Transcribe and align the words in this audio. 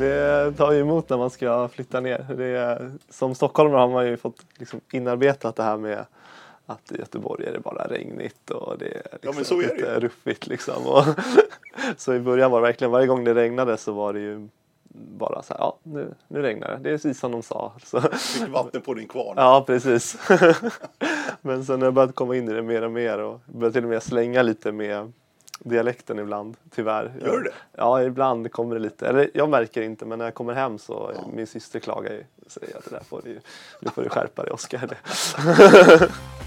det 0.00 0.52
tar 0.56 0.72
ju 0.72 0.80
emot 0.80 1.08
när 1.08 1.16
man 1.16 1.30
ska 1.30 1.68
flytta 1.68 2.00
ner. 2.00 2.40
Är, 2.40 2.92
som 3.08 3.34
stockholmare 3.34 3.80
har 3.80 3.88
man 3.88 4.06
ju 4.06 4.16
fått 4.16 4.36
liksom 4.58 4.80
inarbetat 4.92 5.56
det 5.56 5.62
här 5.62 5.76
med 5.76 6.04
att 6.66 6.92
i 6.92 6.98
Göteborg 6.98 7.46
är 7.46 7.52
det 7.52 7.60
bara 7.60 7.86
regnigt 7.86 8.50
och 8.50 8.78
det 8.78 8.86
är, 8.86 9.18
liksom 9.22 9.44
så 9.44 9.60
är 9.60 9.62
lite 9.62 10.00
ruffigt. 10.00 10.46
Liksom. 10.46 10.86
Och 10.86 11.04
så 11.96 12.14
i 12.14 12.20
början 12.20 12.50
var 12.50 12.60
det 12.60 12.66
verkligen, 12.66 12.90
varje 12.90 13.06
gång 13.06 13.24
det 13.24 13.34
regnade 13.34 13.76
så 13.76 13.92
var 13.92 14.12
det 14.12 14.20
ju 14.20 14.48
bara 14.94 15.42
så 15.42 15.54
här, 15.54 15.60
ja 15.60 15.76
nu, 15.82 16.14
nu 16.28 16.42
regnar 16.42 16.68
det. 16.68 16.78
Det 16.82 16.88
är 16.88 16.94
precis 16.94 17.20
som 17.20 17.32
de 17.32 17.42
sa. 17.42 17.72
Så, 17.84 18.00
Fick 18.00 18.48
vatten 18.48 18.80
på 18.80 18.94
din 18.94 19.08
kvarn. 19.08 19.34
ja, 19.36 19.64
precis. 19.66 20.18
Men 21.40 21.64
sen 21.64 21.80
har 21.80 21.86
jag 21.86 21.94
börjat 21.94 22.14
komma 22.14 22.36
in 22.36 22.48
i 22.48 22.52
det 22.52 22.62
mer 22.62 22.82
och 22.82 22.92
mer 22.92 23.18
och 23.18 23.40
börjat 23.46 23.74
till 23.74 23.84
och 23.84 23.90
med 23.90 24.02
slänga 24.02 24.42
lite 24.42 24.72
med 24.72 25.12
dialekten 25.64 26.18
ibland, 26.18 26.56
tyvärr. 26.70 27.12
Gör 27.24 27.36
du 27.36 27.42
det? 27.42 27.54
Ja, 27.72 28.02
ibland 28.02 28.52
kommer 28.52 28.74
det 28.74 28.80
lite. 28.80 29.08
Eller 29.08 29.30
jag 29.34 29.48
märker 29.48 29.82
inte, 29.82 30.04
men 30.04 30.18
när 30.18 30.24
jag 30.26 30.34
kommer 30.34 30.54
hem 30.54 30.78
så 30.78 31.12
min 31.32 31.46
syster 31.46 31.80
klagar 31.80 32.12
ju 32.12 32.24
säger 32.46 32.76
att 32.76 32.84
det 32.84 32.90
där 32.90 33.04
får 33.04 33.20
du, 33.24 33.40
nu 33.80 33.90
får 33.90 34.02
du 34.02 34.08
skärpa 34.08 34.42
dig 34.42 34.52
Oskar. 34.52 34.98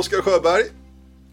Oskar 0.00 0.22
Sjöberg, 0.22 0.62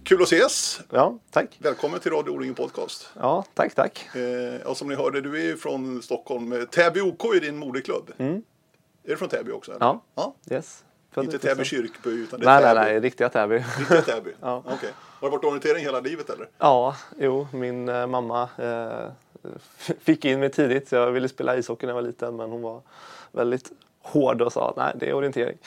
kul 0.04 0.22
att 0.22 0.32
ses. 0.32 0.82
Ja, 0.90 1.20
tack. 1.32 1.58
Välkommen 1.60 2.00
till 2.00 2.12
Radio 2.12 2.32
O-ringen 2.32 2.56
Podcast. 2.56 3.10
Ja, 3.20 3.46
tack, 3.54 3.76
tack. 3.76 4.10
Eh, 4.16 4.68
och 4.68 4.78
som 4.78 4.88
ni 4.88 4.96
hörde, 4.96 5.22
du 5.22 5.40
är 5.40 5.44
ju 5.44 5.58
från 5.58 6.02
Stockholm. 6.02 6.54
Eh, 6.54 6.64
Täby 6.64 7.02
OK 7.02 7.26
är 7.36 7.42
din 7.42 7.58
moderklubb. 7.58 8.12
Är 8.18 8.42
du 9.04 9.18
från 9.18 9.30
Täby 9.30 9.52
också? 9.52 9.72
Eller? 9.72 9.86
Ja. 9.86 10.02
ja. 10.16 10.36
Yes. 10.52 10.84
Inte 11.18 11.38
Täby 11.38 11.66
kyrkby 11.66 12.10
utan 12.10 12.40
det 12.40 12.46
Nej, 12.46 12.56
är 12.56 12.62
nej, 12.62 12.76
Täby. 12.76 12.92
nej, 12.92 13.00
riktiga 13.00 13.30
Täby. 13.30 13.64
Riktiga 13.80 14.02
Täby? 14.02 14.32
Ja. 14.42 14.64
Okej. 14.66 14.94
Har 14.96 15.28
du 15.28 15.32
varit 15.32 15.46
orientering 15.46 15.84
hela 15.86 16.00
livet 16.00 16.30
eller? 16.30 16.48
Ja, 16.58 16.96
jo, 17.18 17.48
min 17.52 17.90
eh, 17.90 18.08
mamma 18.08 18.50
eh, 18.58 19.12
fick 20.00 20.26
in 20.26 20.40
mig 20.40 20.50
tidigt. 20.50 20.92
Jag 20.92 21.12
ville 21.12 21.30
spela 21.30 21.58
ishockey 21.58 21.86
när 21.86 21.94
jag 21.94 22.02
var 22.02 22.08
liten 22.08 22.36
men 22.36 22.50
hon 22.50 22.62
var 22.62 22.82
väldigt 23.32 23.72
hård 24.08 24.42
och 24.42 24.54
sa 24.54 24.70
att 24.70 24.76
nej, 24.76 24.94
det 24.96 25.10
är 25.10 25.14
orientering. 25.14 25.58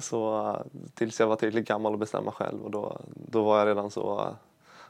Så 0.00 0.48
eh, 0.48 0.80
tills 0.94 1.20
jag 1.20 1.26
var 1.26 1.36
tillräckligt 1.36 1.68
gammal 1.68 1.92
och 1.92 1.98
bestämma 1.98 2.32
själv 2.32 2.62
och 2.62 2.70
då, 2.70 3.00
då 3.14 3.42
var 3.42 3.58
jag 3.58 3.68
redan 3.68 3.90
så, 3.90 4.36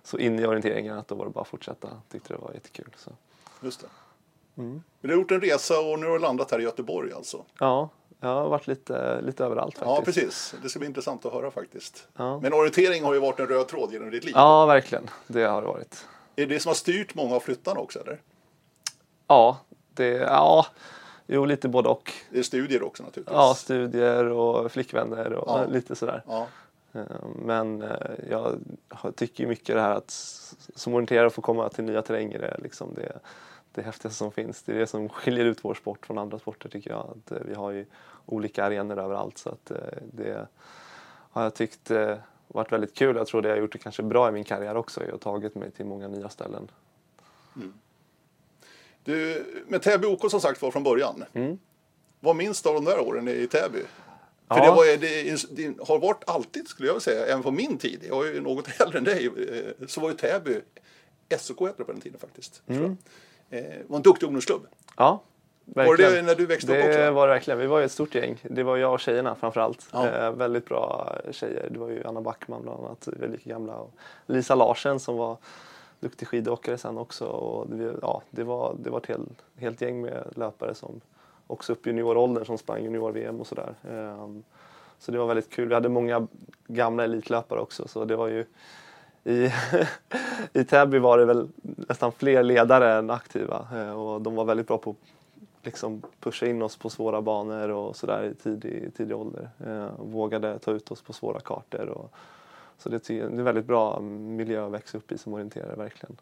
så 0.03 0.19
inne 0.19 0.43
i 0.43 0.47
orienteringen 0.47 0.99
att 0.99 1.09
då 1.09 1.15
var 1.15 1.25
det 1.25 1.31
bara 1.31 1.41
att 1.41 1.49
fortsätta. 1.49 1.89
Tyckte 2.11 2.35
det 2.35 2.39
var 2.39 2.53
jättekul. 2.55 2.91
Så. 2.97 3.11
Just 3.61 3.81
det. 3.81 3.87
Mm. 4.63 4.83
Men 5.01 5.09
du 5.09 5.09
har 5.09 5.23
gjort 5.23 5.31
en 5.31 5.41
resa 5.41 5.81
och 5.81 5.99
nu 5.99 6.07
har 6.07 6.13
du 6.13 6.19
landat 6.19 6.51
här 6.51 6.59
i 6.59 6.63
Göteborg 6.63 7.13
alltså? 7.13 7.45
Ja, 7.59 7.89
jag 8.21 8.29
har 8.29 8.49
varit 8.49 8.67
lite, 8.67 9.21
lite 9.21 9.45
överallt 9.45 9.79
faktiskt. 9.79 9.99
Ja, 9.99 10.03
precis. 10.05 10.55
Det 10.63 10.69
ska 10.69 10.79
bli 10.79 10.89
intressant 10.89 11.27
att 11.27 11.33
höra 11.33 11.51
faktiskt. 11.51 12.09
Ja. 12.17 12.41
Men 12.41 12.53
orientering 12.53 13.05
har 13.05 13.15
ju 13.15 13.21
varit 13.21 13.41
en 13.41 13.47
röd 13.47 13.69
tråd 13.69 13.93
genom 13.93 14.11
ditt 14.11 14.25
liv. 14.25 14.33
Ja, 14.37 14.67
verkligen. 14.67 15.11
Det 15.27 15.45
har 15.45 15.63
det 15.63 15.69
varit. 15.69 16.07
Är 16.37 16.47
det 16.47 16.55
det 16.55 16.61
som 16.61 16.71
har 16.71 16.75
styrt 16.75 17.15
många 17.15 17.37
av 17.37 17.41
flyttarna 17.41 17.81
också 17.81 18.01
eller? 18.01 18.21
Ja, 19.27 19.59
det, 19.95 20.09
ja, 20.09 20.67
jo 21.29 21.45
lite 21.45 21.69
både 21.69 21.89
och. 21.89 22.13
Det 22.31 22.39
är 22.39 22.43
studier 22.43 22.83
också 22.83 23.03
naturligtvis. 23.03 23.35
Ja, 23.37 23.55
studier 23.57 24.25
och 24.25 24.73
flickvänner 24.73 25.33
och 25.33 25.49
Ja. 25.49 25.65
lite 25.67 25.97
sådär. 25.97 26.23
Ja. 26.27 26.47
Eh, 26.93 27.01
Men 27.45 27.83
eh, 27.83 27.91
jag 28.31 28.59
tycker 29.17 29.47
mycket 29.47 29.75
det 29.77 29.81
här 29.81 29.95
att 29.95 30.11
som 30.75 30.95
orienterare 30.95 31.31
få 31.31 31.43
komma 31.43 31.69
till 31.69 31.85
nya 31.85 32.03
terränger 32.03 32.39
är 32.41 32.59
liksom 32.63 32.95
det, 32.95 33.19
det 33.73 33.83
häftigaste 33.83 34.19
som 34.19 34.33
finns. 34.33 34.63
Det 34.63 34.73
är 34.73 34.79
det 34.79 34.87
som 34.87 35.09
skiljer 35.09 35.45
ut 35.45 35.65
vår 35.65 35.75
sport 35.75 36.07
från 36.07 36.19
andra 36.19 36.39
sporter 36.39 36.69
tycker 36.69 36.91
jag. 36.91 37.07
Att 37.17 37.33
eh, 37.33 37.39
vi 37.45 37.55
har 37.55 37.71
ju 37.71 37.87
olika 38.27 38.65
arenor 38.65 38.99
överallt 38.99 39.39
så 39.39 39.49
att 39.49 39.73
det 40.13 40.47
har 41.31 41.43
jag 41.43 41.55
tyckt 41.55 41.91
varit 42.49 42.73
väldigt 42.73 42.95
kul. 42.95 43.17
Jag 43.17 43.27
tror 43.27 43.43
det 43.43 43.49
har 43.51 43.57
gjort 43.57 43.73
det 43.73 43.79
kanske 43.79 44.03
bra 44.03 44.29
i 44.29 44.33
min 44.33 44.45
karriär 44.45 44.77
också. 44.77 45.05
Jag 45.05 45.11
har 45.11 45.19
tagit 45.19 45.55
mig 45.55 45.71
till 45.71 45.87
många 45.87 46.09
nya 46.09 46.29
ställen. 46.29 46.71
Du, 49.05 49.45
med 49.69 49.83
Täby 49.83 50.07
OK 50.07 50.31
som 50.31 50.41
sagt 50.41 50.63
var 50.63 50.71
från 50.71 50.83
början. 50.83 51.25
Vad 52.21 52.37
minns 52.37 52.63
du 52.63 52.69
av 52.69 52.75
de 52.75 52.85
där 52.85 53.01
åren 53.01 53.29
i 53.29 53.47
Täby? 53.47 53.79
För 54.49 54.57
Ja. 54.59 54.65
det, 54.65 54.71
var, 54.71 54.97
det, 54.97 55.47
det 55.57 55.85
har 55.89 55.99
varit 55.99 56.23
alltid, 56.27 56.69
skulle 56.69 56.89
jag 56.89 56.95
vilja 56.95 57.01
säga, 57.01 57.27
även 57.27 57.43
på 57.43 57.51
min 57.51 57.79
tid, 57.79 58.05
jag 58.09 58.29
är 58.29 58.33
ju 58.33 58.41
något 58.41 58.69
äldre 58.81 58.99
än 58.99 59.05
dig, 59.05 59.27
eh, 59.27 59.87
så 59.87 60.01
var 60.01 60.09
ju 60.11 60.17
Täby, 60.17 60.61
SOK 61.39 61.61
hette 61.61 61.75
det 61.79 61.85
på 61.85 61.93
den 61.93 62.01
tiden 62.01 62.19
faktiskt. 62.21 62.63
jag. 62.67 62.97
Eh, 63.51 63.65
var 63.87 63.97
en 63.97 64.03
duktig 64.03 64.27
ungdomsklubb. 64.27 64.67
Ja, 64.97 65.23
Var 65.65 65.85
verkligen. 65.85 66.13
det 66.13 66.23
när 66.23 66.35
du 66.35 66.47
växte 66.47 66.73
det 66.73 66.79
upp 66.83 66.89
också? 66.89 67.11
var 67.11 67.29
det 67.29 67.35
verkligen. 67.35 67.59
Vi 67.61 67.67
var 67.67 67.79
ju 67.79 67.85
ett 67.85 67.93
stort 67.93 68.15
gäng. 68.15 68.39
Det 68.43 68.63
var 68.63 68.77
jag 68.77 68.93
och 68.93 69.01
tjejerna 69.01 69.35
framförallt. 69.35 69.87
Ja. 69.93 70.09
Eh, 70.09 70.33
väldigt 70.33 70.65
bra 70.65 71.13
tjejer. 71.31 71.69
Det 71.73 71.79
var 71.79 71.89
ju 71.89 72.05
Anna 72.05 72.21
Backman 72.21 72.63
bland 72.63 72.85
annat, 72.85 73.09
vi 73.17 73.25
är 73.25 73.29
lika 73.29 73.51
gamla. 73.51 73.75
Och 73.77 73.95
Lisa 74.27 74.55
Larsen 74.55 75.01
som 75.01 75.17
var 75.17 75.37
duktig 76.01 76.29
skidåkare 76.29 76.79
sen 76.79 76.99
också. 76.99 77.27
Och 77.27 77.69
det, 77.71 77.95
ja, 78.03 78.23
det, 78.31 78.45
var, 78.45 78.77
det 78.81 78.91
var 78.91 78.99
ett 78.99 79.07
helt, 79.07 79.45
helt 79.57 79.81
gäng 79.81 80.01
med 80.01 80.33
löpare 80.37 80.75
som 80.75 81.01
också 81.47 81.73
upp 81.73 81.87
i 81.87 81.91
junioråldern 81.91 82.45
som 82.45 82.59
sprang 82.59 82.85
junior-VM 82.85 83.41
och 83.41 83.47
sådär. 83.47 83.75
Ehm, 83.91 84.43
så 84.99 85.13
det 85.13 85.19
var 85.19 85.27
väldigt 85.27 85.51
kul. 85.51 85.69
Vi 85.69 85.75
hade 85.75 85.89
många 85.89 86.27
gamla 86.67 87.05
elitlöpare 87.05 87.61
också 87.61 87.89
så 87.89 88.05
det 88.05 88.17
var 88.17 88.29
ju 88.29 88.47
i, 89.25 89.53
I 90.53 90.65
Täby 90.65 90.99
var 90.99 91.19
det 91.19 91.25
väl 91.25 91.49
nästan 91.63 92.13
fler 92.13 92.43
ledare 92.43 92.95
än 92.95 93.11
aktiva 93.11 93.67
eh, 93.75 93.93
och 93.93 94.23
de 94.23 94.35
var 94.35 94.45
väldigt 94.45 94.67
bra 94.67 94.79
på 94.79 94.91
att 94.91 94.97
liksom 95.63 96.03
pusha 96.21 96.47
in 96.47 96.63
oss 96.63 96.77
på 96.77 96.91
svåra 96.91 97.23
banor 97.23 97.69
och 97.69 97.97
sådär 97.97 98.25
i 98.25 98.35
tidig, 98.35 98.95
tidig 98.97 99.17
ålder. 99.17 99.51
Ehm, 99.67 99.89
vågade 99.99 100.59
ta 100.59 100.71
ut 100.71 100.91
oss 100.91 101.03
på 101.03 101.13
svåra 101.13 101.41
kartor. 101.41 101.89
Och, 101.89 102.13
så 102.79 102.89
det, 102.89 103.11
är 103.11 103.25
en 103.25 103.45
väldigt 103.45 103.67
bra 103.67 104.01
miljö 104.01 104.67
att 104.67 104.73
växa 104.73 104.99
upp 104.99 105.13
i 105.13 105.19
som 105.19 105.35
orienterare 105.35 105.77
verkligen. 105.77 106.17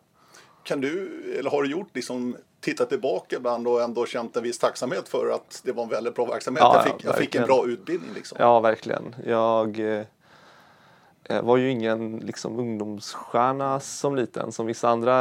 Kan 0.62 0.81
du, 0.81 1.22
eller 1.39 1.50
har 1.50 1.62
du 1.62 1.71
gjort 1.71 1.89
liksom, 1.93 2.37
tittat 2.61 2.89
tillbaka 2.89 3.37
ibland 3.37 3.69
och 3.69 3.83
ändå 3.83 4.06
känt 4.06 4.37
en 4.37 4.43
viss 4.43 4.59
tacksamhet 4.59 5.09
för 5.09 5.31
att 5.31 5.61
det 5.65 5.72
var 5.72 5.83
en 5.83 5.89
väldigt 5.89 6.15
bra 6.15 6.27
verksamhet? 6.27 6.61
Ja, 6.61 6.75
jag, 6.75 6.87
ja, 6.87 6.93
fick, 6.93 7.05
jag 7.05 7.19
fick 7.19 7.34
en 7.34 7.47
bra 7.47 7.66
utbildning 7.66 8.11
liksom. 8.15 8.37
Ja, 8.41 8.61
verkligen. 8.61 9.15
Jag 9.27 9.78
eh, 9.78 11.43
var 11.43 11.56
ju 11.56 11.71
ingen 11.71 12.16
liksom, 12.19 12.59
ungdomsstjärna 12.59 13.81
som 13.81 14.16
liten. 14.16 14.53
Som 14.53 14.66
vissa 14.66 14.89
andra 14.89 15.15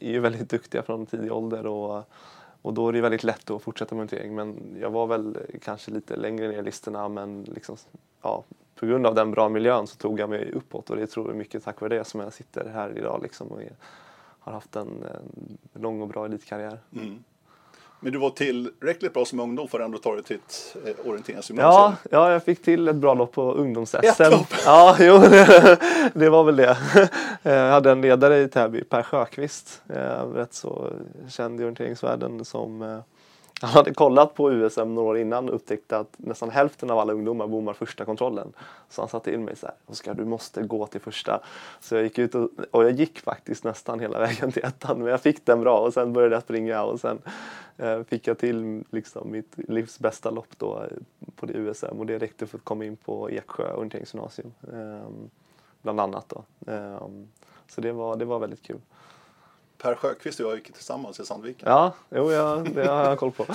är 0.00 0.10
ju 0.10 0.20
väldigt 0.20 0.50
duktiga 0.50 0.82
från 0.82 1.06
tidig 1.06 1.32
ålder. 1.32 1.66
Och, 1.66 2.04
och 2.62 2.74
då 2.74 2.88
är 2.88 2.92
det 2.92 3.00
väldigt 3.00 3.24
lätt 3.24 3.50
att 3.50 3.62
fortsätta 3.62 3.94
med 3.94 4.02
orientering. 4.02 4.34
Men 4.34 4.76
jag 4.80 4.90
var 4.90 5.06
väl 5.06 5.38
kanske 5.62 5.90
lite 5.90 6.16
längre 6.16 6.48
ner 6.48 6.58
i 6.58 6.62
listorna. 6.62 7.08
Men 7.08 7.42
liksom, 7.42 7.76
ja, 8.22 8.44
på 8.80 8.86
grund 8.86 9.06
av 9.06 9.14
den 9.14 9.30
bra 9.30 9.48
miljön 9.48 9.86
så 9.86 9.96
tog 9.96 10.20
jag 10.20 10.30
mig 10.30 10.52
uppåt. 10.52 10.90
Och 10.90 10.96
det 10.96 11.06
tror 11.06 11.28
jag 11.28 11.36
mycket 11.36 11.64
tack 11.64 11.80
vare 11.80 11.98
det 11.98 12.04
som 12.04 12.20
jag 12.20 12.32
sitter 12.32 12.68
här 12.68 12.98
idag. 12.98 13.20
Liksom, 13.22 13.48
och 13.48 13.60
har 14.40 14.52
haft 14.52 14.76
en, 14.76 15.04
en 15.72 15.82
lång 15.82 16.00
och 16.00 16.08
bra 16.08 16.24
elitkarriär. 16.24 16.78
Mm. 16.94 17.24
Men 18.00 18.12
du 18.12 18.18
var 18.18 18.30
tillräckligt 18.30 19.14
bra 19.14 19.24
som 19.24 19.40
ungdom 19.40 19.68
för 19.68 19.80
att 19.80 19.84
ändå 19.84 19.98
ta 19.98 20.14
dig 20.14 20.22
till 20.22 20.36
ett 20.36 20.76
eh, 20.84 21.08
orienteringsgymnasium? 21.08 21.72
Ja, 21.72 21.94
ja, 22.10 22.32
jag 22.32 22.44
fick 22.44 22.62
till 22.62 22.88
ett 22.88 22.96
bra 22.96 23.14
lopp 23.14 23.32
på 23.32 23.52
ungdoms-SM. 23.52 24.22
Ett 24.22 24.32
lopp? 24.32 24.46
Ja, 24.64 24.96
jo, 25.00 25.18
det 26.14 26.28
var 26.30 26.44
väl 26.44 26.56
det. 26.56 26.76
Jag 27.42 27.70
hade 27.70 27.90
en 27.90 28.00
ledare 28.00 28.40
i 28.40 28.48
Täby, 28.48 28.84
Per 28.84 29.02
Sjöqvist, 29.02 29.82
eh, 29.88 30.26
rätt 30.34 30.54
så 30.54 30.92
känd 31.28 31.60
i 31.60 31.62
orienteringsvärlden 31.62 32.44
som 32.44 32.82
eh, 32.82 32.98
han 33.60 33.70
hade 33.70 33.94
kollat 33.94 34.34
på 34.34 34.52
USM 34.52 34.94
några 34.94 35.08
år 35.08 35.18
innan 35.18 35.48
och 35.48 35.54
upptäckte 35.54 35.98
att 35.98 36.14
nästan 36.16 36.50
hälften 36.50 36.90
av 36.90 36.98
alla 36.98 37.12
ungdomar 37.12 37.46
bommar 37.46 37.72
första 37.72 38.04
kontrollen. 38.04 38.52
Så 38.88 39.02
han 39.02 39.08
satte 39.08 39.32
in 39.32 39.44
mig 39.44 39.56
så 39.56 39.66
här, 39.66 39.74
Oskar 39.86 40.14
du 40.14 40.24
måste 40.24 40.62
gå 40.62 40.86
till 40.86 41.00
första. 41.00 41.40
Så 41.80 41.94
jag 41.94 42.04
gick 42.04 42.18
ut 42.18 42.34
och, 42.34 42.50
och 42.70 42.84
jag 42.84 42.90
gick 42.90 43.20
faktiskt 43.20 43.64
nästan 43.64 44.00
hela 44.00 44.18
vägen 44.26 44.52
till 44.52 44.64
ettan 44.64 44.98
men 44.98 45.08
jag 45.08 45.20
fick 45.20 45.46
den 45.46 45.60
bra 45.60 45.78
och 45.78 45.92
sen 45.94 46.12
började 46.12 46.34
jag 46.34 46.42
springa 46.42 46.82
och 46.82 47.00
sen 47.00 47.18
eh, 47.76 48.02
fick 48.02 48.26
jag 48.26 48.38
till 48.38 48.84
liksom 48.90 49.30
mitt 49.30 49.54
livs 49.56 49.98
bästa 49.98 50.30
lopp 50.30 50.58
då 50.58 50.82
eh, 50.82 50.96
på 51.36 51.46
det 51.46 51.52
USM 51.52 51.98
och 51.98 52.06
det 52.06 52.18
räckte 52.18 52.46
för 52.46 52.58
att 52.58 52.64
komma 52.64 52.84
in 52.84 52.96
på 52.96 53.30
Eksjö 53.30 53.72
orienteringsgymnasium. 53.72 54.52
Eh, 54.72 55.10
bland 55.82 56.00
annat 56.00 56.28
då. 56.28 56.72
Eh, 56.72 57.08
så 57.68 57.80
det 57.80 57.92
var, 57.92 58.16
det 58.16 58.24
var 58.24 58.38
väldigt 58.38 58.62
kul. 58.62 58.80
Per 59.78 59.94
Sjöqvist 59.94 60.40
och 60.40 60.46
jag 60.50 60.56
gick 60.56 60.72
tillsammans 60.72 61.20
i 61.20 61.24
Sandviken. 61.26 61.68
Ja, 61.68 61.92
jo, 62.10 62.32
ja, 62.32 62.62
det 62.74 62.86
har 62.86 63.04
jag 63.08 63.18
koll 63.18 63.32
på. 63.32 63.44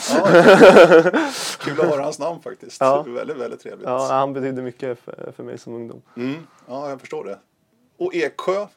Kul 1.60 1.80
att 1.82 1.88
höra 1.90 2.04
hans 2.04 2.20
namn 2.20 2.42
faktiskt. 2.42 2.78
Ja. 2.82 3.02
Väldigt, 3.08 3.38
väldigt 3.38 3.60
trevligt. 3.60 3.88
Ja, 3.88 4.08
han 4.10 4.34
betydde 4.34 4.62
mycket 4.62 5.00
för, 5.00 5.32
för 5.36 5.44
mig 5.44 5.58
som 5.58 5.76
ungdom. 5.76 6.02
Mm, 6.18 6.48
ja, 6.68 6.90
jag 6.90 7.00
förstår 7.00 7.24
det. 7.26 7.40
Och 7.98 8.16
Eksjö, 8.16 8.68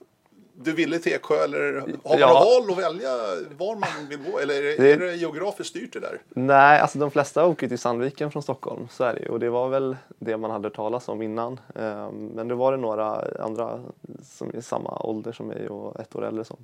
du 0.57 0.73
ville 0.73 0.99
till 0.99 1.13
Eksjö 1.13 1.45
eller 1.45 1.73
har 1.81 1.87
man 2.11 2.19
Ja. 2.19 2.45
val 2.45 2.71
att 2.71 2.79
välja 2.85 3.11
var 3.59 3.75
man 3.77 4.09
vill 4.09 4.19
gå? 4.33 4.39
Eller 4.39 4.55
är 4.55 4.63
det, 4.63 4.77
Det- 4.77 4.93
är 4.93 4.99
det 4.99 5.15
geografiskt 5.17 5.71
styrt 5.71 5.93
det 5.93 6.01
där? 6.01 6.23
Nej, 6.29 6.81
alltså 6.81 6.99
de 6.99 7.11
flesta 7.11 7.47
åker 7.47 7.69
till 7.69 7.79
Sandviken 7.79 8.31
från 8.31 8.43
Stockholm, 8.43 8.89
så 8.91 9.05
är 9.05 9.15
det 9.15 9.21
ju. 9.21 9.29
Och 9.29 9.41
det 9.41 9.51
var 9.51 9.69
väl 9.69 9.97
det 10.19 10.37
man 10.37 10.51
hade 10.51 10.71
talas 10.71 11.09
om 11.09 11.23
innan. 11.23 11.61
Ehm, 11.75 12.27
Men 12.27 12.49
det 12.49 12.55
var 12.55 12.73
det 12.73 12.79
några 12.79 13.25
andra 13.41 13.81
som 14.23 14.49
är 14.49 14.57
i 14.57 14.63
samma 14.63 14.99
ålder 15.01 15.33
som 15.33 15.47
mig 15.47 15.69
och 15.69 16.01
ett 16.01 16.17
år 16.17 16.25
äldre 16.27 16.45
som 16.45 16.57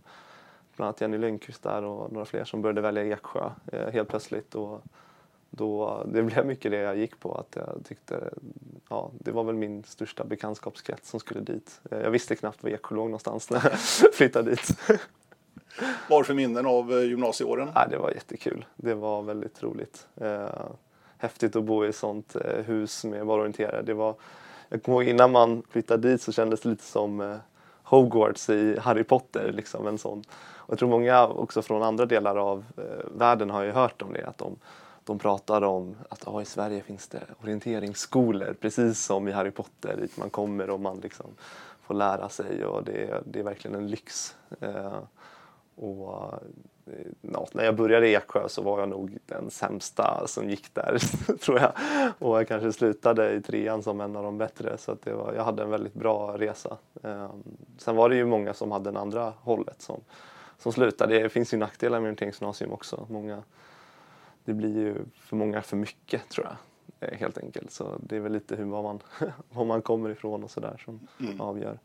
bland 0.80 0.88
annat 0.88 1.00
Jenny 1.00 1.18
Lundqvist 1.18 1.62
där 1.62 1.84
och 1.84 2.12
några 2.12 2.24
fler 2.24 2.44
som 2.44 2.62
började 2.62 2.80
välja 2.80 3.04
Eksjö 3.04 3.50
eh, 3.72 3.88
helt 3.88 4.08
plötsligt. 4.08 4.54
Och 4.54 4.82
då, 5.50 6.02
det 6.12 6.22
blev 6.22 6.46
mycket 6.46 6.70
det 6.70 6.76
jag 6.76 6.96
gick 6.98 7.20
på. 7.20 7.34
Att 7.34 7.56
jag 7.56 7.80
tyckte, 7.84 8.30
ja, 8.88 9.10
det 9.18 9.30
var 9.30 9.44
väl 9.44 9.54
min 9.54 9.84
största 9.84 10.24
bekantskapskrets 10.24 11.10
som 11.10 11.20
skulle 11.20 11.40
dit. 11.40 11.80
Eh, 11.90 11.98
Jag 11.98 12.10
visste 12.10 12.36
knappt 12.36 12.62
var 12.62 12.70
Eksjö 12.70 12.94
låg 12.94 13.06
någonstans 13.06 13.50
när 13.50 13.60
jag 13.64 13.78
flyttade 14.14 14.50
dit. 14.50 14.68
Vad 16.08 16.16
har 16.16 16.18
du 16.18 16.24
för 16.24 16.34
minnen 16.34 16.66
av 16.66 16.92
eh, 16.92 17.02
gymnasieåren? 17.04 17.68
Ja, 17.74 17.86
det 17.90 17.98
var 17.98 18.10
jättekul. 18.10 18.64
Det 18.76 18.94
var 18.94 19.22
väldigt 19.22 19.62
roligt. 19.62 20.06
Häftigt 21.18 21.56
att 21.56 21.64
bo 21.64 21.84
i 21.84 21.88
ett 21.88 21.96
sånt 21.96 22.36
hus 22.66 23.04
med 23.04 23.26
bara 23.26 23.40
orienterare. 23.40 23.82
Det 23.82 23.94
var, 23.94 24.14
jag 24.68 24.82
kommer 24.82 24.98
ihåg 25.02 25.08
innan 25.08 25.32
man 25.32 25.62
flyttade 25.70 26.08
dit 26.08 26.22
så 26.22 26.32
kändes 26.32 26.60
det 26.60 26.68
lite 26.68 26.84
som 26.84 27.38
Hogwarts 27.90 28.50
i 28.50 28.78
Harry 28.78 29.04
Potter. 29.04 29.52
Liksom, 29.52 29.87
en 29.87 29.98
sån. 29.98 30.19
Och 30.52 30.72
jag 30.72 30.78
tror 30.78 30.88
många 30.88 31.26
också 31.26 31.62
från 31.62 31.82
andra 31.82 32.06
delar 32.06 32.37
av 32.37 32.64
eh, 32.76 32.84
världen 33.19 33.50
har 33.50 33.62
ju 33.62 33.70
hört 33.70 34.02
om 34.02 34.12
det. 34.12 34.26
Att 34.26 34.38
de, 34.38 34.56
de 35.04 35.19
pratar 35.19 35.62
om 35.62 35.96
att 36.08 36.28
ah, 36.28 36.42
i 36.42 36.44
Sverige 36.44 36.82
finns 36.82 37.08
det 37.08 37.22
orienteringsskolor 37.42 38.54
precis 38.60 39.04
som 39.04 39.28
i 39.28 39.32
Harry 39.32 39.50
Potter 39.50 39.96
dit 39.96 40.16
man 40.16 40.31
kommer 40.31 40.70
och 40.70 40.81
man 40.81 41.00
liksom 41.00 41.26
får 41.82 41.94
lära 41.94 42.28
sig 42.28 42.64
och 42.64 42.84
det, 42.84 43.22
det 43.26 43.38
är 43.38 43.44
verkligen 43.44 43.76
en 43.76 43.90
lyx. 43.90 44.37
Eh, 44.60 44.98
och 45.80 46.32
eh, 46.86 46.92
ja, 47.20 47.46
när 47.52 47.64
jag 47.64 47.76
började 47.76 48.08
i 48.08 48.14
Eksjö 48.14 48.48
så 48.48 48.62
var 48.62 48.80
jag 48.80 48.88
nog 48.88 49.18
den 49.26 49.50
sämsta 49.50 50.26
som 50.26 50.50
gick 50.50 50.74
där, 50.74 50.98
tror 51.38 51.58
jag. 51.58 51.72
Och 52.18 52.38
jag 52.38 52.48
kanske 52.48 52.72
slutade 52.72 53.32
i 53.32 53.40
trean 53.42 53.82
som 53.82 54.00
en 54.00 54.16
av 54.16 54.22
de 54.24 54.38
bättre. 54.38 54.78
Så 54.78 54.92
att 54.92 55.02
det 55.02 55.12
var, 55.14 55.32
jag 55.34 55.44
hade 55.44 55.62
en 55.62 55.70
väldigt 55.70 55.94
bra 55.94 56.36
resa. 56.38 56.76
Ehm, 57.02 57.42
sen 57.78 57.96
var 57.96 58.08
det 58.08 58.16
ju 58.16 58.26
många 58.26 58.54
som 58.54 58.70
hade 58.70 58.84
den 58.84 58.96
andra 58.96 59.32
hållet 59.40 59.82
som, 59.82 60.00
som 60.58 60.72
slutade. 60.72 61.18
Det 61.22 61.28
finns 61.28 61.54
ju 61.54 61.58
nackdelar 61.58 61.98
med 62.00 62.06
orienteringsgymnasium 62.06 62.72
också. 62.72 63.06
Många, 63.10 63.42
det 64.44 64.52
blir 64.52 64.76
ju 64.78 64.94
för 65.14 65.36
många 65.36 65.62
för 65.62 65.76
mycket, 65.76 66.28
tror 66.28 66.46
jag. 66.46 66.56
eh, 67.10 67.18
Helt 67.18 67.38
enkelt. 67.38 67.70
Så 67.70 67.98
det 68.02 68.16
är 68.16 68.20
väl 68.20 68.32
lite 68.32 68.56
hur 68.56 68.64
var 68.64 68.82
man, 68.82 69.00
var 69.52 69.64
man 69.64 69.82
kommer 69.82 70.10
ifrån 70.10 70.44
och 70.44 70.50
sådär 70.50 70.82
som 70.84 71.00
avgör. 71.38 71.78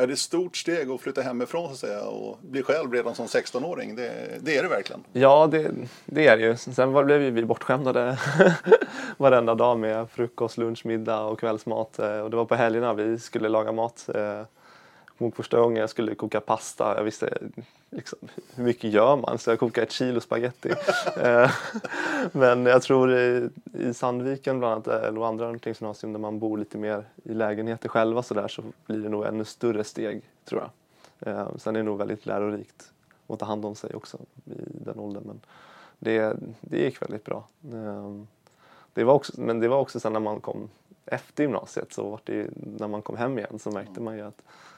Ja, 0.00 0.06
det 0.06 0.10
är 0.10 0.14
ett 0.14 0.18
stort 0.18 0.56
steg 0.56 0.90
att 0.90 1.00
flytta 1.00 1.22
hemifrån 1.22 1.66
så 1.66 1.72
att 1.72 1.78
säga 1.78 2.04
och 2.04 2.38
bli 2.42 2.62
själv 2.62 2.92
redan 2.92 3.14
som 3.14 3.26
16-åring. 3.26 3.96
Det, 3.96 4.38
det 4.40 4.56
är 4.56 4.62
det 4.62 4.68
verkligen. 4.68 5.04
Ja, 5.12 5.46
det, 5.46 5.70
det 6.06 6.26
är 6.26 6.36
det 6.36 6.42
ju. 6.42 6.56
Sen 6.56 6.92
var, 6.92 7.04
blev 7.04 7.20
vi 7.20 7.44
bortskämdade 7.44 8.18
varenda 9.16 9.54
dag 9.54 9.78
med 9.78 10.10
frukost, 10.10 10.58
lunch, 10.58 10.86
middag 10.86 11.20
och 11.20 11.40
kvällsmat. 11.40 11.98
Eh, 11.98 12.20
och 12.20 12.30
det 12.30 12.36
var 12.36 12.44
på 12.44 12.54
helgerna 12.54 12.94
vi 12.94 13.18
skulle 13.18 13.48
laga 13.48 13.72
mat. 13.72 14.08
Eh, 14.14 14.42
Eh, 15.18 15.24
ihåg 15.24 15.36
första 15.36 15.60
gången 15.60 15.80
jag 15.80 15.90
skulle 15.90 16.14
koka 16.14 16.40
pasta. 16.40 16.94
Jag 16.96 17.04
visste 17.04 17.38
liksom, 17.90 18.18
hur 18.54 18.64
mycket 18.64 18.90
gör 18.92 19.16
man? 19.16 19.38
Så 19.38 19.50
jag 19.50 19.58
kokade 19.58 19.86
ett 19.86 19.92
kilo 19.92 20.20
spaghetti. 20.20 20.70
Eh, 21.22 21.50
Men 22.32 22.66
jag 22.66 22.82
tror 22.82 23.12
i, 23.14 23.48
i 23.72 23.94
Sandviken 23.94 24.58
bland 24.58 24.72
annat, 24.72 25.04
eller 25.04 25.28
andra 25.28 25.46
orienteringsgymnasium 25.46 26.12
där 26.12 26.20
man 26.20 26.38
bor 26.38 26.58
lite 26.58 26.78
mer 26.78 27.04
i 27.24 27.34
lägenheter 27.34 27.88
själva 27.88 28.22
så 28.22 28.34
där 28.34 28.48
så 28.48 28.62
blir 28.86 28.98
det 28.98 29.08
nog 29.08 29.26
ännu 29.26 29.44
större 29.44 29.84
steg 29.84 30.22
tror 30.44 30.60
jag. 30.62 30.70
Eh, 31.32 31.48
Sen 31.56 31.76
är 31.76 31.80
det 31.80 31.84
nog 31.84 31.98
väldigt 31.98 32.26
lärorikt 32.26 32.92
att 33.26 33.38
ta 33.38 33.46
hand 33.46 33.64
om 33.64 33.74
sig 33.74 33.94
också 33.94 34.18
i 34.44 34.52
den 34.84 34.98
åldern. 34.98 35.22
Men 35.26 35.40
det, 35.98 36.36
det 36.60 36.78
gick 36.78 37.02
väldigt 37.02 37.24
bra. 37.24 37.44
Det 38.92 39.04
var 39.04 39.14
också, 39.14 39.32
men 39.40 39.60
det 39.60 39.68
var 39.68 39.78
också 39.78 40.00
sen 40.00 40.12
när 40.12 40.20
man 40.20 40.40
kom 40.40 40.68
efter 41.06 41.42
gymnasiet 41.42 41.92
så 41.92 42.10
var 42.10 42.20
det 42.24 42.32
ju, 42.32 42.50
när 42.78 42.88
man 42.88 43.02
kom 43.02 43.16
hem 43.16 43.38
igen 43.38 43.58
så 43.58 43.70
märkte 43.70 44.00
man 44.00 44.16
ju 44.16 44.22
att 44.22 44.42
eh, 44.42 44.77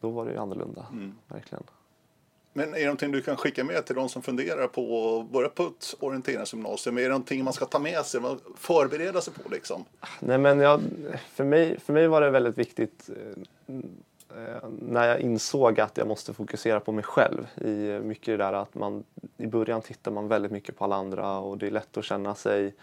då 0.00 0.10
var 0.10 0.24
det 0.24 0.32
ju 0.32 0.38
annorlunda. 0.38 0.86
Verkligen. 1.28 1.64
Men 2.56 2.74
är 2.74 2.78
det 2.78 2.84
någonting 2.84 3.12
du 3.12 3.22
kan 3.22 3.36
skicka 3.36 3.64
med 3.64 3.86
till 3.86 3.96
de 3.96 4.08
som 4.08 4.22
funderar 4.22 4.66
på 4.66 5.18
att 5.20 5.32
börja 5.32 5.48
på 5.48 5.62
ett 5.62 5.94
orienteringsgymnasium? 6.00 6.98
Är 6.98 7.02
det 7.02 7.08
någonting 7.08 7.44
man 7.44 7.52
ska 7.52 7.64
ta 7.64 7.78
med 7.78 8.04
sig, 8.04 8.20
förbereda 8.56 9.20
sig 9.20 9.34
på 9.34 9.48
liksom? 9.48 9.84
Nej, 10.20 10.38
men 10.38 10.60
jag, 10.60 10.80
för, 11.28 11.44
mig, 11.44 11.80
för 11.80 11.92
mig 11.92 12.08
var 12.08 12.20
det 12.20 12.30
väldigt 12.30 12.58
viktigt 12.58 13.10
eh, 13.66 13.74
eh, 14.38 14.68
när 14.80 15.08
jag 15.08 15.20
insåg 15.20 15.80
att 15.80 15.96
jag 15.96 16.08
måste 16.08 16.34
fokusera 16.34 16.80
på 16.80 16.92
mig 16.92 17.04
själv. 17.04 17.46
I 17.60 18.00
mycket 18.04 18.26
det 18.26 18.36
där 18.36 18.52
att 18.52 18.74
man 18.74 19.04
i 19.36 19.46
början 19.46 19.82
tittar 19.82 20.10
man 20.10 20.28
väldigt 20.28 20.52
mycket 20.52 20.76
på 20.76 20.84
alla 20.84 20.96
andra 20.96 21.38
och 21.38 21.58
det 21.58 21.66
är 21.66 21.70
lätt 21.70 21.96
att 21.96 22.04
känna 22.04 22.34
sig 22.34 22.74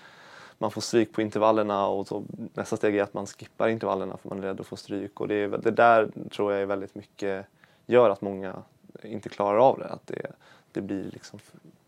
man 0.62 0.72
får 0.72 0.82
stryk 0.82 1.14
på 1.14 1.22
intervallerna 1.22 1.88
och 1.88 2.08
så 2.08 2.24
nästa 2.54 2.78
steg 2.78 2.96
är 2.96 3.04
att 3.04 3.14
man 3.14 3.26
skippar 3.28 3.70
intervallerna 3.70 4.18
för 4.18 4.30
man 4.30 4.38
är 4.38 4.42
rädd 4.42 4.60
att 4.60 4.68
få 4.68 4.76
stryk. 4.76 5.22
Och 5.22 5.28
det, 5.28 5.36
är, 5.36 5.48
det 5.48 5.72
där 5.72 6.12
tror 6.32 6.54
jag 6.54 6.62
är 6.62 6.66
väldigt 6.66 6.96
mycket 6.96 7.46
gör 7.86 8.10
att 8.10 8.22
många 8.22 8.56
inte 9.04 9.30
klarar 9.30 9.58
av 9.58 9.80
det. 9.80 9.90
Att 9.90 10.08
det, 10.08 10.32
det 10.72 10.82
blir 10.82 11.04
liksom 11.04 11.40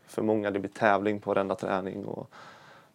för, 0.06 0.22
många, 0.22 0.52
det 0.52 0.60
blir 0.60 0.72
tävling 0.72 1.20
på 1.20 1.30
varenda 1.30 1.56
träning. 1.56 2.06
Och, 2.06 2.30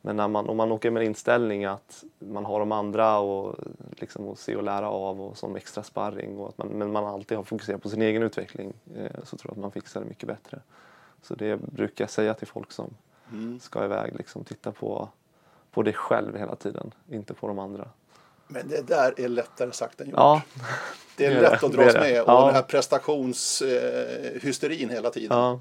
men 0.00 0.16
när 0.16 0.28
man, 0.28 0.48
om 0.48 0.56
man 0.56 0.72
åker 0.72 0.90
med 0.90 1.00
en 1.00 1.06
inställning 1.06 1.64
att 1.64 2.04
man 2.18 2.44
har 2.44 2.60
de 2.60 2.72
andra 2.72 3.18
och 3.18 3.56
liksom 3.90 4.28
att 4.28 4.38
se 4.38 4.56
och 4.56 4.62
lära 4.62 4.90
av 4.90 5.20
och 5.20 5.36
som 5.36 5.56
extra 5.56 5.82
sparring 5.82 6.38
och 6.38 6.48
att 6.48 6.58
man, 6.58 6.68
men 6.68 6.92
man 6.92 7.04
alltid 7.04 7.36
har 7.36 7.44
fokuserat 7.44 7.82
på 7.82 7.88
sin 7.88 8.02
egen 8.02 8.22
utveckling 8.22 8.72
eh, 8.96 9.24
så 9.24 9.36
tror 9.36 9.50
jag 9.50 9.52
att 9.52 9.62
man 9.62 9.72
fixar 9.72 10.00
det 10.00 10.06
mycket 10.06 10.28
bättre. 10.28 10.60
Så 11.22 11.34
det 11.34 11.56
brukar 11.56 12.04
jag 12.04 12.10
säga 12.10 12.34
till 12.34 12.46
folk 12.46 12.72
som 12.72 12.94
ska 13.60 13.84
iväg, 13.84 14.14
liksom, 14.16 14.44
titta 14.44 14.72
på, 14.72 15.08
på 15.78 15.82
dig 15.82 15.94
själv 15.94 16.36
hela 16.36 16.56
tiden, 16.56 16.94
inte 17.10 17.34
på 17.34 17.48
de 17.48 17.58
andra. 17.58 17.88
Men 18.48 18.68
det 18.68 18.86
där 18.86 19.14
är 19.16 19.28
lättare 19.28 19.72
sagt 19.72 20.00
än 20.00 20.06
gjort. 20.06 20.14
Ja, 20.18 20.42
det 21.16 21.26
är 21.26 21.34
det 21.34 21.40
lätt 21.40 21.60
det. 21.60 21.66
att 21.66 21.72
Det 21.72 21.78
dras 21.84 21.94
det. 21.94 22.00
med 22.00 22.22
och 22.22 22.28
Ja. 22.28 22.46
den 22.46 22.54
här 22.54 22.62
prestationshysterin 22.62 24.90
hela 24.90 25.10
tiden. 25.10 25.38
ja, 25.38 25.60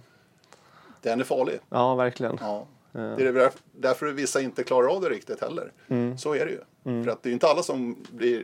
Den 1.02 1.20
är 1.20 1.24
farlig. 1.24 1.60
ja 1.70 1.96
verkligen. 1.96 2.38
Ja. 2.42 2.66
Det 2.92 3.00
är 3.00 3.34
där- 3.34 3.52
därför 3.72 4.06
vissa 4.06 4.42
inte 4.42 4.64
klarar 4.64 4.88
av 4.96 5.02
det 5.02 5.10
riktigt 5.10 5.42
heller. 5.42 5.72
Mm. 5.88 6.18
Så 6.18 6.36
är 6.36 6.46
det 6.46 6.52
ju. 6.52 6.60
För 7.04 7.12
att 7.12 7.24
det 7.24 7.28
är 7.28 7.32
ju 7.32 7.34
inte 7.34 7.48
alla 7.48 7.64
som 7.64 8.06
blir, 8.12 8.44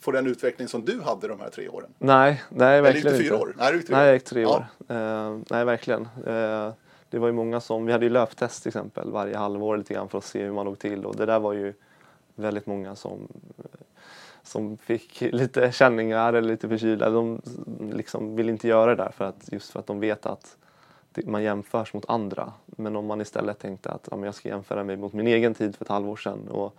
får 0.00 0.12
den 0.12 0.26
utveckling 0.26 0.68
som 0.68 0.84
du 0.84 1.00
hade 1.00 1.28
de 1.28 1.40
här 1.40 1.50
tre 1.50 1.68
åren. 1.68 1.90
Nej, 1.98 2.42
nej 2.48 2.78
Eller 2.78 2.82
verkligen 2.82 3.12
gick 3.16 3.22
du 3.22 3.28
fyra 3.28 3.34
inte. 3.34 3.46
år? 3.46 3.54
Nej, 3.58 3.72
du 3.72 3.78
gick 3.78 3.86
tre 3.86 3.96
Nej, 3.96 4.08
år. 4.08 4.14
gick 4.14 4.24
tre 4.24 4.42
Ja. 4.42 4.48
år. 4.48 4.66
Eh, 4.96 5.38
nej, 5.50 5.64
verkligen. 5.64 6.08
Eh, 6.26 6.72
det 7.14 7.20
var 7.20 7.26
ju 7.26 7.32
många 7.32 7.60
som, 7.60 7.86
vi 7.86 7.92
hade 7.92 8.04
ju 8.04 8.10
löptest 8.10 8.62
till 8.62 8.70
exempel 8.70 9.10
varje 9.10 9.36
halvår 9.36 9.76
lite 9.76 9.94
grann 9.94 10.08
för 10.08 10.18
att 10.18 10.24
se 10.24 10.42
hur 10.42 10.52
man 10.52 10.64
låg 10.64 10.78
till 10.78 11.04
och 11.04 11.16
det 11.16 11.26
där 11.26 11.40
var 11.40 11.52
ju 11.52 11.74
väldigt 12.34 12.66
många 12.66 12.96
som, 12.96 13.28
som 14.42 14.76
fick 14.76 15.20
lite 15.32 15.72
känningar 15.72 16.32
eller 16.32 16.48
lite 16.48 16.68
förkylda. 16.68 17.10
De 17.10 17.40
liksom 17.92 18.36
vill 18.36 18.48
inte 18.48 18.68
göra 18.68 18.94
det 18.94 19.02
där 19.02 19.10
för 19.10 19.24
att, 19.24 19.52
just 19.52 19.70
för 19.70 19.80
att 19.80 19.86
de 19.86 20.00
vet 20.00 20.26
att 20.26 20.56
man 21.24 21.42
jämförs 21.42 21.94
mot 21.94 22.04
andra. 22.08 22.52
Men 22.66 22.96
om 22.96 23.06
man 23.06 23.20
istället 23.20 23.58
tänkte 23.58 23.90
att 23.90 24.08
ja, 24.10 24.24
jag 24.24 24.34
ska 24.34 24.48
jämföra 24.48 24.84
mig 24.84 24.96
mot 24.96 25.12
min 25.12 25.26
egen 25.26 25.54
tid 25.54 25.76
för 25.76 25.84
ett 25.84 25.88
halvår 25.88 26.16
sedan 26.16 26.48
och 26.48 26.76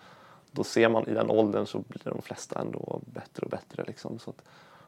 då 0.51 0.63
ser 0.63 0.89
man 0.89 1.07
i 1.07 1.13
den 1.13 1.29
åldern 1.29 1.65
så 1.65 1.79
blir 1.79 2.01
de 2.03 2.21
flesta 2.21 2.59
ändå 2.59 3.01
bättre 3.05 3.45
och 3.45 3.49
bättre. 3.49 3.83
Liksom. 3.87 4.19
Så 4.19 4.29
att 4.29 4.41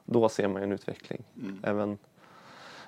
då 0.05 0.29
ser 0.29 0.47
man 0.47 0.61
ju 0.61 0.63
en 0.63 0.71
utveckling. 0.71 1.23
Även, 1.63 1.97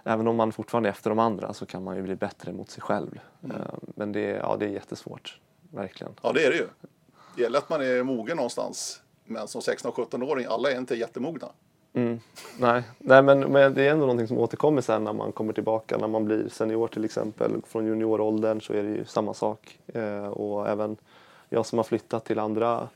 även 0.04 0.28
om 0.28 0.36
man 0.36 0.52
fortfarande 0.52 0.90
är 0.90 0.92
efter 0.92 1.10
de 1.10 1.20
andra 1.20 1.54
så 1.54 1.66
kan 1.66 1.84
man 1.84 1.96
ju 1.96 2.02
bli 2.02 2.16
bättre 2.16 2.54
mot 2.54 2.70
sig 2.70 2.82
själv. 2.82 3.20
Eh, 3.44 3.50
Men 3.82 4.12
det, 4.12 4.32
är- 4.32 4.38
ja, 4.38 4.56
det 4.60 4.66
är 4.66 4.70
jättesvårt, 4.70 5.40
verkligen. 5.72 6.14
Ja, 6.22 6.32
det 6.32 6.46
är 6.46 6.52
det 6.52 6.58
ju. 6.58 6.68
Det 7.36 7.42
gäller 7.42 7.58
att 7.58 7.70
man 7.70 7.82
är 7.82 8.04
mogen 8.04 8.36
någonstans. 8.38 9.02
Men 9.26 9.48
som 9.48 9.62
16 9.62 9.92
och 9.92 9.98
17-åring, 10.14 10.46
alla 10.50 10.72
är 10.72 10.78
inte 10.78 10.96
jättemogna. 10.96 11.48
Mm. 11.94 12.20
Nej, 12.60 12.84
Nej 13.00 13.22
men, 13.24 13.40
men 13.40 13.74
det 13.74 13.88
är 13.88 13.92
ändå 13.92 14.02
någonting 14.06 14.28
som 14.28 14.38
återkommer 14.38 14.82
sen 14.82 15.04
när 15.04 15.14
man 15.14 15.32
kommer 15.32 15.54
tillbaka. 15.54 15.98
När 15.98 16.08
man 16.08 16.26
blir 16.26 16.50
senior 16.50 16.88
till 16.88 17.06
exempel, 17.06 17.52
från 17.68 17.86
junioråldern 17.86 18.62
så 18.62 18.74
är 18.74 18.84
det 18.84 18.90
ju 18.90 19.06
samma 19.06 19.34
sak. 19.34 19.80
Eh, 19.88 20.28
och 20.28 20.68
även 20.70 20.98
jag 21.50 21.66
som 21.66 21.80
har 21.80 21.84
flyttat 21.84 22.26
till 22.26 22.40
andra 22.40 22.88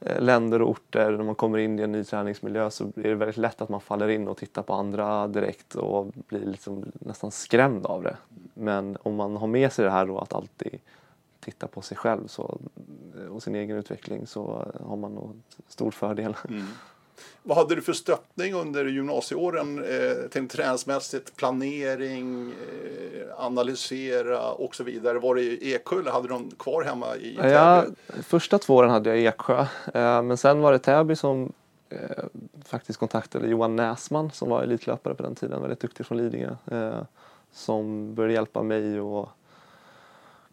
Eh, 0.00 0.20
länder 0.20 0.62
och 0.62 0.70
orter, 0.70 1.10
när 1.10 1.24
man 1.24 1.34
kommer 1.34 1.58
in 1.58 1.78
i 1.78 1.82
en 1.82 1.92
ny 1.92 2.04
träningsmiljö 2.04 2.70
så 2.70 2.84
är 2.84 3.02
det 3.02 3.14
väldigt 3.14 3.36
lätt 3.36 3.60
att 3.60 3.68
man 3.68 3.80
faller 3.80 4.08
in 4.08 4.28
och 4.28 4.36
tittar 4.36 4.62
på 4.62 4.74
andra 4.74 5.28
direkt 5.28 5.74
och 5.74 6.06
blir 6.06 6.46
liksom 6.46 6.84
nästan 6.94 7.30
skrämd 7.30 7.86
av 7.86 8.02
det. 8.02 8.16
Men 8.54 8.96
om 9.02 9.14
man 9.14 9.36
har 9.36 9.46
med 9.46 9.72
sig 9.72 9.84
det 9.84 9.90
här 9.90 10.06
då 10.06 10.18
att 10.18 10.32
alltid 10.32 10.78
titta 11.40 11.66
på 11.66 11.82
sig 11.82 11.96
själv 11.96 12.26
så, 12.26 12.58
och 13.30 13.42
sin 13.42 13.54
egen 13.54 13.76
utveckling 13.76 14.26
så 14.26 14.72
har 14.84 14.96
man 14.96 15.14
nog 15.14 15.42
stor 15.68 15.90
fördel. 15.90 16.36
Mm. 16.48 16.66
Vad 17.42 17.56
hade 17.56 17.74
du 17.74 17.82
för 17.82 17.92
stöttning 17.92 18.54
under 18.54 18.84
gymnasieåren? 18.84 19.78
Eh, 19.78 20.28
till 20.30 20.48
träningsmässigt, 20.48 21.36
planering, 21.36 22.52
eh, 22.52 23.44
analysera 23.44 24.52
och 24.52 24.74
så 24.74 24.84
vidare. 24.84 25.18
Var 25.18 25.34
det 25.34 25.42
i 25.42 25.74
Eksjö 25.74 26.00
eller 26.00 26.10
hade 26.10 26.28
du 26.28 26.34
någon 26.34 26.50
kvar 26.58 26.82
hemma 26.82 27.16
i 27.16 27.36
Täby? 27.36 27.48
Ja, 27.48 27.84
första 28.22 28.58
två 28.58 28.74
åren 28.74 28.90
hade 28.90 29.10
jag 29.10 29.18
i 29.18 29.26
Eksjö. 29.26 29.66
Eh, 29.94 30.22
men 30.22 30.36
sen 30.36 30.60
var 30.60 30.72
det 30.72 30.78
Täby 30.78 31.16
som 31.16 31.52
eh, 31.88 32.24
faktiskt 32.64 32.98
kontaktade 32.98 33.48
Johan 33.48 33.76
Näsman 33.76 34.30
som 34.30 34.50
var 34.50 34.62
elitlöpare 34.62 35.14
på 35.14 35.22
den 35.22 35.34
tiden, 35.34 35.60
väldigt 35.62 35.80
duktig 35.80 36.06
från 36.06 36.18
Lidingö. 36.18 36.54
Eh, 36.70 37.02
som 37.52 38.14
började 38.14 38.34
hjälpa 38.34 38.62
mig 38.62 39.00
och 39.00 39.28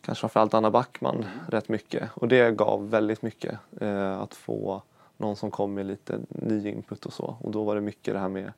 kanske 0.01 0.21
framförallt 0.21 0.53
Anna 0.53 0.71
Backman 0.71 1.15
mm. 1.15 1.27
rätt 1.47 1.69
mycket. 1.69 2.09
Och 2.13 2.27
det 2.27 2.51
gav 2.51 2.89
väldigt 2.89 3.21
mycket 3.21 3.59
eh, 3.81 4.19
att 4.19 4.35
få 4.35 4.81
någon 5.17 5.35
som 5.35 5.51
kom 5.51 5.73
med 5.73 5.85
lite 5.85 6.19
ny 6.29 6.69
input 6.69 7.05
och 7.05 7.13
så. 7.13 7.37
Och 7.39 7.51
då 7.51 7.63
var 7.63 7.75
det 7.75 7.81
mycket 7.81 8.13
det 8.13 8.19
här 8.19 8.29
med 8.29 8.53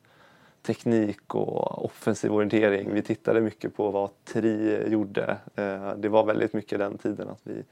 teknik 0.62 1.36
och 1.36 1.86
offensiv 1.86 2.34
orientering. 2.34 2.94
Vi 2.94 3.02
tittade 3.02 3.42
mycket 3.42 3.76
på 3.76 3.92
vad 3.92 4.10
TRI 4.24 4.88
gjorde. 4.90 5.38
Eh, 5.56 5.92
det 5.98 6.10
var 6.10 6.26
väldigt 6.26 6.54
mycket 6.54 6.80
den 6.80 6.98
tiden 6.98 7.30
att 7.30 7.42
vi 7.44 7.64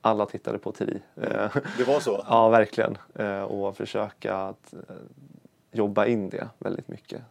alla 0.00 0.26
tittade 0.26 0.58
på 0.58 0.72
TRI. 0.72 1.02
Mm. 1.16 1.50
Det 1.78 1.84
var 1.84 2.00
så? 2.00 2.24
ja, 2.28 2.48
verkligen. 2.48 2.98
Eh, 3.14 3.42
och 3.42 3.76
försöka 3.76 4.36
att 4.36 4.74
jobba 5.72 6.06
in 6.06 6.28
det 6.28 6.48
väldigt 6.58 6.88
mycket. 6.88 7.22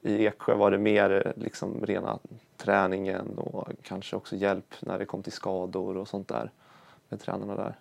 I 0.00 0.26
Eksjö 0.26 0.54
var 0.54 0.70
det 0.70 0.78
mer 0.78 1.32
liksom 1.36 1.86
rena 1.86 2.18
träningen 2.56 3.38
och 3.38 3.68
kanske 3.82 4.16
också 4.16 4.36
hjälp 4.36 4.74
när 4.80 4.98
det 4.98 5.04
kom 5.04 5.22
till 5.22 5.32
skador 5.32 5.96
och 5.96 6.08
sånt 6.08 6.28
där 6.28 6.50
med 7.08 7.20
tränarna 7.20 7.56
där. 7.56 7.78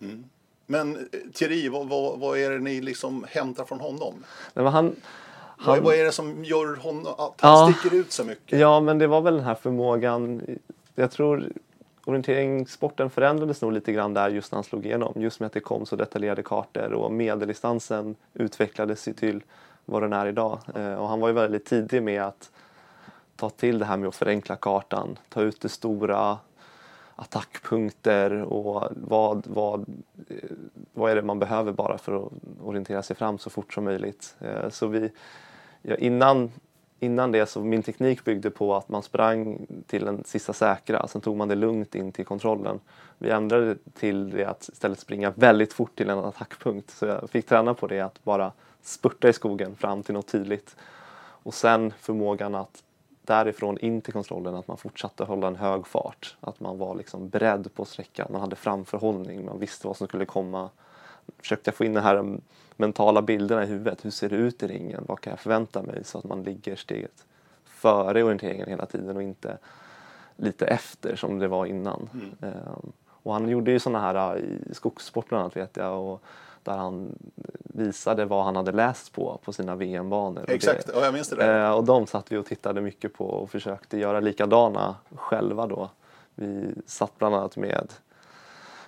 Mm. 0.00 0.24
Men 0.72 0.96
eh, 0.96 1.18
Thierry, 1.34 1.68
vad, 1.68 1.88
vad, 1.88 2.18
vad, 2.18 2.38
är 2.38 2.50
det 2.50 2.58
ni 2.58 2.80
liksom 2.80 3.26
hämtar 3.28 3.64
från 3.64 3.80
honom? 3.80 4.24
Men 4.54 4.66
han, 4.66 4.72
han... 4.72 5.74
Vad, 5.74 5.78
vad, 5.84 5.94
är 5.94 6.04
det 6.04 6.12
som 6.12 6.44
gör 6.44 6.76
honom, 6.76 7.14
att 7.18 7.40
han 7.40 7.68
ja, 7.68 7.74
sticker 7.78 7.96
ut 7.96 8.12
så 8.12 8.24
mycket? 8.24 8.58
Ja, 8.58 8.80
men 8.80 8.98
det 8.98 9.06
var 9.06 9.20
väl 9.20 9.34
den 9.34 9.44
här 9.44 9.54
förmågan. 9.54 10.42
Jag 10.94 11.10
tror 11.10 11.52
orienteringssporten 12.04 13.10
förändrades 13.10 13.62
nog 13.62 13.72
lite 13.72 13.92
grann 13.92 14.14
där 14.14 14.30
just 14.30 14.52
när 14.52 14.56
han 14.56 14.64
slog 14.64 14.86
igenom. 14.86 15.12
Just 15.16 15.40
med 15.40 15.46
att 15.46 15.52
det 15.52 15.60
kom 15.60 15.86
så 15.86 15.96
detaljerade 15.96 16.42
kartor 16.42 16.92
och 16.92 17.12
medeldistansen 17.12 18.16
utvecklades 18.34 19.08
till 19.16 19.42
vad 19.84 20.02
den 20.02 20.12
är 20.12 20.26
idag. 20.26 20.58
Eh, 20.74 20.94
och 20.94 21.08
han 21.08 21.20
var 21.20 21.28
ju 21.28 21.34
väldigt 21.34 21.64
tidig 21.64 22.02
med 22.02 22.22
att 22.22 22.50
ta 23.36 23.50
till 23.50 23.78
det 23.78 23.84
här 23.84 23.96
med 23.96 24.08
att 24.08 24.16
förenkla 24.16 24.56
kartan, 24.56 25.18
ta 25.28 25.42
ut 25.42 25.60
det 25.60 25.68
stora, 25.68 26.38
attackpunkter 27.22 28.42
och 28.42 28.92
vad, 28.96 29.46
vad, 29.46 29.80
eh, 30.28 30.36
vad 30.92 31.10
är 31.10 31.16
det 31.16 31.22
man 31.22 31.38
behöver 31.38 31.72
bara 31.72 31.98
för 31.98 32.26
att 32.26 32.32
orientera 32.62 33.02
sig 33.02 33.16
fram 33.16 33.38
så 33.38 33.50
fort 33.50 33.74
som 33.74 33.84
möjligt. 33.84 34.36
Eh, 34.40 34.68
så 34.68 34.86
vi, 34.86 35.10
ja, 35.82 35.94
innan, 35.94 36.50
innan 37.00 37.32
det 37.32 37.46
så 37.46 37.60
min 37.60 37.82
teknik 37.82 38.24
byggde 38.24 38.50
på 38.50 38.74
att 38.74 38.88
man 38.88 39.02
sprang 39.02 39.66
till 39.86 40.04
den 40.04 40.24
sista 40.24 40.52
säkra, 40.52 41.08
sen 41.08 41.20
tog 41.20 41.36
man 41.36 41.48
det 41.48 41.54
lugnt 41.54 41.94
in 41.94 42.12
till 42.12 42.24
kontrollen. 42.24 42.80
Vi 43.18 43.30
ändrade 43.30 43.76
till 43.94 44.30
det 44.30 44.44
att 44.44 44.68
istället 44.72 44.98
springa 44.98 45.32
väldigt 45.36 45.72
fort 45.72 45.96
till 45.96 46.10
en 46.10 46.18
attackpunkt 46.18 46.90
så 46.90 47.06
jag 47.06 47.30
fick 47.30 47.46
träna 47.46 47.74
på 47.74 47.86
det 47.86 48.00
att 48.00 48.24
bara 48.24 48.52
spurta 48.82 49.28
i 49.28 49.32
skogen 49.32 49.76
fram 49.76 50.02
till 50.02 50.14
något 50.14 50.26
tydligt. 50.32 50.76
Och 51.44 51.54
sen 51.54 51.92
förmågan 52.00 52.54
att 52.54 52.82
därifrån 53.22 53.78
in 53.78 54.00
till 54.00 54.12
kontrollen 54.12 54.54
att 54.54 54.68
man 54.68 54.76
fortsatte 54.76 55.24
hålla 55.24 55.46
en 55.46 55.56
hög 55.56 55.86
fart. 55.86 56.36
Att 56.40 56.60
man 56.60 56.78
var 56.78 56.94
liksom 56.94 57.28
beredd 57.28 57.74
på 57.74 57.84
sträckan, 57.84 58.28
man 58.30 58.40
hade 58.40 58.56
framförhållning, 58.56 59.44
man 59.44 59.58
visste 59.58 59.86
vad 59.86 59.96
som 59.96 60.06
skulle 60.06 60.24
komma. 60.24 60.70
Försökte 61.38 61.72
få 61.72 61.84
in 61.84 61.94
de 61.94 62.00
här 62.00 62.38
mentala 62.76 63.22
bilderna 63.22 63.64
i 63.64 63.66
huvudet. 63.66 64.04
Hur 64.04 64.10
ser 64.10 64.28
det 64.28 64.36
ut 64.36 64.62
i 64.62 64.66
ringen? 64.66 65.04
Vad 65.08 65.20
kan 65.20 65.30
jag 65.30 65.40
förvänta 65.40 65.82
mig? 65.82 66.04
Så 66.04 66.18
att 66.18 66.24
man 66.24 66.42
ligger 66.42 66.76
steget 66.76 67.26
före 67.64 68.22
orienteringen 68.22 68.68
hela 68.68 68.86
tiden 68.86 69.16
och 69.16 69.22
inte 69.22 69.58
lite 70.36 70.66
efter 70.66 71.16
som 71.16 71.38
det 71.38 71.48
var 71.48 71.66
innan. 71.66 72.08
Mm. 72.14 72.54
Um, 72.54 72.92
och 73.06 73.32
han 73.32 73.48
gjorde 73.48 73.70
ju 73.70 73.78
sådana 73.78 74.00
här 74.00 74.38
i 74.38 74.74
skogssport 74.74 75.28
bland 75.28 75.42
annat 75.42 75.56
vet 75.56 75.76
jag. 75.76 76.02
Och 76.02 76.22
där 76.64 76.76
han 76.76 77.18
visade 77.62 78.24
vad 78.24 78.44
han 78.44 78.56
hade 78.56 78.72
läst 78.72 79.12
på 79.12 79.40
på 79.44 79.52
sina 79.52 79.76
VM-banor. 79.76 80.44
Exakt, 80.48 80.88
och, 80.88 81.00
det, 81.00 81.04
jag 81.04 81.14
minns 81.14 81.28
det. 81.28 81.36
Där. 81.36 81.64
Eh, 81.64 81.76
och 81.76 81.84
de 81.84 82.06
satt 82.06 82.32
vi 82.32 82.36
och 82.36 82.46
tittade 82.46 82.80
mycket 82.80 83.14
på 83.14 83.24
och 83.24 83.50
försökte 83.50 83.98
göra 83.98 84.20
likadana 84.20 84.96
själva 85.14 85.66
då. 85.66 85.90
Vi 86.34 86.74
satt 86.86 87.18
bland 87.18 87.34
annat 87.34 87.56
med 87.56 87.92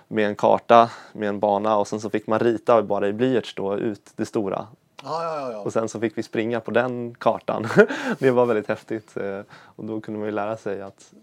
med 0.07 0.27
en 0.27 0.35
karta 0.35 0.89
med 1.13 1.29
en 1.29 1.39
bana 1.39 1.77
och 1.77 1.87
sen 1.87 2.01
så 2.01 2.09
fick 2.09 2.27
man 2.27 2.39
rita 2.39 2.83
bara 2.83 3.07
i 3.07 3.13
blyerts 3.13 3.55
då 3.55 3.77
ut 3.77 4.11
det 4.15 4.25
stora. 4.25 4.67
Ja, 5.03 5.23
ja, 5.23 5.51
ja. 5.51 5.59
Och 5.59 5.73
sen 5.73 5.89
så 5.89 5.99
fick 5.99 6.17
vi 6.17 6.23
springa 6.23 6.59
på 6.59 6.71
den 6.71 7.15
kartan. 7.15 7.67
det 8.19 8.31
var 8.31 8.45
väldigt 8.45 8.67
häftigt 8.67 9.17
eh, 9.17 9.41
och 9.51 9.85
då 9.85 10.01
kunde 10.01 10.19
man 10.19 10.27
ju 10.27 10.31
lära 10.31 10.57
sig 10.57 10.81
att 10.81 11.13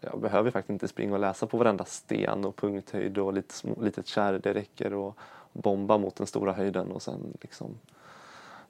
jag 0.00 0.20
behöver 0.20 0.50
faktiskt 0.50 0.70
inte 0.70 0.88
springa 0.88 1.14
och 1.14 1.20
läsa 1.20 1.46
på 1.46 1.56
varenda 1.56 1.84
sten 1.84 2.44
och 2.44 2.56
punkthöjd 2.56 3.18
och 3.18 3.32
lite 3.32 3.54
litet 3.80 4.06
kärr. 4.06 4.38
Det 4.38 4.54
räcker 4.54 4.94
och 4.94 5.18
bomba 5.62 5.98
mot 5.98 6.16
den 6.16 6.26
stora 6.26 6.52
höjden 6.52 6.90
och 6.90 7.02
sen 7.02 7.36
liksom 7.40 7.78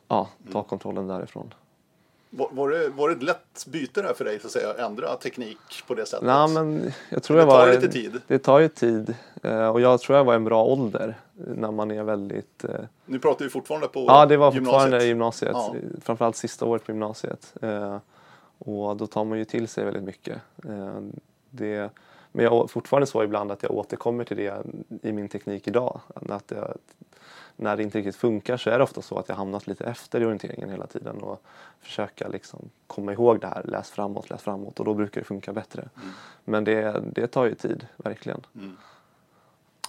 ja, 0.09 0.29
ta 0.53 0.59
mm. 0.59 0.69
kontrollen 0.69 1.07
därifrån. 1.07 1.55
Var, 2.31 2.49
var, 2.53 2.71
det, 2.71 2.89
var 2.89 3.09
det 3.09 3.15
ett 3.15 3.23
lätt 3.23 3.67
byte 3.67 4.03
där 4.03 4.15
för 4.15 4.25
dig, 4.25 4.41
så 4.41 4.47
att 4.47 4.53
säga, 4.53 4.75
ändra 4.75 5.17
teknik 5.17 5.59
på 5.87 5.95
det 5.95 6.07
sättet? 6.07 6.27
Nej, 6.27 6.49
men 6.49 6.93
jag 7.11 7.23
tror 7.23 7.37
det 7.37 7.43
jag 7.43 7.47
var, 7.47 7.67
tar 7.67 7.73
lite 7.73 7.89
tid. 7.89 8.21
Det 8.27 8.39
tar 8.39 8.59
ju 8.59 8.69
tid 8.69 9.15
eh, 9.43 9.69
och 9.69 9.81
jag 9.81 10.01
tror 10.01 10.19
jag 10.19 10.25
var 10.25 10.35
en 10.35 10.45
bra 10.45 10.65
ålder 10.65 11.15
när 11.35 11.71
man 11.71 11.91
är 11.91 12.03
väldigt... 12.03 12.65
Eh, 12.65 12.71
nu 13.07 13.19
pratar 13.19 13.45
vi 13.45 13.51
fortfarande 13.51 13.89
på 13.89 14.05
Ja, 14.09 14.27
det 14.27 14.37
var 14.37 14.53
gymnasiet. 14.53 14.65
fortfarande 14.65 15.07
gymnasiet. 15.07 15.53
Ja. 15.55 15.75
Framförallt 16.03 16.37
sista 16.37 16.65
året 16.65 16.85
på 16.85 16.93
gymnasiet. 16.93 17.55
Eh, 17.63 17.99
och 18.59 18.97
då 18.97 19.07
tar 19.07 19.25
man 19.25 19.39
ju 19.39 19.45
till 19.45 19.69
sig 19.69 19.85
väldigt 19.85 20.03
mycket. 20.03 20.39
Det, 21.51 21.91
men 22.33 22.45
jag 22.45 22.65
är 22.65 22.67
fortfarande 22.67 23.07
så 23.07 23.25
ibland 23.25 23.53
att 23.53 23.63
jag 23.63 23.73
återkommer 23.73 24.25
till 24.25 24.37
det 24.37 24.63
i 25.03 25.13
min 25.13 25.29
teknik 25.29 25.69
idag. 25.69 26.01
Att 26.15 26.51
jag, 26.51 26.79
när 27.57 27.77
det 27.77 27.83
inte 27.83 27.99
riktigt 27.99 28.17
funkar 28.17 28.57
så 28.57 28.71
är 28.71 28.79
det 28.79 28.85
ofta 28.85 29.03
så 29.03 29.19
att 29.19 29.29
jag 29.29 29.37
hamnat 29.37 29.67
lite 29.67 29.85
efter 29.85 30.21
i 30.21 30.25
orienteringen 30.25 30.71
hela 30.71 30.87
tiden 30.87 31.17
och 31.23 31.43
försöka 31.81 32.29
liksom 32.29 32.71
komma 32.87 33.13
ihåg 33.13 33.41
det 33.41 33.47
här, 33.47 33.63
läs 33.65 33.91
framåt, 33.91 34.31
läs 34.31 34.43
framåt 34.43 34.79
och 34.81 34.85
då 34.85 34.95
brukar 34.95 35.21
det 35.21 35.25
funka 35.25 35.53
bättre. 35.53 35.89
Mm. 35.97 36.09
Men 36.45 36.65
det, 36.65 37.03
det 37.13 37.27
tar 37.27 37.45
ju 37.45 37.55
tid, 37.55 37.87
verkligen. 37.97 38.47
Mm. 38.55 38.77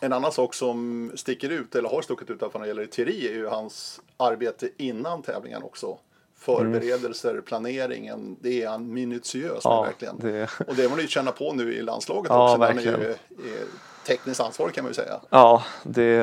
En 0.01 0.13
annan 0.13 0.31
sak 0.31 0.53
som 0.53 1.11
sticker 1.15 1.49
ut, 1.49 1.75
eller 1.75 1.89
har 1.89 2.01
stuckit 2.01 2.29
ut 2.29 2.41
när 2.41 2.59
det 2.59 2.67
gäller 2.67 2.85
teori, 2.85 3.27
är 3.27 3.33
ju 3.33 3.47
hans 3.47 4.01
arbete 4.17 4.69
innan 4.77 5.21
tävlingen 5.21 5.63
också 5.63 5.97
förberedelser, 6.39 7.31
mm. 7.31 7.43
planeringen, 7.43 8.37
det 8.41 8.63
är 8.63 8.69
han 8.69 8.93
minutiös 8.93 9.61
ja, 9.63 9.81
med 9.81 9.89
verkligen. 9.89 10.19
Det... 10.19 10.49
Och 10.67 10.75
det 10.75 10.83
har 10.83 10.89
man 10.89 10.99
ju 10.99 11.07
känna 11.07 11.31
på 11.31 11.53
nu 11.53 11.73
i 11.73 11.81
landslaget 11.81 12.29
ja, 12.29 12.43
också. 12.43 12.57
Verkligen. 12.57 12.93
Han 12.93 13.01
är 13.01 13.07
ju 13.07 13.11
är 13.53 13.65
tekniskt 14.07 14.39
ansvarig 14.39 14.73
kan 14.73 14.83
man 14.83 14.89
ju 14.89 14.95
säga. 14.95 15.19
Ja, 15.29 15.63
det, 15.83 16.17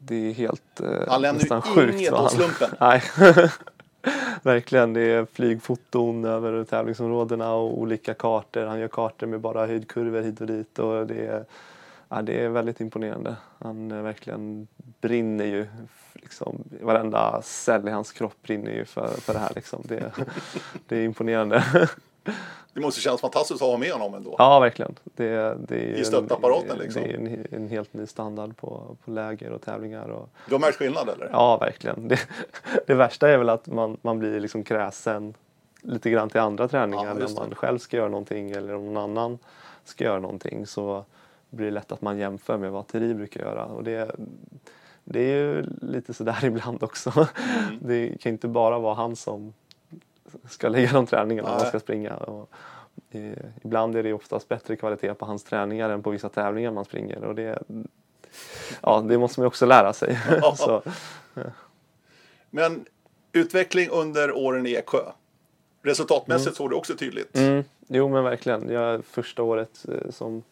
det 0.00 0.28
är 0.28 0.32
helt 0.32 0.80
eh, 0.80 1.08
Han 1.08 1.22
lämnar 1.22 1.56
ju 1.56 1.60
sjukt. 1.60 2.00
inget 2.00 2.12
åt 2.12 2.32
slumpen. 2.32 2.70
Nej. 2.80 3.02
Verkligen, 4.42 4.92
det 4.92 5.00
är 5.00 5.26
flygfoton 5.32 6.24
över 6.24 6.64
tävlingsområdena 6.64 7.52
och 7.52 7.78
olika 7.78 8.14
kartor. 8.14 8.64
Han 8.64 8.80
gör 8.80 8.88
kartor 8.88 9.26
med 9.26 9.40
bara 9.40 9.66
höjdkurvor 9.66 10.22
hit 10.22 10.40
och 10.40 10.46
dit 10.46 10.78
och 10.78 11.06
det 11.06 11.26
är, 11.26 11.44
ja, 12.10 12.22
det 12.22 12.44
är 12.44 12.48
väldigt 12.48 12.80
imponerande. 12.80 13.36
Han 13.58 13.90
eh, 13.90 14.02
verkligen 14.02 14.68
brinner 15.00 15.44
ju 15.44 15.66
liksom, 16.12 16.64
varenda 16.80 17.42
cell 17.42 17.88
i 17.88 17.90
hans 17.90 18.12
kropp 18.12 18.42
brinner 18.42 18.72
ju 18.72 18.84
för, 18.84 19.08
för 19.08 19.32
det 19.32 19.38
här. 19.38 19.52
Liksom. 19.54 19.82
Det, 19.84 20.12
det 20.88 20.96
är 20.96 21.04
imponerande. 21.04 21.64
Det 22.72 22.80
måste 22.80 23.00
kännas 23.00 23.20
fantastiskt 23.20 23.62
att 23.62 23.68
ha 23.68 23.76
med 23.76 23.92
honom 23.92 24.14
ändå. 24.14 24.34
Ja, 24.38 24.60
verkligen. 24.60 24.94
Det, 25.04 25.56
det 25.68 25.76
är 25.76 26.00
I 26.00 26.04
stöttapparaten 26.04 26.78
liksom. 26.78 27.02
Det 27.02 27.10
är 27.10 27.14
en, 27.14 27.46
en, 27.50 27.68
helt 27.68 27.94
ny 27.94 28.06
standard 28.06 28.56
på, 28.56 28.96
på 29.04 29.10
läger 29.10 29.50
och 29.50 29.62
tävlingar. 29.62 30.08
Och... 30.08 30.28
Du 30.46 30.54
har 30.54 30.60
märkt 30.60 30.76
skillnad 30.76 31.08
eller? 31.08 31.28
Ja, 31.32 31.56
verkligen. 31.56 32.08
Det, 32.08 32.20
det 32.86 32.94
värsta 32.94 33.28
är 33.28 33.38
väl 33.38 33.48
att 33.48 33.66
man, 33.66 33.96
man 34.02 34.18
blir 34.18 34.40
liksom 34.40 34.64
kräsen 34.64 35.34
lite 35.82 36.10
grann 36.10 36.30
till 36.30 36.40
andra 36.40 36.68
träningar 36.68 37.06
ja, 37.06 37.14
när 37.14 37.34
man 37.34 37.54
själv 37.54 37.78
ska 37.78 37.96
göra 37.96 38.08
någonting 38.08 38.50
eller 38.50 38.74
om 38.74 38.94
någon 38.94 38.96
annan 38.96 39.38
ska 39.84 40.04
göra 40.04 40.20
någonting 40.20 40.66
så 40.66 41.04
blir 41.50 41.66
det 41.66 41.72
lätt 41.72 41.92
att 41.92 42.02
man 42.02 42.18
jämför 42.18 42.58
med 42.58 42.72
vad 42.72 42.86
Thierry 42.86 43.14
brukar 43.14 43.40
göra. 43.40 43.64
Och 43.64 43.84
det, 43.84 44.10
det 45.04 45.20
är 45.20 45.36
ju 45.36 45.66
lite 45.82 46.14
sådär 46.14 46.38
ibland 46.44 46.82
också. 46.82 47.12
Mm. 47.16 47.78
Det 47.80 48.20
kan 48.20 48.32
inte 48.32 48.48
bara 48.48 48.78
vara 48.78 48.94
han 48.94 49.16
som 49.16 49.52
ska 50.48 50.68
lägga 50.68 50.92
de 50.92 51.06
träningarna 51.06 51.48
när 51.48 51.56
man 51.56 51.66
ska 51.66 51.80
springa. 51.80 52.16
Och, 52.16 52.50
eh, 53.10 53.32
ibland 53.62 53.96
är 53.96 54.02
det 54.02 54.12
oftast 54.12 54.48
bättre 54.48 54.76
kvalitet 54.76 55.14
på 55.14 55.26
hans 55.26 55.44
träningar 55.44 55.90
än 55.90 56.02
på 56.02 56.10
vissa 56.10 56.28
tävlingar 56.28 56.70
man 56.70 56.84
springer. 56.84 57.24
Och 57.24 57.34
det, 57.34 57.62
ja, 58.82 59.04
det 59.08 59.18
måste 59.18 59.40
man 59.40 59.44
ju 59.44 59.48
också 59.48 59.66
lära 59.66 59.92
sig. 59.92 60.18
Så, 60.56 60.82
ja. 61.34 61.42
Men 62.50 62.84
utveckling 63.32 63.88
under 63.90 64.32
åren 64.32 64.66
i 64.66 64.72
Eksjö. 64.72 65.12
Resultatmässigt 65.82 66.46
mm. 66.46 66.54
såg 66.54 66.70
det 66.70 66.76
också 66.76 66.96
tydligt. 66.96 67.36
Mm. 67.36 67.64
Jo 67.88 68.08
men 68.08 68.24
verkligen. 68.24 68.68
Jag, 68.68 69.04
första 69.04 69.42
året 69.42 69.86
eh, 69.88 70.10
som 70.10 70.42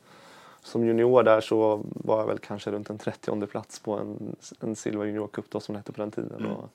som 0.69 0.87
junior 0.87 1.23
där 1.23 1.41
så 1.41 1.81
var 1.85 2.19
jag 2.19 2.27
väl 2.27 2.39
kanske 2.39 2.71
runt 2.71 2.91
en 2.91 2.99
30 2.99 3.47
plats 3.47 3.79
på 3.81 3.93
en, 3.93 4.37
en 4.61 4.77
Silver 4.77 5.05
Junior 5.07 5.27
Cup 5.27 5.45
då 5.51 5.61
som 5.61 5.73
det 5.73 5.79
hette 5.79 5.93
på 5.93 6.01
den 6.01 6.11
tiden. 6.11 6.39
Mm. 6.41 6.53
Och 6.53 6.69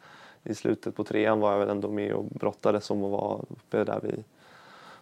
I 0.43 0.55
slutet 0.55 0.95
på 0.95 1.03
trean 1.03 1.39
var 1.39 1.51
jag 1.51 1.59
väl 1.59 1.69
ändå 1.69 1.89
med 1.89 2.13
och 2.13 2.25
brottades 2.25 2.91
om 2.91 3.03
att 3.03 3.11
vara 3.11 3.35
uppe 3.49 3.83
där 3.83 3.99
vid 4.03 4.23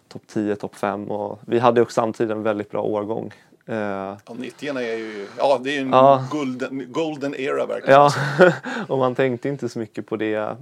topp 0.08 0.22
10, 0.26 0.56
topp 0.56 0.74
5 0.74 1.10
och 1.10 1.38
vi 1.46 1.58
hade 1.58 1.82
också 1.82 1.94
samtidigt 1.94 2.32
en 2.32 2.42
väldigt 2.42 2.70
bra 2.70 2.82
årgång. 2.82 3.32
Eh, 3.66 3.76
Ja, 3.76 4.16
90 4.34 4.76
är 4.78 4.96
ju, 4.96 5.28
ja 5.38 5.60
det 5.64 5.70
är 5.70 5.74
ju 5.74 5.80
en 5.80 5.90
Ja. 5.90 6.24
golden, 6.30 6.92
golden 6.92 7.34
era 7.34 7.66
verkligen. 7.66 8.00
Ja, 8.00 8.10
och 8.88 8.98
man 8.98 9.14
tänkte 9.14 9.48
inte 9.48 9.68
så 9.68 9.78
mycket 9.78 10.06
på 10.06 10.16
det 10.16 10.56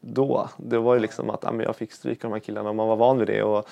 då. 0.00 0.48
Det 0.56 0.78
var 0.78 0.94
ju 0.94 1.00
liksom 1.00 1.30
att 1.30 1.42
ja, 1.42 1.62
jag 1.62 1.76
fick 1.76 1.92
stryk 1.92 2.24
av 2.24 2.30
de 2.30 2.34
här 2.36 2.40
killarna 2.40 2.68
och 2.68 2.76
man 2.76 2.88
var 2.88 2.96
van 2.96 3.18
vid 3.18 3.26
det. 3.28 3.42
Och 3.42 3.68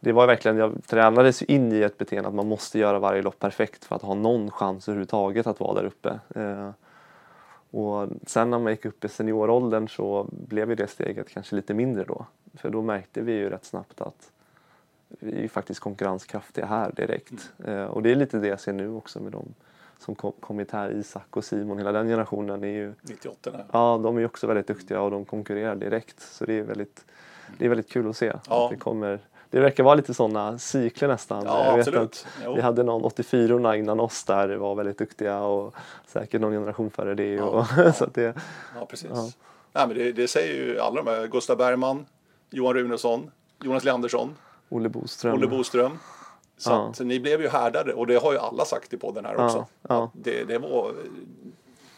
det 0.00 0.12
var 0.12 0.26
verkligen, 0.26 0.56
jag 0.56 0.84
tränades 0.86 1.42
in 1.42 1.72
i 1.72 1.80
ett 1.80 1.98
beteende 1.98 2.28
att 2.28 2.34
man 2.34 2.48
måste 2.48 2.78
göra 2.78 2.98
varje 2.98 3.22
lopp 3.22 3.38
perfekt 3.38 3.84
för 3.84 3.96
att 3.96 4.02
ha 4.02 4.14
någon 4.14 4.50
chans 4.50 4.88
överhuvudtaget 4.88 5.46
att 5.46 5.60
vara 5.60 5.74
där 5.74 5.84
uppe. 5.84 6.20
Eh, 6.34 6.70
och 7.70 8.08
sen 8.26 8.50
när 8.50 8.58
man 8.58 8.72
gick 8.72 8.84
upp 8.84 9.04
i 9.04 9.08
senioråldern 9.08 9.88
så 9.88 10.26
blev 10.30 10.70
ju 10.70 10.74
det 10.74 10.86
steget 10.86 11.28
kanske 11.28 11.56
lite 11.56 11.74
mindre 11.74 12.04
då. 12.04 12.26
För 12.54 12.70
då 12.70 12.82
märkte 12.82 13.20
vi 13.20 13.32
ju 13.32 13.50
rätt 13.50 13.64
snabbt 13.64 14.00
att 14.00 14.30
vi 15.08 15.32
är 15.32 15.42
ju 15.42 15.48
faktiskt 15.48 15.80
konkurrenskraftiga 15.80 16.66
här 16.66 16.92
direkt. 16.92 17.52
Eh, 17.64 17.84
och 17.84 18.02
det 18.02 18.10
är 18.10 18.16
lite 18.16 18.38
det 18.38 18.48
jag 18.48 18.60
ser 18.60 18.72
nu 18.72 18.90
också 18.90 19.20
med 19.20 19.32
dem 19.32 19.54
som 19.98 20.14
kom, 20.14 20.32
kommit 20.40 20.70
här, 20.70 20.90
Isak 20.90 21.36
och 21.36 21.44
Simon, 21.44 21.78
hela 21.78 21.92
den 21.92 22.08
generationen 22.08 22.64
är 22.64 22.68
ju 22.68 22.94
98 23.02 23.50
där. 23.50 23.64
Ja, 23.72 24.00
de 24.02 24.16
är 24.16 24.20
ju 24.20 24.26
också 24.26 24.46
väldigt 24.46 24.66
duktiga 24.66 25.00
och 25.00 25.10
de 25.10 25.24
konkurrerar 25.24 25.76
direkt. 25.76 26.20
Så 26.20 26.44
det 26.44 26.52
är 26.52 26.62
väldigt, 26.62 27.04
det 27.58 27.64
är 27.64 27.68
väldigt 27.68 27.90
kul 27.90 28.10
att 28.10 28.16
se. 28.16 28.32
Ja. 28.48 28.64
Att 28.64 28.70
det, 28.70 28.76
kommer, 28.76 29.18
det 29.50 29.60
verkar 29.60 29.84
vara 29.84 29.94
lite 29.94 30.14
sådana 30.14 30.58
cykler 30.58 31.08
nästan. 31.08 31.44
Ja, 31.44 31.64
Jag 31.64 31.76
vet 31.76 31.88
absolut. 31.88 32.26
att 32.46 32.56
vi 32.56 32.60
hade 32.60 32.82
någon 32.82 33.04
84 33.04 33.76
innan 33.76 34.00
oss 34.00 34.24
där 34.24 34.48
var 34.56 34.74
väldigt 34.74 34.98
duktiga 34.98 35.38
och 35.40 35.74
säkert 36.06 36.40
någon 36.40 36.52
generation 36.52 36.90
före 36.90 37.14
det. 37.14 37.34
Ja, 37.34 37.44
Och, 37.44 37.66
ja. 37.76 37.92
så 37.98 38.04
att 38.04 38.14
det 38.14 38.34
Ja, 38.80 38.86
precis. 38.86 39.10
Ja. 39.14 39.30
Nej, 39.72 39.86
men 39.88 39.96
det, 39.96 40.12
det 40.12 40.28
säger 40.28 40.54
ju 40.54 40.80
alla 40.80 41.02
de 41.02 41.10
här. 41.10 41.26
Gustav 41.26 41.56
Bergman, 41.56 42.06
Johan 42.50 42.74
Runesson, 42.74 43.30
Jonas 43.62 43.84
Leandersson, 43.84 44.36
Olle 44.68 44.88
Boström. 44.88 45.34
Olle 45.34 45.46
Boström. 45.46 45.98
Så 46.58 46.70
Ja. 46.70 46.88
att 46.88 47.00
ni 47.00 47.20
blev 47.20 47.40
ju 47.42 47.48
härdade 47.48 47.94
och 47.94 48.06
det 48.06 48.16
har 48.22 48.32
ju 48.32 48.38
alla 48.38 48.64
sagt 48.64 48.92
i 48.92 48.96
podden 48.96 49.24
här 49.24 49.44
också. 49.44 49.66
Det, 50.12 50.44
det, 50.44 50.58
var, 50.58 50.92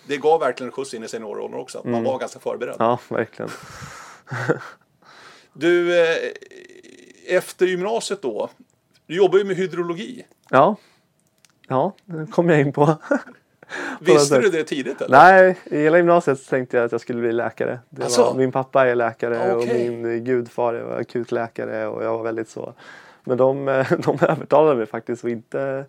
det 0.07 0.17
gav 0.17 0.41
verkligen 0.41 0.69
en 0.69 0.73
skjuts 0.73 0.95
in 0.95 1.05
i 1.05 1.09
senioråldern 1.09 1.61
också. 1.61 1.79
Att 1.79 1.85
man 1.85 2.05
var 2.05 2.19
ganska 2.19 2.39
förberedd. 2.39 2.75
Mm. 2.81 2.87
Ja, 2.89 2.99
verkligen. 3.09 3.51
Du, 5.53 6.01
eh, 6.01 6.17
efter 7.37 7.67
gymnasiet 7.67 8.23
då. 8.23 8.51
Du 9.07 9.17
jobbar 9.17 9.39
ju 9.39 9.45
med 9.45 9.57
hydrologi. 9.57 10.27
Ja, 10.51 10.77
ja 11.69 11.93
det 12.05 12.27
kom 12.27 12.49
jag 12.49 12.61
in 12.61 12.73
på. 12.73 12.99
Visste 14.01 14.41
du 14.41 14.49
det 14.49 14.65
tidigt 14.65 15.01
eller? 15.01 15.19
Nej, 15.19 15.59
i 15.65 15.77
hela 15.77 15.97
gymnasiet 15.97 16.49
tänkte 16.49 16.77
jag 16.77 16.85
att 16.85 16.93
jag 16.93 17.01
skulle 17.01 17.21
bli 17.21 17.33
läkare. 17.33 17.81
Asså? 18.01 18.23
var, 18.25 18.35
min 18.35 18.53
pappa 18.53 18.87
är 18.89 18.95
läkare 18.95 19.55
Okej. 19.55 19.91
och 19.91 20.03
min 20.03 20.25
gudfar 20.25 20.75
var 20.75 20.97
akutläkare 21.01 21.87
och 21.87 22.05
jag 22.05 22.13
var 22.19 22.23
väldigt 22.25 22.49
så. 22.49 22.75
Men 23.25 23.39
de, 23.39 23.65
de 24.05 24.19
övertalade 24.21 24.77
mig 24.77 24.87
faktiskt 24.87 25.25
att 25.25 25.31
inte, 25.31 25.85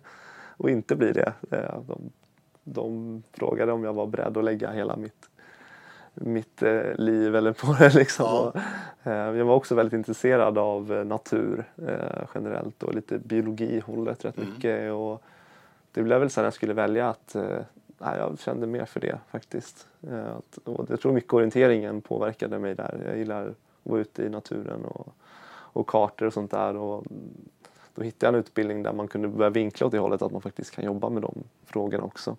att 0.58 0.70
inte 0.70 0.96
bli 0.96 1.12
det. 1.12 1.32
Eh, 1.50 1.80
De, 1.86 2.10
de 2.64 3.22
frågade 3.32 3.72
om 3.72 3.84
jag 3.84 3.92
var 3.92 4.06
beredd 4.06 4.36
att 4.36 4.44
lägga 4.44 4.70
hela 4.70 4.96
mitt, 4.96 5.28
mitt 6.14 6.62
eh, 6.62 6.94
liv 6.94 7.36
eller 7.36 7.52
på 7.52 7.72
det 7.78 7.94
liksom. 7.94 8.52
Ja. 9.02 9.10
Eh, 9.10 9.36
jag 9.36 9.44
var 9.44 9.54
också 9.54 9.74
väldigt 9.74 9.92
intresserad 9.92 10.58
av 10.58 10.92
eh, 10.92 11.04
natur 11.04 11.64
generellt 12.34 12.82
och 12.82 12.94
lite 12.94 13.18
biologihållet 13.18 14.24
rätt 14.24 14.36
mycket. 14.36 14.92
Och, 14.92 15.22
det 15.94 16.02
blev 16.02 16.20
väl 16.20 16.30
sen 16.30 16.44
jag 16.44 16.54
skulle 16.54 16.74
välja 16.74 17.08
att 17.08 17.36
nej, 17.98 18.18
jag 18.18 18.38
kände 18.38 18.66
mer 18.66 18.84
för 18.84 19.00
det 19.00 19.18
faktiskt. 19.30 19.86
Och 20.64 20.86
jag 20.88 21.00
tror 21.00 21.12
mycket 21.12 21.32
orienteringen 21.32 22.00
påverkade 22.00 22.58
mig 22.58 22.74
där. 22.74 23.02
Jag 23.06 23.18
gillar 23.18 23.46
att 23.46 23.56
vara 23.82 24.00
ute 24.00 24.22
i 24.22 24.28
naturen 24.28 24.84
och, 24.84 25.14
och 25.48 25.86
kartor 25.86 26.26
och 26.26 26.32
sånt 26.32 26.50
där. 26.50 26.76
Och 26.76 27.04
då 27.94 28.02
hittade 28.02 28.26
jag 28.26 28.34
en 28.34 28.40
utbildning 28.40 28.82
där 28.82 28.92
man 28.92 29.08
kunde 29.08 29.28
börja 29.28 29.50
vinkla 29.50 29.86
åt 29.86 29.92
det 29.92 29.98
hållet 29.98 30.22
att 30.22 30.32
man 30.32 30.42
faktiskt 30.42 30.70
kan 30.70 30.84
jobba 30.84 31.08
med 31.08 31.22
de 31.22 31.34
frågorna 31.66 32.04
också. 32.04 32.36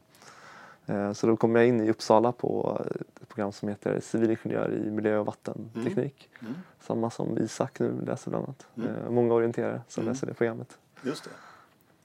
Eh, 0.85 1.13
Så 1.13 1.27
då 1.27 1.37
kom 1.37 1.55
jag 1.55 1.67
in 1.67 1.81
i 1.81 1.89
Uppsala 1.89 2.31
på 2.31 2.81
ett 3.21 3.29
program 3.29 3.51
som 3.51 3.69
heter 3.69 3.99
civilingenjör 3.99 4.73
i 4.73 4.91
miljö 4.91 5.17
och 5.17 5.25
vattenteknik. 5.25 6.29
Mm. 6.41 6.53
Samma 6.81 7.09
som 7.09 7.37
Isak 7.37 7.79
nu 7.79 8.01
läser 8.05 8.29
bland 8.29 8.45
annat. 8.45 8.67
Mm. 8.77 8.89
Eh, 8.95 9.09
Många 9.09 9.33
orienterare 9.33 9.81
som 9.87 10.01
Mm. 10.03 10.13
läser 10.13 10.27
det 10.27 10.33
programmet. 10.33 10.77
Just 11.03 11.23
det. 11.23 11.29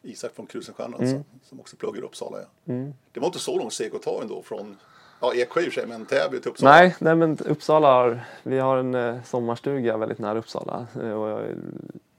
Isak 0.02 0.32
från 0.32 0.46
Krusenstjerna 0.46 0.96
Mm. 0.96 1.08
alltså, 1.16 1.24
som 1.42 1.60
också 1.60 1.76
pluggar 1.76 2.00
i 2.00 2.04
Uppsala. 2.04 2.38
Ja. 2.38 2.72
Mm. 2.72 2.94
Det 3.12 3.20
var 3.20 3.26
inte 3.26 3.38
så 3.38 3.58
långt 3.58 3.72
steg 3.72 3.94
att 3.94 4.02
ta 4.02 4.22
ändå 4.22 4.42
från 4.42 4.76
ja, 5.20 5.34
Eksjö 5.34 5.60
i 5.60 5.70
sig, 5.70 5.86
men 5.86 6.06
Täby 6.06 6.40
till 6.40 6.50
Uppsala. 6.50 6.70
Nej, 6.72 6.96
nej 7.00 7.14
men 7.16 7.38
Uppsala 7.38 7.92
har, 7.92 8.20
vi 8.42 8.58
har 8.58 8.76
en 8.76 8.94
eh, 8.94 9.22
sommarstuga 9.22 9.96
väldigt 9.96 10.18
nära 10.18 10.38
Uppsala. 10.38 10.86
Och 10.94 11.02
jag, 11.06 11.42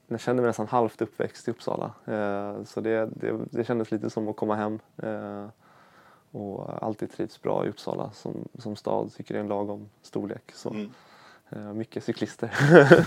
jag 0.08 0.20
känner 0.20 0.42
mig 0.42 0.48
nästan 0.48 0.66
halvt 0.66 1.02
uppväxt 1.02 1.48
i 1.48 1.50
Uppsala. 1.50 1.92
Så 2.64 2.80
det, 2.80 3.06
det, 3.06 3.38
det 3.50 3.64
kändes 3.64 3.90
lite 3.90 4.10
som 4.10 4.28
att 4.28 4.36
komma 4.36 4.54
hem. 4.54 4.78
Och 6.32 6.82
alltid 6.84 7.12
trivs 7.12 7.42
bra 7.42 7.66
i 7.66 7.68
Uppsala 7.68 8.10
som, 8.14 8.48
som 8.58 8.76
stad. 8.76 9.10
Tycker 9.16 9.34
det 9.34 9.38
är 9.40 9.42
en 9.42 9.48
lagom 9.48 9.88
storlek. 10.02 10.52
Så, 10.54 10.70
Mm. 10.70 10.90
eh, 11.50 11.58
mycket 11.72 12.04
cyklister. 12.04 12.50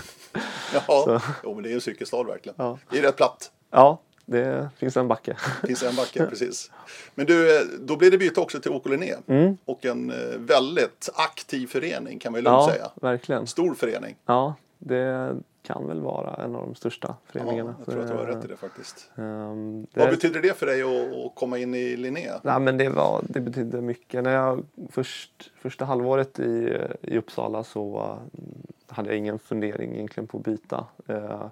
Ja, 0.74 0.80
Så. 1.04 1.20
jo, 1.44 1.54
men 1.54 1.62
det 1.62 1.70
är 1.70 1.74
en 1.74 1.80
cykelstad 1.80 2.22
verkligen. 2.24 2.54
ja. 2.58 2.78
Det 2.90 2.98
är 2.98 3.02
rätt 3.02 3.16
platt. 3.16 3.52
ja, 3.70 3.98
det 4.26 4.68
finns 4.76 4.96
en 4.96 5.08
backe. 5.08 5.36
Finns 5.66 5.82
en 5.82 5.96
backe, 5.96 6.26
precis. 6.30 6.70
Men 7.14 7.26
du, 7.26 7.56
eh, 7.56 7.62
då 7.80 7.96
blev 7.96 8.10
det 8.10 8.18
byte 8.18 8.40
också 8.40 8.60
till 8.60 8.70
Åke 8.70 8.88
Linné. 8.88 9.14
Mm. 9.26 9.56
Och 9.64 9.84
en 9.84 10.10
eh, 10.10 10.38
väldigt 10.38 11.08
aktiv 11.14 11.66
förening 11.66 12.18
kan 12.18 12.32
man 12.32 12.38
ju 12.38 12.42
lugnt 12.44 12.56
Ja, 12.66 12.72
säga. 12.72 12.90
verkligen. 12.94 13.46
Stor 13.46 13.74
förening. 13.74 14.16
Ja, 14.26 14.54
det 14.78 15.36
kan 15.66 15.86
väl 15.88 16.00
vara 16.00 16.34
en 16.44 16.54
av 16.54 16.62
de 16.62 16.74
största 16.74 17.08
Ja, 17.08 17.16
föreningarna. 17.32 17.74
jag 17.78 17.86
tror 17.94 18.02
att 18.02 18.08
du 18.10 18.14
har 18.16 18.26
rätt 18.26 18.44
i 18.44 18.48
det 18.48 18.56
faktiskt. 18.56 19.10
ehm, 19.16 19.86
Vad 19.94 20.06
det- 20.06 20.10
betyder 20.10 20.42
det 20.42 20.56
för 20.58 20.66
dig 20.66 20.82
att, 20.82 21.26
att 21.26 21.34
komma 21.34 21.58
in 21.58 21.74
i 21.74 21.96
Linné? 21.96 22.30
Nej, 22.42 22.60
men 22.60 22.78
det, 22.78 22.88
var, 22.88 23.22
det 23.28 23.40
betydde 23.40 23.80
mycket. 23.80 24.24
När 24.24 24.34
jag 24.34 24.64
först, 24.90 25.50
första 25.56 25.84
halvåret 25.84 26.38
i, 26.38 26.78
i 27.02 27.18
Uppsala 27.18 27.64
så 27.64 27.96
eh, 27.98 28.94
hade 28.94 29.08
jag 29.08 29.18
ingen 29.18 29.38
fundering 29.38 29.94
egentligen 29.94 30.26
på 30.26 30.38
att 30.38 30.44
byta. 30.44 30.84
Eh, 31.06 31.46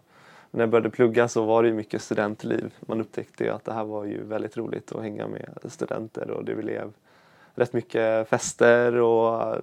när 0.50 0.60
jag 0.60 0.70
började 0.70 0.90
plugga 0.90 1.28
så 1.28 1.44
var 1.44 1.62
det 1.62 1.72
mycket 1.72 2.02
studentliv. 2.02 2.74
Man 2.80 3.00
upptäckte 3.00 3.44
ju 3.44 3.50
att 3.50 3.64
det 3.64 3.72
här 3.72 3.84
var 3.84 4.04
ju 4.04 4.22
väldigt 4.22 4.56
roligt 4.56 4.92
att 4.92 5.02
hänga 5.02 5.26
med 5.28 5.58
studenter 5.64 6.30
och 6.30 6.44
det 6.44 6.54
blev 6.54 6.92
rätt 7.54 7.72
mycket 7.72 8.28
fester 8.28 8.94
och 8.96 9.42
eh, 9.54 9.62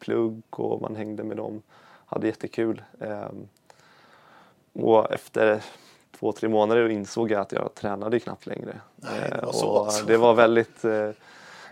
plugg 0.00 0.42
och 0.50 0.80
man 0.82 0.96
hängde 0.96 1.24
med 1.24 1.36
dem. 1.36 1.62
Hade 2.06 2.26
jättekul. 2.26 2.82
Eh, 3.00 3.28
och 4.82 5.12
efter 5.12 5.62
två, 6.18 6.32
tre 6.32 6.48
månader 6.48 6.88
insåg 6.88 7.30
jag 7.30 7.40
att 7.40 7.52
jag 7.52 7.74
tränade 7.74 8.20
knappt 8.20 8.46
längre. 8.46 8.80
Nej, 8.96 9.30
det 9.30 9.36
Eh, 9.36 9.44
var 9.44 9.52
så 9.52 9.68
och 9.68 9.84
alltså. 9.84 10.06
det 10.06 10.16
var 10.16 10.34
väldigt 10.34 10.84
eh, 10.84 11.10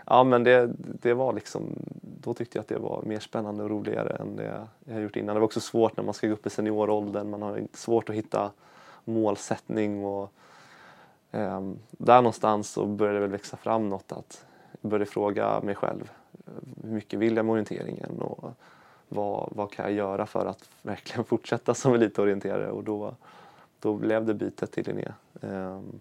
Ja 0.05 0.23
men 0.23 0.43
det, 0.43 0.69
det 0.77 1.13
var 1.13 1.33
liksom 1.33 1.75
Då 2.01 2.33
tyckte 2.33 2.57
jag 2.57 2.61
att 2.63 2.67
det 2.67 2.77
var 2.77 3.01
mer 3.05 3.19
spännande 3.19 3.63
och 3.63 3.69
roligare 3.69 4.15
än 4.15 4.35
det 4.35 4.67
jag 4.85 5.01
gjort 5.01 5.15
innan. 5.15 5.35
Det 5.35 5.39
var 5.39 5.45
också 5.45 5.59
svårt 5.59 5.97
när 5.97 6.03
man 6.03 6.13
ska 6.13 6.27
gå 6.27 6.33
upp 6.33 6.45
i 6.45 6.49
senioråldern. 6.49 7.29
Man 7.29 7.41
har 7.41 7.61
svårt 7.73 8.09
att 8.09 8.15
hitta 8.15 8.51
målsättning 9.05 10.05
och 10.05 10.31
ehm, 11.31 11.79
där 11.91 12.15
någonstans 12.21 12.69
så 12.69 12.85
började 12.85 13.17
det 13.17 13.21
väl 13.21 13.29
växa 13.31 13.57
fram 13.57 13.89
något 13.89 14.11
att 14.11 14.45
jag 14.81 14.91
började 14.91 15.11
fråga 15.11 15.61
mig 15.61 15.75
själv 15.75 16.11
eh, 16.33 16.53
hur 16.83 16.91
mycket 16.91 17.19
vill 17.19 17.35
jag 17.35 17.45
med 17.45 17.53
orienteringen 17.53 18.21
och 18.21 18.51
vad, 19.09 19.49
vad 19.51 19.71
kan 19.71 19.85
jag 19.85 19.93
göra 19.93 20.25
för 20.25 20.45
att 20.45 20.69
verkligen 20.81 21.23
fortsätta 21.25 21.73
som 21.73 21.93
elitorienterare 21.93 22.71
och 22.71 22.83
då, 22.83 23.15
då 23.79 23.93
blev 23.95 24.25
det 24.25 24.33
bytet 24.33 24.71
till 24.71 24.85
Linné. 24.85 25.11
Ehm, 25.41 25.99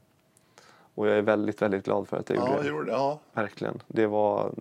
och 0.94 1.09
jag 1.09 1.18
är 1.18 1.23
väldigt, 1.23 1.62
väldigt 1.62 1.85
glad 1.85 2.09
för 2.09 2.16
att 2.16 2.31
jag 2.31 2.38
Ja, 2.38 2.49
gjorde 2.51 2.62
det. 2.62 2.68
gjorde. 2.68 2.92
Ja. 2.92 3.18
Verkligen. 3.33 3.83
Det 3.87 4.07
var, 4.07 4.53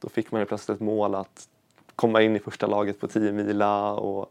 då 0.00 0.08
fick 0.08 0.32
man 0.32 0.40
ju 0.40 0.46
plötsligt 0.46 0.74
ett 0.76 0.80
mål 0.82 1.14
att 1.14 1.48
komma 1.96 2.22
in 2.22 2.36
i 2.36 2.38
första 2.38 2.66
laget 2.66 3.00
på 3.00 3.06
10 3.08 3.32
mila 3.32 3.92
och 3.92 4.30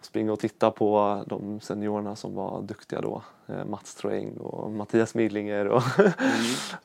springa 0.00 0.32
och 0.32 0.40
titta 0.40 0.70
på 0.70 1.22
de 1.26 1.60
seniorerna 1.60 2.16
som 2.16 2.34
var 2.34 2.62
duktiga 2.62 3.00
då. 3.00 3.22
Eh, 3.46 3.64
Mats 3.64 3.94
Troeng 3.94 4.36
och 4.36 4.70
Mattias 4.70 5.14
Millinger. 5.14 5.68
Och, 5.68 5.82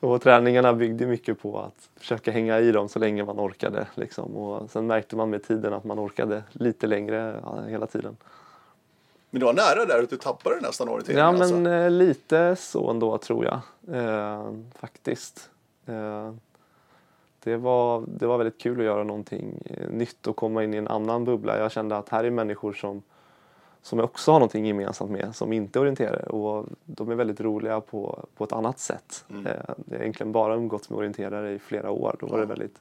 och 0.00 0.22
träningarna 0.22 0.72
byggde 0.72 1.06
mycket 1.06 1.42
på 1.42 1.60
att 1.60 1.88
försöka 1.96 2.30
hänga 2.30 2.60
i 2.60 2.72
dem 2.72 2.88
så 2.88 2.98
länge 2.98 3.24
man 3.24 3.40
orkade. 3.40 3.86
Liksom. 3.94 4.36
Och 4.36 4.70
sen 4.70 4.86
märkte 4.86 5.16
man 5.16 5.30
med 5.30 5.42
tiden 5.42 5.72
att 5.72 5.84
man 5.84 5.98
orkade 5.98 6.42
lite 6.52 6.86
längre 6.86 7.42
hela 7.68 7.86
tiden. 7.86 8.16
Men 9.30 9.40
du 9.40 9.46
var 9.46 9.52
nära 9.52 9.84
där 9.84 10.02
att 10.02 10.10
du 10.10 10.16
tappade 10.16 10.60
nästan 10.60 10.88
orienteringen. 10.88 11.24
Ja 11.24 11.32
men 11.32 11.42
alltså. 11.42 11.70
eh, 11.70 11.90
lite 11.90 12.56
så 12.56 12.90
ändå 12.90 13.18
tror 13.18 13.44
jag. 13.44 13.60
Eh, 13.96 14.52
faktiskt. 14.74 15.50
Eh, 15.86 16.32
det, 17.44 17.56
var, 17.56 18.04
det 18.06 18.26
var 18.26 18.38
väldigt 18.38 18.60
kul 18.60 18.78
att 18.78 18.84
göra 18.84 19.04
någonting 19.04 19.62
eh, 19.64 19.88
nytt 19.90 20.26
och 20.26 20.36
komma 20.36 20.64
in 20.64 20.74
i 20.74 20.76
en 20.76 20.88
annan 20.88 21.24
bubbla. 21.24 21.58
Jag 21.58 21.72
kände 21.72 21.96
att 21.96 22.08
här 22.08 22.24
är 22.24 22.30
människor 22.30 22.72
som, 22.72 23.02
som 23.82 23.98
jag 23.98 24.04
också 24.04 24.32
har 24.32 24.38
någonting 24.38 24.66
gemensamt 24.66 25.10
med, 25.10 25.34
som 25.34 25.52
inte 25.52 25.78
är 25.78 25.80
orienterare. 25.80 26.26
Och 26.26 26.66
de 26.84 27.10
är 27.10 27.14
väldigt 27.14 27.40
roliga 27.40 27.80
på, 27.80 28.26
på 28.36 28.44
ett 28.44 28.52
annat 28.52 28.78
sätt. 28.78 29.24
Mm. 29.30 29.46
Eh, 29.46 29.74
det 29.76 29.94
har 29.96 30.02
egentligen 30.02 30.32
bara 30.32 30.54
umgåtts 30.54 30.90
med 30.90 30.98
orienterare 30.98 31.52
i 31.52 31.58
flera 31.58 31.90
år. 31.90 32.16
Då 32.20 32.26
var 32.26 32.38
det 32.38 32.46
väldigt 32.46 32.80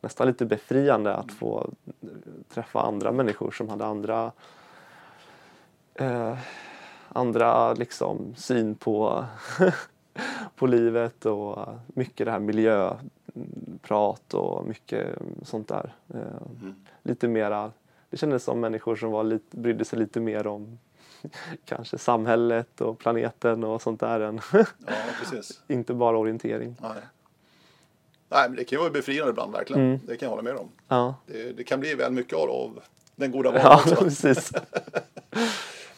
nästan 0.00 0.26
lite 0.26 0.46
befriande 0.46 1.14
att 1.14 1.32
få 1.32 1.70
eh, 2.02 2.08
träffa 2.54 2.80
andra 2.80 3.12
människor 3.12 3.50
som 3.50 3.68
hade 3.68 3.86
andra 3.86 4.32
eh, 5.94 6.38
andra 7.08 7.74
liksom 7.74 8.34
syn 8.36 8.74
på 8.74 9.24
på 10.56 10.66
livet 10.66 11.26
och 11.26 11.68
mycket 11.86 12.26
det 12.26 12.30
här 12.30 12.38
miljöprat 13.36 14.34
och 14.34 14.66
mycket 14.66 15.18
sånt 15.42 15.68
där. 15.68 15.94
Eh, 16.14 16.20
Mm. 16.60 16.74
Lite 17.02 17.28
mera, 17.28 17.72
det 18.10 18.16
kändes 18.16 18.44
som 18.44 18.60
människor 18.60 18.96
som 18.96 19.10
var 19.10 19.24
lite, 19.24 19.56
brydde 19.56 19.84
sig 19.84 19.98
lite 19.98 20.20
mer 20.20 20.46
om 20.46 20.78
kanske 21.64 21.98
samhället 21.98 22.80
och 22.80 22.98
planeten 22.98 23.64
och 23.64 23.82
sånt 23.82 24.00
där 24.00 24.20
än 24.20 24.40
Ja, 24.52 24.64
inte 25.68 25.94
bara 25.94 26.18
orientering. 26.18 26.76
Nej. 26.82 26.92
Nej, 28.28 28.48
men 28.48 28.56
det 28.56 28.64
kan 28.64 28.76
ju 28.76 28.80
vara 28.80 28.90
befriande 28.90 29.30
ibland 29.30 29.52
verkligen. 29.52 29.82
Mm. 29.82 30.00
Det 30.06 30.16
kan 30.16 30.26
jag 30.26 30.30
hålla 30.30 30.42
med 30.42 30.56
om. 30.56 30.68
Ja, 30.88 31.14
Det, 31.26 31.52
det 31.52 31.64
kan 31.64 31.80
bli 31.80 31.94
väl 31.94 32.12
mycket 32.12 32.38
av, 32.38 32.80
den 33.16 33.30
goda 33.30 33.50
vanan 33.50 33.80
ja 33.86 33.96
precis. 33.98 34.52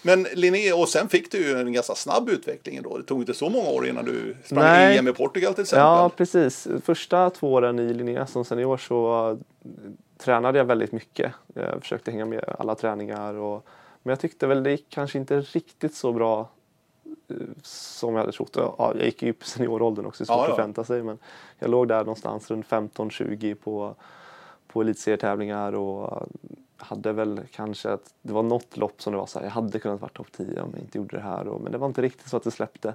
Men 0.02 0.26
Linné, 0.34 0.72
och 0.72 0.88
sen 0.88 1.08
fick 1.08 1.32
du 1.32 1.38
ju 1.38 1.58
en 1.58 1.72
ganska 1.72 1.94
snabb 1.94 2.28
utveckling 2.28 2.82
då. 2.82 2.96
Det 2.96 3.04
tog 3.04 3.20
inte 3.20 3.34
så 3.34 3.48
många 3.48 3.68
år 3.68 3.86
innan 3.86 4.04
du 4.04 4.36
sprang 4.44 4.64
Nej. 4.64 4.98
EM 4.98 5.08
i 5.08 5.12
Portugal 5.12 5.54
till 5.54 5.62
exempel. 5.62 5.84
Ja, 5.84 6.10
precis. 6.16 6.68
Första 6.84 7.30
två 7.30 7.52
åren 7.52 7.78
i 7.78 7.94
Linné 7.94 8.26
som 8.26 8.44
senior 8.44 8.76
så 8.76 9.30
eh, 9.30 9.70
tränade 10.18 10.58
jag 10.58 10.64
väldigt 10.64 10.92
mycket. 10.92 11.32
Jag 11.54 11.80
försökte 11.82 12.10
hänga 12.10 12.26
med 12.26 12.44
alla 12.58 12.74
träningar. 12.74 13.34
Och, 13.34 13.66
men 14.02 14.10
jag 14.10 14.20
tyckte 14.20 14.46
väl 14.46 14.62
det 14.62 14.70
gick 14.70 14.86
kanske 14.88 15.18
inte 15.18 15.40
riktigt 15.40 15.94
så 15.94 16.12
bra 16.12 16.50
eh, 17.28 17.36
som 17.62 18.14
jag 18.14 18.20
hade 18.20 18.32
trott. 18.32 18.52
Ja, 18.56 18.92
jag 18.96 19.04
gick 19.04 19.22
ju 19.22 19.30
upp 19.30 19.42
i 19.42 19.46
senioråldern 19.46 20.06
också, 20.06 20.26
svårt 20.26 20.36
Ja, 20.36 20.44
ja. 20.44 20.50
att 20.50 20.56
förvänta 20.56 20.84
sig. 20.84 21.02
Men 21.02 21.18
jag 21.58 21.70
låg 21.70 21.88
där 21.88 21.98
någonstans 21.98 22.50
runt 22.50 22.66
15-20 22.66 23.54
på, 23.54 23.94
på 24.68 24.80
elitserietävlingar 24.80 25.72
och 25.72 26.28
hade 26.78 27.12
väl 27.12 27.40
kanske 27.52 27.90
att 27.92 28.14
det 28.22 28.32
var 28.32 28.42
något 28.42 28.76
lopp 28.76 29.02
som 29.02 29.12
det 29.12 29.18
var 29.18 29.26
så 29.26 29.38
här, 29.38 29.46
jag 29.46 29.52
hade 29.52 29.78
kunnat 29.78 30.00
vara 30.00 30.10
topp 30.10 30.32
10 30.32 30.60
om 30.60 30.70
jag 30.72 30.80
inte 30.82 30.98
gjorde 30.98 31.16
det 31.16 31.22
här. 31.22 31.48
Och, 31.48 31.60
men 31.60 31.72
det 31.72 31.78
var 31.78 31.86
inte 31.86 32.02
riktigt 32.02 32.28
så 32.28 32.36
att 32.36 32.42
det 32.42 32.50
släppte. 32.50 32.94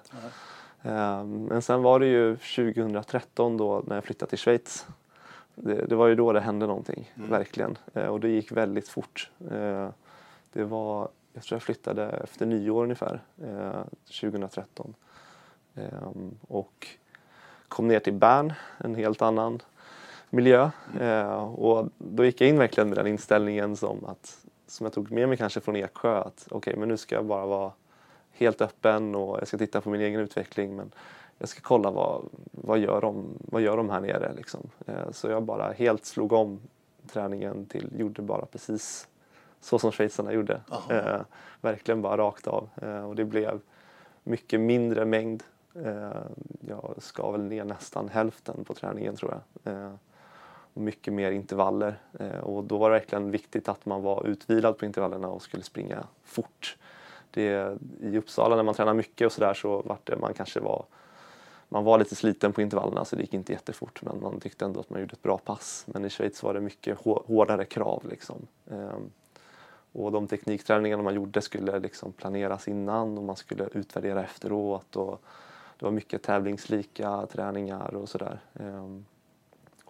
Ehm, 0.81 1.43
Men 1.43 1.61
sen 1.61 1.81
var 1.83 1.99
det 1.99 2.05
ju 2.07 2.37
2013 2.37 3.57
då 3.57 3.83
när 3.87 3.95
jag 3.95 4.03
flyttade 4.03 4.29
till 4.29 4.39
Schweiz. 4.39 4.85
Det, 5.55 5.85
det 5.85 5.95
var 5.95 6.07
ju 6.07 6.15
då 6.15 6.33
det 6.33 6.39
hände 6.41 6.67
någonting, 6.67 7.11
verkligen. 7.15 7.77
Eh, 7.93 8.05
Och 8.07 8.19
det 8.19 8.29
gick 8.29 8.51
väldigt 8.51 8.87
fort. 8.89 9.29
Eh, 9.51 9.89
Det 10.53 10.63
var, 10.63 11.09
jag 11.33 11.43
tror 11.43 11.55
jag 11.55 11.63
flyttade 11.63 12.09
efter 12.09 12.45
nyår 12.45 12.83
ungefär, 12.83 13.21
eh, 13.43 13.83
2013. 14.21 14.93
Ehm, 15.75 16.37
Och 16.47 16.87
kom 17.67 17.87
ner 17.87 17.99
till 17.99 18.13
Bern, 18.13 18.53
en 18.77 18.95
helt 18.95 19.21
annan 19.21 19.61
miljö. 20.33 20.69
Eh, 20.99 21.43
Och 21.43 21.87
då 21.97 22.25
gick 22.25 22.41
jag 22.41 22.49
in 22.49 22.57
verkligen 22.57 22.89
med 22.89 22.97
den 22.97 23.07
inställningen 23.07 23.75
som, 23.75 24.05
att, 24.05 24.37
som 24.67 24.85
jag 24.85 24.93
tog 24.93 25.11
med 25.11 25.29
mig 25.29 25.37
kanske 25.37 25.59
från 25.61 25.75
Eksjö. 25.75 26.17
Att 26.17 26.47
okej, 26.51 26.75
men 26.77 26.87
nu 26.87 26.97
ska 26.97 27.15
jag 27.15 27.25
bara 27.25 27.45
vara 27.45 27.71
helt 28.31 28.61
öppen 28.61 29.15
och 29.15 29.39
jag 29.39 29.47
ska 29.47 29.57
titta 29.57 29.81
på 29.81 29.89
min 29.89 30.01
egen 30.01 30.19
utveckling. 30.19 30.75
Men 30.75 30.91
jag 31.37 31.49
ska 31.49 31.61
kolla 31.63 31.91
vad, 31.91 32.21
vad, 32.51 32.79
gör, 32.79 33.01
de, 33.01 33.25
vad 33.39 33.61
gör 33.61 33.77
de 33.77 33.89
här 33.89 34.01
nere. 34.01 34.33
Liksom. 34.33 34.59
Eh, 34.85 35.11
Så 35.11 35.27
jag 35.29 35.43
bara 35.43 35.71
helt 35.71 36.05
slog 36.05 36.31
om 36.33 36.59
träningen 37.07 37.65
till, 37.65 37.89
gjorde 37.97 38.21
bara 38.21 38.45
precis 38.45 39.07
så 39.61 39.79
som 39.79 39.91
schweizarna 39.91 40.33
gjorde. 40.33 40.61
Eh, 40.89 41.21
verkligen 41.61 42.01
bara 42.01 42.17
rakt 42.17 42.47
av. 42.47 42.69
Eh, 42.81 43.09
och 43.09 43.15
det 43.15 43.25
blev 43.25 43.59
mycket 44.23 44.59
mindre 44.59 45.05
mängd. 45.05 45.43
Eh, 45.75 46.21
jag 46.59 46.93
ska 46.97 47.31
väl 47.31 47.43
ner 47.43 47.63
nästan 47.63 48.09
hälften 48.09 48.63
på 48.63 48.73
träningen 48.73 49.15
tror 49.15 49.31
jag. 49.63 49.73
Och 50.73 50.81
mycket 50.81 51.13
mer 51.13 51.31
intervaller. 51.31 51.99
Eh, 52.19 52.39
och 52.39 52.63
då 52.63 52.77
var 52.77 52.89
det 52.89 52.99
verkligen 52.99 53.31
viktigt 53.31 53.69
att 53.69 53.85
man 53.85 54.01
var 54.01 54.27
utvilad 54.27 54.77
på 54.77 54.85
intervallerna 54.85 55.27
och 55.27 55.41
skulle 55.41 55.63
springa 55.63 56.07
fort. 56.23 56.77
Det, 57.31 57.77
I 57.99 58.17
Uppsala 58.17 58.55
när 58.55 58.63
man 58.63 58.75
tränar 58.75 58.93
mycket 58.93 59.25
och 59.25 59.31
sådär 59.31 59.53
så 59.53 59.81
var 59.81 59.97
det 60.03 60.17
man 60.17 60.33
kanske 60.33 60.59
var 60.59 60.85
man 61.73 61.83
var 61.83 61.97
lite 61.97 62.15
sliten 62.15 62.53
på 62.53 62.61
intervallerna 62.61 63.05
så 63.05 63.15
det 63.15 63.21
gick 63.21 63.33
inte 63.33 63.53
jättefort 63.53 64.01
men 64.01 64.21
man 64.21 64.39
tyckte 64.39 64.65
ändå 64.65 64.79
att 64.79 64.89
man 64.89 64.99
gjorde 64.99 65.13
ett 65.13 65.21
bra 65.23 65.37
pass. 65.37 65.83
Men 65.87 66.05
i 66.05 66.09
Schweiz 66.09 66.43
var 66.43 66.53
det 66.53 66.61
mycket 66.61 66.97
hårdare 67.03 67.65
krav. 67.65 68.03
Liksom. 68.09 68.47
Ehm, 68.71 69.11
och 69.91 70.11
de 70.11 70.27
teknikträningarna 70.27 71.03
man 71.03 71.15
gjorde 71.15 71.41
skulle 71.41 71.79
liksom 71.79 72.11
planeras 72.11 72.67
innan 72.67 73.17
och 73.17 73.23
man 73.23 73.35
skulle 73.35 73.69
utvärdera 73.73 74.23
efteråt. 74.23 74.95
Och 74.95 75.21
det 75.79 75.85
var 75.85 75.91
mycket 75.91 76.23
tävlingslika 76.23 77.27
träningar 77.31 77.95
och 77.95 78.09
sådär. 78.09 78.39
Ehm, 78.53 79.05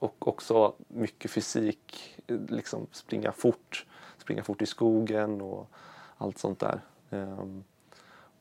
och 0.03 0.27
också 0.27 0.73
mycket 0.87 1.31
fysik, 1.31 2.15
liksom 2.27 2.87
springa 2.91 3.31
fort, 3.31 3.85
springa 4.17 4.43
fort 4.43 4.61
i 4.61 4.65
skogen 4.65 5.41
och 5.41 5.69
allt 6.17 6.37
sånt 6.37 6.59
där. 6.59 6.81
Ehm, 7.09 7.63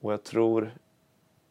och 0.00 0.12
jag 0.12 0.24
tror, 0.24 0.70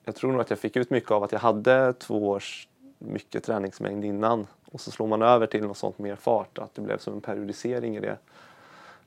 jag 0.03 0.15
tror 0.15 0.31
nog 0.31 0.41
att 0.41 0.49
jag 0.49 0.59
fick 0.59 0.75
ut 0.75 0.89
mycket 0.89 1.11
av 1.11 1.23
att 1.23 1.31
jag 1.31 1.39
hade 1.39 1.93
två 1.93 2.29
års 2.29 2.67
mycket 2.97 3.43
träningsmängd 3.43 4.05
innan 4.05 4.47
och 4.71 4.81
så 4.81 4.91
slår 4.91 5.07
man 5.07 5.21
över 5.21 5.47
till 5.47 5.63
något 5.63 5.77
sånt 5.77 5.99
mer 5.99 6.15
fart, 6.15 6.57
att 6.57 6.75
det 6.75 6.81
blev 6.81 6.97
som 6.97 7.13
en 7.13 7.21
periodisering 7.21 7.97
i 7.97 7.99
det. 7.99 8.17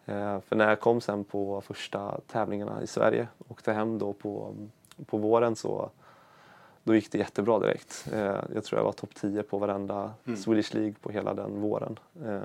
Ehm, 0.07 0.41
för 0.41 0.57
när 0.57 0.69
jag 0.69 0.81
kom 0.81 1.01
sen 1.01 1.25
på 1.25 1.61
första 1.61 2.21
tävlingarna 2.27 2.83
i 2.83 2.87
Sverige 2.87 3.29
och 3.39 3.51
åkte 3.51 3.73
hem 3.73 3.99
då 3.99 4.13
på, 4.13 4.55
på 5.07 5.19
våren 5.19 5.57
så 5.57 5.91
då 6.85 6.95
gick 6.95 7.13
det 7.13 7.19
jättebra 7.19 7.59
direkt. 7.59 8.09
Eh, 8.13 8.37
jag 8.55 8.65
tror 8.65 8.79
jag 8.79 8.85
var 8.85 8.93
topp 8.93 9.15
10 9.15 9.43
på 9.43 9.59
varenda 9.59 10.13
Swedish 10.45 10.75
League 10.75 10.95
på 11.01 11.11
hela 11.11 11.35
den 11.35 11.61
våren. 11.61 11.99
Eh, 12.27 12.41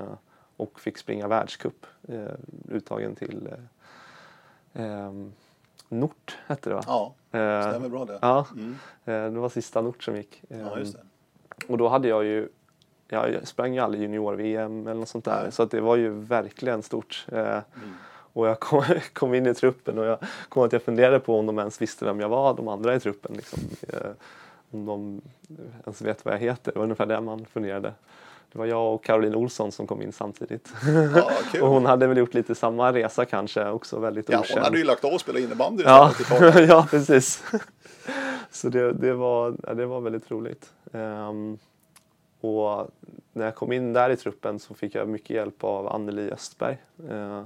och 0.58 0.80
fick 0.80 0.97
springa 0.97 1.28
världscup, 1.28 1.86
eh, 2.08 2.25
uttagen 2.69 3.15
till 3.15 3.49
Nort 5.89 6.38
hette 6.47 6.69
det 6.69 6.75
va? 6.75 6.84
Ja, 6.88 7.13
stämmer 7.32 7.89
bra 7.89 8.06
det. 8.06 8.19
Ja, 8.21 8.45
Mm. 8.52 9.34
det 9.34 9.39
var 9.39 9.49
sista 9.49 9.82
Nort 9.82 10.04
som 10.04 10.15
gick. 10.15 10.43
Ja, 10.47 10.56
Eh, 10.73 10.80
just 10.80 10.93
det. 10.93 11.02
och 11.67 11.78
då 11.78 11.88
hade 11.88 12.08
jag 12.08 12.25
ju, 12.25 12.49
ja, 13.08 13.28
jag 13.28 13.47
sprang 13.47 13.73
ju 13.73 13.80
aldrig 13.80 14.02
junior-VM 14.04 14.88
eller 14.88 14.99
något 14.99 15.10
sånt 15.10 15.25
där. 15.25 15.41
Nej. 15.43 15.52
Så 15.52 15.63
att 15.63 15.71
det 15.71 15.82
var 15.82 15.95
ju 15.95 16.10
verkligen 16.10 16.84
stort. 16.84 17.25
Mm. 17.32 17.62
Och 18.34 18.48
jag 18.48 18.60
kom, 18.60 18.84
kom 19.13 19.34
in 19.34 19.46
i 19.48 19.54
truppen 19.54 19.98
och 20.00 20.06
jag 20.06 20.18
kom 20.50 20.63
att 20.63 20.74
jag 20.74 20.84
funderade 20.84 21.20
på 21.20 21.39
om 21.39 21.46
de 21.46 21.60
ens 21.60 21.82
visste 21.82 22.06
vem 22.06 22.20
jag 22.20 22.30
var, 22.30 22.54
de 22.54 22.68
andra 22.68 22.96
i 22.96 23.00
truppen. 23.00 23.34
Liksom. 23.36 23.60
Eh, 23.94 24.12
om 24.72 24.86
de 24.86 25.22
ens 25.86 26.02
vet 26.02 26.26
vad 26.26 26.34
jag 26.34 26.39
heter. 26.39 26.72
Det 26.72 26.78
var 26.80 26.84
ungefär 26.84 27.06
det 27.06 27.22
man 27.22 27.46
funderade. 27.46 27.94
Det 28.52 28.60
var 28.60 28.65
jag 28.65 28.94
och 28.94 29.04
Caroline 29.04 29.36
Olsson 29.36 29.72
som 29.72 29.88
kom 29.88 30.02
in 30.02 30.12
samtidigt. 30.12 30.70
Ja, 31.15 31.32
kul. 31.52 31.62
och 31.63 31.70
hon 31.70 31.86
hade 31.86 32.08
väl 32.08 32.18
gjort 32.18 32.34
lite 32.34 32.56
samma 32.56 32.94
resa 32.94 33.26
kanske, 33.26 33.70
också 33.70 34.00
väldigt 34.00 34.30
Ja, 34.30 34.39
okänd. 34.39 34.58
hon 34.60 34.63
hade 34.63 34.78
ju 34.78 34.84
lagt 34.84 35.06
av 35.06 35.13
och 35.13 35.22
spelat 35.22 35.42
innebandy 35.42 35.84
Ja, 35.84 36.12
ja 36.68 36.88
precis. 36.89 37.44
Så 38.52 38.70
det, 38.70 38.94
det, 38.94 39.13
var, 39.13 39.56
ja, 39.68 39.74
det 39.74 39.86
var 39.86 40.02
väldigt 40.02 40.32
roligt. 40.32 40.74
Ehm, 40.94 41.58
och 42.42 42.88
när 43.34 43.46
jag 43.46 43.56
kom 43.56 43.72
in 43.72 43.94
där 43.94 44.10
i 44.10 44.15
truppen 44.18 44.60
så 44.60 44.74
fick 44.74 44.96
jag 44.96 45.08
mycket 45.08 45.30
hjälp 45.30 45.63
av 45.63 45.88
Anneli 45.88 46.32
Östberg. 46.32 46.78
eh, 47.10 47.44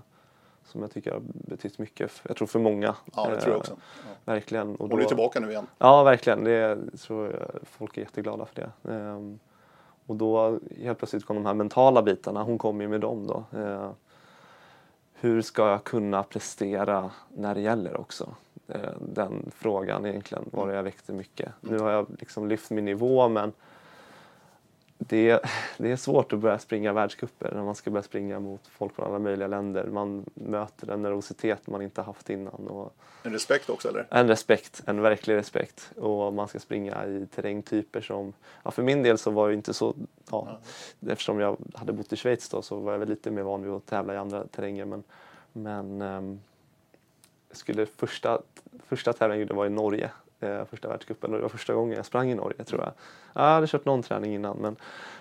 som 0.73 0.81
jag 0.81 0.91
tycker 0.91 1.11
har 1.11 1.21
betytt 1.25 1.77
mycket, 1.79 2.11
jag 2.27 2.37
tror 2.37 2.47
för 2.47 2.59
många. 2.59 2.95
Ja, 3.15 3.27
det 3.29 3.35
tror 3.41 3.41
jag 3.41 3.55
Eh, 3.55 3.59
också. 3.59 3.73
Ja. 4.25 4.33
Verkligen. 4.33 4.75
Och 4.75 4.89
Hon 4.89 4.99
är 4.99 5.03
då- 5.03 5.07
tillbaka 5.07 5.39
nu 5.39 5.49
igen. 5.49 5.67
Ja, 5.77 6.03
verkligen. 6.03 6.43
Det 6.43 6.77
tror 6.97 7.31
jag 7.31 7.49
folk 7.63 7.97
är 7.97 8.01
jätteglada 8.01 8.45
för 8.45 8.55
det. 8.61 8.93
Ehm, 8.93 9.39
och 10.05 10.15
då 10.15 10.59
helt 10.81 10.97
plötsligt 10.97 11.25
kom 11.25 11.35
de 11.35 11.45
här 11.45 11.53
mentala 11.53 12.01
bitarna. 12.01 12.43
Hon 12.43 12.57
kom 12.57 12.81
ju 12.81 12.87
med 12.87 13.01
dem 13.01 13.27
då. 13.27 13.43
Eh, 13.59 13.91
hur 15.13 15.41
ska 15.41 15.69
jag 15.69 15.83
kunna 15.83 16.23
prestera 16.23 17.11
när 17.33 17.55
det 17.55 17.61
gäller 17.61 17.99
också? 17.99 18.29
Eh, 18.67 18.79
den 18.99 19.51
frågan 19.55 20.05
egentligen 20.05 20.43
var 20.51 20.67
det 20.67 20.73
jag 20.75 20.83
väckte 20.83 21.13
mycket. 21.13 21.49
Nu 21.61 21.79
har 21.79 21.91
jag 21.91 22.05
liksom 22.19 22.47
lyft 22.47 22.69
min 22.71 22.85
nivå 22.85 23.27
men 23.29 23.51
det, 25.07 25.39
det 25.77 25.91
är 25.91 25.95
svårt 25.95 26.33
att 26.33 26.39
börja 26.39 26.59
springa 26.59 26.93
världscuper 26.93 27.51
när 27.51 27.63
man 27.63 27.75
ska 27.75 27.91
börja 27.91 28.03
springa 28.03 28.39
mot 28.39 28.67
folk 28.67 28.95
från 28.95 29.07
alla 29.07 29.19
möjliga 29.19 29.47
länder. 29.47 29.87
Man 29.87 30.25
möter 30.33 30.91
en 30.91 31.01
nervositet 31.01 31.67
man 31.67 31.81
inte 31.81 32.01
haft 32.01 32.29
innan. 32.29 32.67
Och, 32.67 32.95
En 33.23 33.33
respekt 33.33 33.69
också 33.69 33.89
eller? 33.89 34.07
en 34.09 34.27
respekt, 34.27 34.83
en 34.85 35.01
verklig 35.01 35.35
respekt. 35.35 35.91
Och 35.97 36.33
man 36.33 36.47
ska 36.47 36.59
springa 36.59 37.05
i 37.05 37.27
terrängtyper 37.35 38.01
som, 38.01 38.33
ja 38.63 38.71
för 38.71 38.83
min 38.83 39.03
del 39.03 39.17
så 39.17 39.31
var 39.31 39.47
det 39.47 39.53
inte 39.53 39.73
så, 39.73 39.95
ja, 40.31 40.59
eftersom 41.07 41.39
jag 41.39 41.57
hade 41.73 41.93
bott 41.93 42.13
i 42.13 42.15
Schweiz 42.15 42.49
då 42.49 42.61
så 42.61 42.79
var 42.79 42.91
jag 42.91 42.99
väl 42.99 43.09
lite 43.09 43.31
mer 43.31 43.43
van 43.43 43.63
vid 43.63 43.71
att 43.71 43.85
tävla 43.85 44.13
i 44.13 44.17
andra 44.17 44.47
terränger. 44.47 44.85
Men, 44.85 45.03
men 45.53 45.99
jag 47.49 47.57
skulle 47.57 47.85
första, 47.85 48.41
första 48.87 49.13
tävlingen 49.13 49.39
jag 49.39 49.41
gjorde 49.41 49.53
var 49.53 49.65
i 49.65 49.69
Norge, 49.69 50.11
eh, 50.43 50.65
första 50.65 50.87
världscupen 50.87 51.31
och 51.31 51.37
det 51.37 51.41
var 51.41 51.49
första 51.49 51.73
gången 51.73 51.97
jag 51.97 52.05
sprang 52.05 52.31
i 52.31 52.35
Norge 52.35 52.63
tror 52.63 52.81
jag. 52.81 52.91
Jag 53.33 53.41
hade 53.41 53.67
kört 53.67 53.85
någon 53.85 54.03
träning 54.03 54.35
innan 54.35 54.57
men 54.57 54.75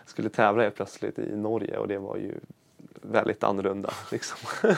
skulle 0.07 0.29
tävla 0.29 0.63
helt 0.63 0.75
plötsligt 0.75 1.19
i 1.19 1.37
Norge 1.37 1.79
och 1.79 1.89
det 1.89 1.99
var 1.99 2.17
ju 2.17 2.35
väldigt 3.03 3.45
annorlunda. 3.45 3.93
Liksom. 4.11 4.39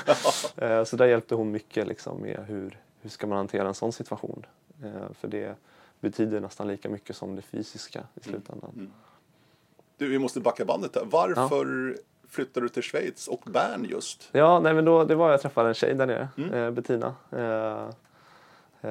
Eh, 0.56 0.84
så 0.84 0.96
där 0.96 1.06
hjälpte 1.06 1.34
hon 1.34 1.50
mycket 1.50 1.86
liksom, 1.86 2.20
med 2.20 2.44
hur, 2.46 2.78
hur 3.00 3.10
ska 3.10 3.26
man 3.26 3.36
hantera 3.38 3.68
en 3.68 3.74
sån 3.74 3.92
situation. 3.92 4.46
Eh, 4.84 5.12
För 5.20 5.28
det 5.28 5.56
betyder 6.00 6.40
nästan 6.40 6.68
lika 6.68 6.88
mycket 6.88 7.16
som 7.16 7.36
det 7.36 7.42
fysiska 7.42 8.04
i 8.14 8.20
slutändan. 8.20 8.92
Du, 9.96 10.08
vi 10.08 10.18
måste 10.18 10.40
backa 10.40 10.64
bandet 10.64 10.92
där. 10.92 11.02
Varför 11.04 11.96
flyttade 12.28 12.66
du 12.66 12.68
till 12.68 12.82
Schweiz 12.82 13.28
och 13.28 13.42
Bern 13.46 13.84
just? 13.90 14.28
Ja, 14.32 14.60
nej, 14.60 14.74
men 14.74 14.84
då, 14.84 15.04
det 15.04 15.14
var 15.14 15.30
jag 15.30 15.40
träffade 15.40 15.68
en 15.68 15.74
tjej 15.74 15.94
där 15.94 16.06
nere, 16.06 16.28
eh, 16.52 16.70
Bettina. 16.70 17.14
Eh, 17.30 17.90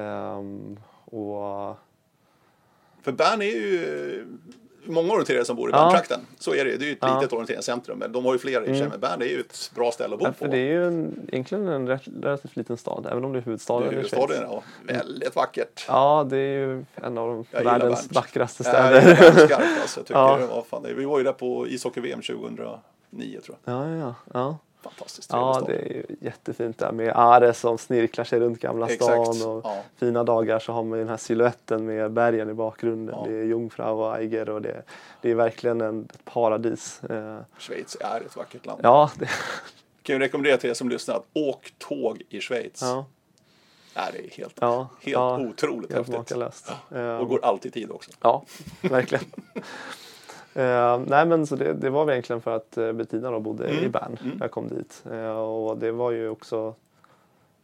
ehm, 0.00 0.76
och 1.04 1.76
För 3.02 3.12
Bern 3.12 3.42
är 3.42 3.46
ju 3.46 4.26
många 4.86 5.12
orienterare 5.12 5.44
som 5.44 5.56
bor 5.56 5.68
i 5.68 5.72
Ja. 5.72 5.78
Berntrakten. 5.84 6.20
Så 6.38 6.54
är 6.54 6.64
det 6.64 6.70
ju. 6.70 6.76
Det 6.76 6.84
är 6.84 6.86
ju 6.86 6.92
ett 6.92 6.98
Ja. 7.00 7.16
litet 7.20 7.32
orienteringscentrum. 7.32 7.98
Men 7.98 8.12
de 8.12 8.24
har 8.24 8.32
ju 8.32 8.38
fler 8.38 8.64
i. 8.68 8.76
Mm. 8.78 8.88
Men 8.88 9.00
Bern 9.00 9.22
är 9.22 9.26
ju 9.26 9.40
ett 9.40 9.70
bra 9.74 9.92
ställe 9.92 10.14
att 10.14 10.20
bo 10.20 10.26
Ja, 10.26 10.32
på. 10.32 10.38
för 10.38 10.48
det 10.48 10.56
är 10.58 10.66
ju 10.72 10.86
en, 10.86 11.28
egentligen 11.32 11.68
en 11.68 11.88
rätt, 11.88 12.02
relativt 12.22 12.56
liten 12.56 12.76
stad, 12.76 13.06
även 13.10 13.24
om 13.24 13.32
det 13.32 13.38
är 13.38 13.42
huvudstaden 13.42 13.88
i 13.88 13.90
Schweiz. 13.90 14.12
Huvudstaden, 14.12 14.50
ja. 14.50 14.62
Väldigt 14.94 15.36
vackert. 15.36 15.84
Ja, 15.88 16.26
det 16.30 16.36
är 16.38 16.58
ju 16.58 16.84
en 16.94 17.18
av 17.18 17.28
de 17.28 17.44
Jag 17.50 17.64
världens 17.64 18.12
vackraste 18.12 18.62
Ja, 18.66 18.70
städer. 18.70 18.94
jag 18.94 19.02
gillar 19.04 19.32
Bern 19.34 19.46
skarpt 19.48 19.80
alltså. 19.82 20.00
Jag 20.00 20.06
tycker 20.06 20.20
Ja. 20.20 20.36
det 20.36 20.46
var 20.46 20.62
fan, 20.62 20.82
det- 20.82 20.94
vi 20.94 21.04
var 21.04 21.18
ju 21.18 21.24
där 21.24 21.32
på 21.32 21.68
ishockey-VM 21.68 22.20
2009 22.22 23.40
tror 23.44 23.56
jag. 23.64 23.74
Ja, 23.74 23.96
ja, 23.96 24.14
ja. 24.32 24.58
Fantastiskt 24.84 25.30
Ja, 25.32 25.54
stad. 25.54 25.66
det 25.68 25.74
är 25.76 25.92
ju 25.92 26.04
jättefint 26.20 26.78
där 26.78 26.92
med 26.92 27.12
Are 27.16 27.54
som 27.54 27.78
snirklar 27.78 28.24
sig 28.24 28.40
runt 28.40 28.60
Gamla 28.60 28.86
Exakt. 28.88 29.34
stan. 29.36 29.50
Och 29.56 29.60
Ja. 29.64 29.82
Fina 29.96 30.24
dagar 30.24 30.58
så 30.58 30.72
har 30.72 30.82
man 30.82 30.98
ju 30.98 31.04
den 31.04 31.10
här 31.10 31.16
siluetten 31.16 31.86
med 31.86 32.12
bergen 32.12 32.50
i 32.50 32.54
bakgrunden. 32.54 33.14
Ja. 33.18 33.26
Det 33.28 33.36
är 33.38 33.44
Jungfrau 33.44 34.00
och 34.02 34.16
Eiger 34.16 34.48
och 34.48 34.62
det, 34.62 34.82
det 35.20 35.30
är 35.30 35.34
verkligen 35.34 35.80
en, 35.80 36.08
ett 36.14 36.24
paradis. 36.24 37.04
Eh, 37.04 37.38
Schweiz 37.58 37.96
är 38.00 38.20
ett 38.20 38.36
vackert 38.36 38.66
land. 38.66 38.80
Ja, 38.82 39.10
det, 39.18 39.28
Kan 40.02 40.16
ju 40.16 40.20
rekommendera 40.20 40.56
till 40.56 40.70
er 40.70 40.74
som 40.74 40.88
lyssnar 40.88 41.14
att 41.14 41.26
åk 41.32 41.74
tåg 41.78 42.22
i 42.28 42.40
Schweiz. 42.40 42.78
ja, 42.82 43.06
Nej, 43.96 44.10
det 44.12 44.18
är 44.18 44.30
helt, 44.30 44.54
ja, 44.60 44.78
helt 45.00 45.12
ja, 45.12 45.38
otroligt 45.38 45.92
helt 45.92 46.08
häftigt. 46.08 46.16
makalöst. 46.16 46.70
Eh, 46.94 47.16
Och 47.16 47.28
går 47.28 47.44
alltid 47.44 47.76
i 47.76 47.80
tid 47.80 47.90
också. 47.90 48.10
Ja, 48.20 48.44
verkligen. 48.82 49.24
Eh, 50.54 51.00
nej 51.06 51.26
men 51.26 51.46
så 51.46 51.56
det, 51.56 51.72
det 51.72 51.90
var 51.90 52.10
egentligen 52.10 52.42
för 52.42 52.56
att 52.56 52.78
uh, 52.78 52.92
Bettina 52.92 53.30
då 53.30 53.40
bodde 53.40 53.68
Mm, 53.68 53.84
i 53.84 53.88
Bern 53.88 54.16
mm. 54.24 54.38
jag 54.40 54.50
kom 54.50 54.68
dit. 54.68 55.04
Eh, 55.12 55.36
och 55.36 55.78
det 55.78 55.92
var 55.92 56.10
ju 56.10 56.28
också, 56.28 56.74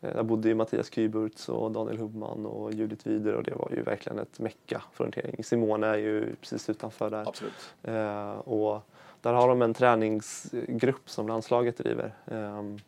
eh, 0.01 0.15
där 0.15 0.23
bodde 0.23 0.49
ju 0.49 0.55
Mattias 0.55 0.93
Kyburtz 0.93 1.49
och 1.49 1.71
Daniel 1.71 1.99
Hubman 1.99 2.47
och 2.47 2.73
Judith 2.73 3.09
Wider 3.09 3.35
och 3.35 3.43
det 3.43 3.55
var 3.55 3.71
ju 3.77 3.83
verkligen 3.83 4.19
ett 4.19 4.39
mecka 4.39 4.83
för 4.93 5.05
orientering. 5.05 5.45
Simone 5.45 5.87
är 5.87 5.97
ju 5.97 6.35
precis 6.41 6.71
utanför 6.71 7.11
där. 7.11 7.29
Absolut. 7.29 7.75
Eh, 7.83 8.31
och 8.31 8.81
där 9.21 9.33
har 9.33 9.49
de 9.49 9.63
en 9.63 9.75
träningsgrupp 9.75 11.11
som 11.11 11.29
landslaget 11.29 11.77
driver. 11.77 12.15
ehm, 12.27 12.79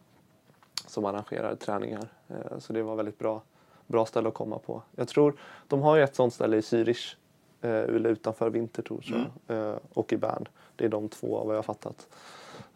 som 0.86 1.04
arrangerar 1.04 1.54
träningar. 1.54 2.08
Eh, 2.28 2.58
så 2.58 2.72
det 2.72 2.82
var 2.82 2.96
väldigt 2.96 3.18
bra, 3.18 3.42
bra 3.86 4.06
ställe 4.06 4.28
att 4.28 4.34
komma 4.34 4.58
på. 4.58 4.82
Jag 4.96 5.08
tror, 5.08 5.34
de 5.68 5.82
har 5.82 5.96
ju 5.96 6.02
ett 6.02 6.14
sånt 6.14 6.34
ställe 6.34 6.56
i 6.56 6.60
Zürich. 6.60 7.16
Eh, 7.62 7.70
eller 7.70 8.10
utanför 8.10 8.50
Winterthur 8.50 9.00
tror 9.00 9.30
jag. 9.46 9.56
Eh, 9.68 9.76
och 9.92 10.12
i 10.12 10.16
Bern. 10.16 10.48
Det 10.76 10.84
är 10.84 10.88
de 10.88 11.08
två 11.08 11.44
vad 11.44 11.54
jag 11.54 11.58
har 11.58 11.62
fattat. 11.62 12.08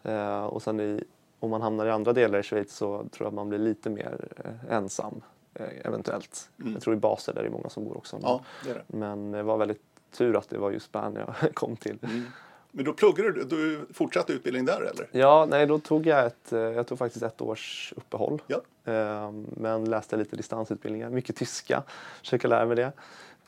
Eh, 0.03 0.45
och 0.45 0.61
sen 0.61 0.79
i, 0.79 1.03
om 1.39 1.49
man 1.49 1.61
hamnar 1.61 1.85
i 1.85 1.91
andra 1.91 2.13
delar 2.13 2.39
i 2.39 2.43
Schweiz 2.43 2.73
så 2.73 2.97
tror 2.97 3.25
jag 3.25 3.27
att 3.27 3.33
man 3.33 3.49
blir 3.49 3.59
lite 3.59 3.89
mer 3.89 4.27
ensam. 4.69 5.21
Eventuellt. 5.83 6.49
Mm. 6.61 6.73
Jag 6.73 6.81
tror 6.81 6.95
i 6.95 6.97
Basel 6.97 7.35
där 7.35 7.41
är 7.41 7.45
det 7.45 7.51
många 7.51 7.69
som 7.69 7.83
bor 7.83 7.97
också. 7.97 8.15
Men, 8.15 8.23
Ja, 8.25 8.41
det 8.63 8.69
är 8.69 8.73
det. 8.73 8.83
men 8.87 9.31
det 9.31 9.43
var 9.43 9.57
väldigt 9.57 9.81
tur 10.11 10.35
att 10.37 10.49
det 10.49 10.57
var 10.57 10.71
just 10.71 10.91
Bern 10.91 11.15
jag 11.15 11.53
kom 11.55 11.75
till. 11.75 11.99
Mm. 12.03 12.23
Men 12.71 12.85
då 12.85 12.93
pluggade 12.93 13.31
du, 13.31 13.43
du 13.43 13.85
fortsatte 13.93 14.33
utbildning 14.33 14.65
där 14.65 14.81
eller? 14.81 15.07
Ja, 15.11 15.45
nej 15.49 15.65
då 15.65 15.79
tog 15.79 16.05
jag 16.05 16.25
ett, 16.25 16.47
jag 16.51 16.87
tog 16.87 16.97
faktiskt 16.97 17.23
ett 17.23 17.41
års 17.41 17.93
uppehåll. 17.95 18.41
Ja. 18.47 18.61
Men 19.33 19.85
läste 19.85 20.17
lite 20.17 20.35
distansutbildningar, 20.35 21.09
mycket 21.09 21.35
tyska, 21.35 21.83
försöka 22.19 22.47
lära 22.47 22.65
mig 22.65 22.75
det. 22.75 22.91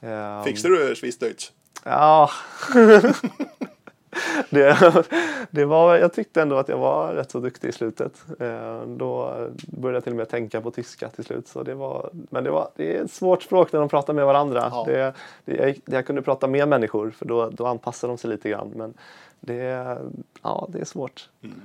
Eh, 0.02 0.44
Fixade 0.44 0.88
du 0.88 0.96
Schweizdeutsch? 0.96 1.52
Ja. 1.84 2.30
det, 4.50 5.06
det 5.52 5.66
var, 5.66 5.96
jag 5.98 6.14
tyckte 6.14 6.42
ändå 6.42 6.58
att 6.58 6.70
jag 6.70 6.78
var 6.78 7.14
rätt 7.14 7.32
så 7.32 7.40
duktig 7.40 7.68
i 7.68 7.72
slutet. 7.72 8.26
Eh, 8.40 8.82
Då 8.82 9.36
började 9.68 9.96
jag 9.98 10.04
till 10.04 10.14
och 10.14 10.18
med 10.18 10.30
tänka 10.30 10.62
på 10.62 10.72
tyska 10.72 11.10
till 11.10 11.24
slut. 11.26 11.48
Så 11.48 11.64
det 11.64 11.74
var, 11.76 12.10
men 12.14 12.44
det, 12.44 12.52
var, 12.52 12.70
det 12.76 12.98
är 12.98 13.04
ett 13.04 13.12
svårt 13.12 13.44
språk 13.44 13.74
när 13.74 13.80
de 13.80 13.90
pratar 13.90 14.14
med 14.14 14.26
varandra. 14.26 14.70
Ja. 14.72 14.84
Det, 14.88 15.14
det, 15.46 15.56
jag, 15.56 15.80
jag 15.86 16.06
kunde 16.06 16.22
prata 16.22 16.48
med 16.48 16.68
människor 16.68 17.12
för 17.12 17.26
då, 17.26 17.50
då 17.50 17.66
anpassar 17.66 18.08
de 18.08 18.18
sig 18.18 18.30
lite 18.30 18.50
grann. 18.50 18.72
Men 18.76 18.94
det, 19.40 19.98
ja, 20.42 20.68
det 20.72 20.80
är 20.80 20.86
svårt 20.86 21.30
Mm. 21.44 21.62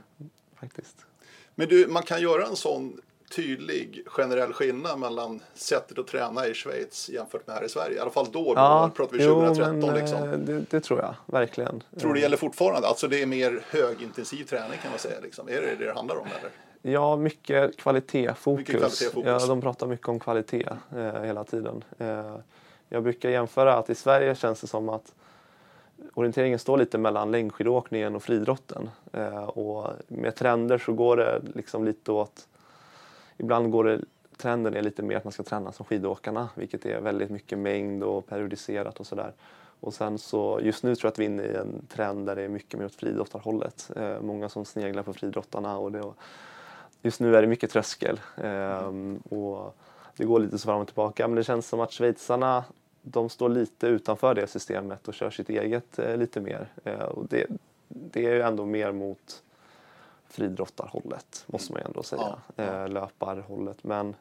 faktiskt. 0.61 0.97
Men 1.55 1.69
du, 1.69 1.87
man 1.89 2.03
kan 2.03 2.21
göra 2.21 2.47
en 2.47 2.57
sån 2.57 3.01
tydlig 3.31 4.03
generell 4.07 4.53
skillnad 4.53 4.99
mellan 4.99 5.41
sättet 5.55 5.99
att 5.99 6.07
träna 6.07 6.47
i 6.47 6.55
Schweiz 6.55 7.09
jämfört 7.09 7.47
med 7.47 7.57
här 7.57 7.65
i 7.65 7.69
Sverige. 7.69 7.97
I 7.97 7.99
alla 8.01 8.11
fall 8.11 8.27
då, 8.33 8.45
då 8.45 8.91
pratar 8.97 9.19
vi 9.19 9.25
2013 9.25 9.81
jo, 9.81 9.87
men, 9.87 9.97
liksom. 9.97 10.29
eh, 10.29 10.39
det, 10.39 10.65
det 10.71 10.81
tror 10.81 11.01
jag 11.01 11.15
verkligen. 11.27 11.83
Tror 12.01 12.09
du 12.09 12.15
det 12.15 12.21
Eh, 12.21 12.23
gäller 12.23 12.37
fortfarande? 12.37 12.89
Alltså 12.89 13.09
det 13.09 13.23
är 13.23 13.27
mer 13.27 13.63
högintensiv 13.71 14.45
träning 14.45 14.79
kan 14.83 14.91
man 14.91 14.99
säga. 14.99 15.21
Liksom. 15.23 15.49
Är 15.49 15.53
det 15.61 15.75
det 15.79 15.85
det 15.85 15.93
handlar 15.93 16.17
om 16.17 16.27
eller? 16.27 16.51
Ja, 16.93 17.17
mycket 17.17 17.77
kvalitetsfokus. 17.77 18.59
Mycket 18.59 18.77
kvalitetsfokus. 18.81 19.43
Ja, 19.43 19.47
de 19.47 19.61
pratar 19.61 19.87
mycket 19.87 20.09
om 20.09 20.21
kvalitet 20.21 20.69
eh, 20.97 21.23
hela 21.23 21.45
tiden. 21.45 21.85
Eh, 21.99 22.37
jag 22.89 23.03
brukar 23.03 23.29
jämföra 23.31 23.75
att 23.75 23.91
i 23.91 23.95
Sverige 23.95 24.35
känns 24.35 24.61
det 24.61 24.67
som 24.67 24.89
att 24.89 25.13
orienteringen 26.15 26.59
står 26.59 26.79
lite 26.79 26.99
mellan 26.99 27.31
längdskidåkningen 27.31 28.17
och 28.17 28.23
friidrotten. 28.23 28.91
Eh, 29.13 29.45
och 29.45 29.91
med 30.09 30.35
trender 30.37 30.79
så 30.79 30.93
går 30.93 31.17
det 31.17 31.41
liksom 31.55 31.85
lite 31.85 32.13
åt... 32.13 32.47
Ibland 33.37 33.71
går 33.71 33.85
det, 33.85 34.01
trenden 34.37 34.75
är 34.75 34.83
lite 34.83 35.03
mer 35.03 35.17
att 35.17 35.25
man 35.25 35.33
ska 35.33 35.43
träna 35.43 35.73
som 35.73 35.87
skidåkarna, 35.87 36.49
vilket 36.55 36.87
är 36.87 37.01
väldigt 37.01 37.31
mycket 37.31 37.59
mängd 37.59 38.03
och 38.03 38.27
periodiserat 38.27 39.01
och 39.01 39.07
sådär. 39.07 39.33
Och 39.81 39.95
sen 39.95 40.19
så, 40.19 40.61
just 40.63 40.83
nu 40.83 40.97
tror 40.97 41.07
jag 41.07 41.13
att 41.13 41.19
vi 41.19 41.25
är 41.25 41.29
inne 41.29 41.43
i 41.43 41.55
en 41.55 41.87
trend 41.89 42.27
där 42.27 42.37
det 42.37 42.43
är 42.43 42.49
mycket 42.49 42.79
mer 42.79 42.87
åt 42.87 42.95
friidrottarhållet. 42.95 43.91
Eh, 43.97 44.21
många 44.21 44.49
som 44.49 44.65
sneglar 44.65 45.03
på 45.03 45.13
friidrottarna 45.13 45.79
och 45.79 45.93
det, 45.93 46.13
just 47.03 47.21
nu 47.21 47.37
är 47.37 47.43
det 47.43 47.49
mycket 47.49 47.71
tröskel. 47.71 48.21
Eh, 48.37 48.93
och 49.29 49.77
det 50.17 50.25
går 50.25 50.41
lite 50.41 50.59
så 50.59 50.67
fram 50.67 50.81
och 50.81 50.87
tillbaka. 50.87 51.29
Men 51.29 51.37
det 51.37 51.45
känns 51.45 51.69
som 51.69 51.81
att 51.81 51.93
schweizarna 51.93 52.65
de 53.03 53.29
står 53.29 53.49
lite 53.49 53.87
utanför 53.87 54.35
det 54.35 54.47
systemet 54.47 55.09
och 55.09 55.15
kör 55.15 55.31
sitt 55.31 55.49
eget 55.49 55.99
eh, 55.99 56.17
lite 56.17 56.41
mer. 56.41 56.69
Eh, 56.85 57.03
och 57.03 57.27
det, 57.29 57.47
det 57.89 58.27
är 58.27 58.35
ju 58.35 58.41
ändå 58.41 58.65
mer 58.65 58.93
mot 58.93 59.43
friidrottarhållet 60.35 61.45
måste 61.47 61.73
man 61.73 61.83
ju 61.83 61.87
ändå 61.87 62.03
säga. 62.03 62.37
Ja. 62.57 62.63
Eh, 62.65 62.89
löparhållet. 62.89 63.85
Men, 63.85 64.17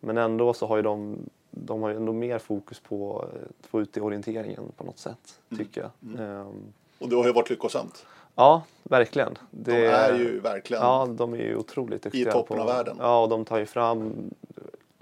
men 0.00 0.18
ändå 0.18 0.54
så 0.54 0.66
har 0.66 0.76
ju 0.76 0.82
de, 0.82 1.18
de 1.50 1.82
har 1.82 1.90
ju 1.90 1.96
ändå 1.96 2.12
mer 2.12 2.38
fokus 2.38 2.80
på 2.80 3.18
att 3.60 3.66
få 3.66 3.80
ut 3.80 3.92
det 3.92 4.00
i 4.00 4.02
orienteringen 4.02 4.72
på 4.76 4.84
något 4.84 4.98
sätt. 4.98 5.40
Mm. 5.50 5.64
Tycker 5.64 5.80
jag. 5.80 6.20
Ehm, 6.20 6.72
Och 6.98 7.08
det 7.08 7.16
har 7.16 7.24
ju 7.26 7.32
varit 7.32 7.50
lyckosamt. 7.50 8.06
ja, 8.34 8.62
verkligen. 8.82 9.38
De 9.50 9.72
Det, 9.72 9.86
är 9.86 10.18
ju 10.18 10.40
verkligen 10.40 10.82
Ja, 10.82 11.06
de 11.10 11.32
är 11.32 11.38
ju 11.38 11.56
otroligt 11.56 12.02
duktiga. 12.02 12.32
toppen 12.32 12.56
på, 12.56 12.62
av 12.62 12.68
världen. 12.68 12.96
Ja, 13.00 13.22
och 13.22 13.28
de 13.28 13.44
tar 13.44 13.58
ju 13.58 13.66
fram 13.66 14.14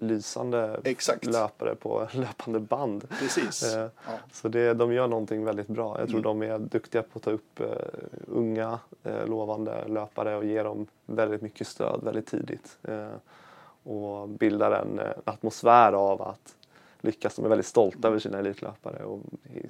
lysande 0.04 0.80
Exakt. 0.84 1.24
löpare 1.24 1.74
på 1.74 2.08
löpande 2.12 2.60
band. 2.60 3.08
precis. 3.20 3.74
Eh, 3.74 3.88
Ja. 4.06 4.12
Så 4.32 4.48
det, 4.48 4.74
de 4.74 4.92
gör 4.92 5.08
någonting 5.08 5.44
väldigt 5.44 5.66
bra. 5.68 5.98
Jag 6.00 6.08
tror 6.08 6.20
Mm. 6.26 6.40
de 6.40 6.46
är 6.50 6.58
duktiga 6.58 7.02
på 7.02 7.16
att 7.18 7.22
ta 7.22 7.30
upp 7.30 7.60
eh, 7.60 7.66
unga 8.26 8.78
eh, 9.02 9.26
lovande 9.26 9.88
löpare 9.88 10.36
och 10.36 10.44
ge 10.44 10.62
dem 10.62 10.86
väldigt 11.06 11.42
mycket 11.42 11.66
stöd 11.66 12.00
väldigt 12.04 12.26
tidigt. 12.26 12.78
Eh, 12.82 13.08
och 13.82 14.28
bildar 14.28 14.72
en 14.72 15.00
atmosfär 15.24 15.92
av 15.92 16.22
att 16.22 16.56
lyckas. 17.00 17.36
De 17.36 17.44
är 17.44 17.48
väldigt 17.48 17.66
stolta 17.66 18.08
över 18.08 18.18
sina 18.18 18.38
elitlöpare 18.38 19.04
och 19.04 19.20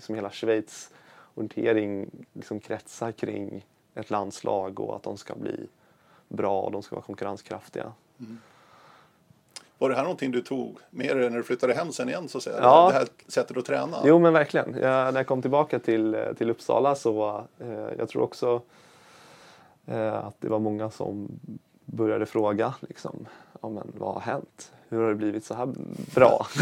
som 0.00 0.14
hela 0.14 0.30
Schweiz 0.30 0.90
orientering 1.34 2.10
liksom 2.32 2.60
kretsar 2.60 3.12
kring 3.12 3.66
ett 3.94 4.10
landslag 4.10 4.80
och 4.80 4.96
att 4.96 5.02
de 5.02 5.16
ska 5.16 5.34
bli 5.34 5.66
bra 6.28 6.60
och 6.62 6.72
de 6.72 6.82
ska 6.82 6.96
vara 6.96 7.04
konkurrenskraftiga. 7.06 7.92
Var 9.78 9.88
det 9.88 9.94
här 9.94 10.02
någonting 10.02 10.30
du 10.30 10.40
tog 10.40 10.78
med 10.90 11.16
dig 11.16 11.30
när 11.30 11.36
du 11.36 11.42
flyttade 11.42 11.74
hem 11.74 11.92
sen 11.92 12.08
igen 12.08 12.28
så 12.28 12.38
att 12.38 12.44
säga? 12.44 12.58
Ja. 12.62 12.88
Det 12.88 12.98
här 12.98 13.06
sättet 13.28 13.56
att 13.56 13.64
träna? 13.64 13.96
Jo 14.04 14.18
men 14.18 14.32
verkligen. 14.32 14.76
Jag, 14.80 15.14
när 15.14 15.20
jag 15.20 15.26
kom 15.26 15.42
tillbaka 15.42 15.78
till, 15.78 16.14
eh, 16.14 16.32
till 16.38 16.50
Uppsala 16.50 16.94
så 16.94 17.44
eh, 17.58 17.98
jag 17.98 18.08
tror 18.08 18.22
också 18.22 18.62
eh, 19.86 20.14
att 20.26 20.36
det 20.40 20.48
var 20.48 20.58
många 20.58 20.90
som 20.90 21.28
började 21.84 22.26
fråga 22.26 22.74
liksom, 22.80 23.26
ja, 23.62 23.68
men, 23.68 23.92
vad 23.98 24.14
har 24.14 24.20
hänt? 24.20 24.72
Hur 24.88 25.02
har 25.02 25.08
det 25.08 25.14
blivit 25.14 25.44
så 25.44 25.54
här 25.54 25.68
bra? 26.14 26.46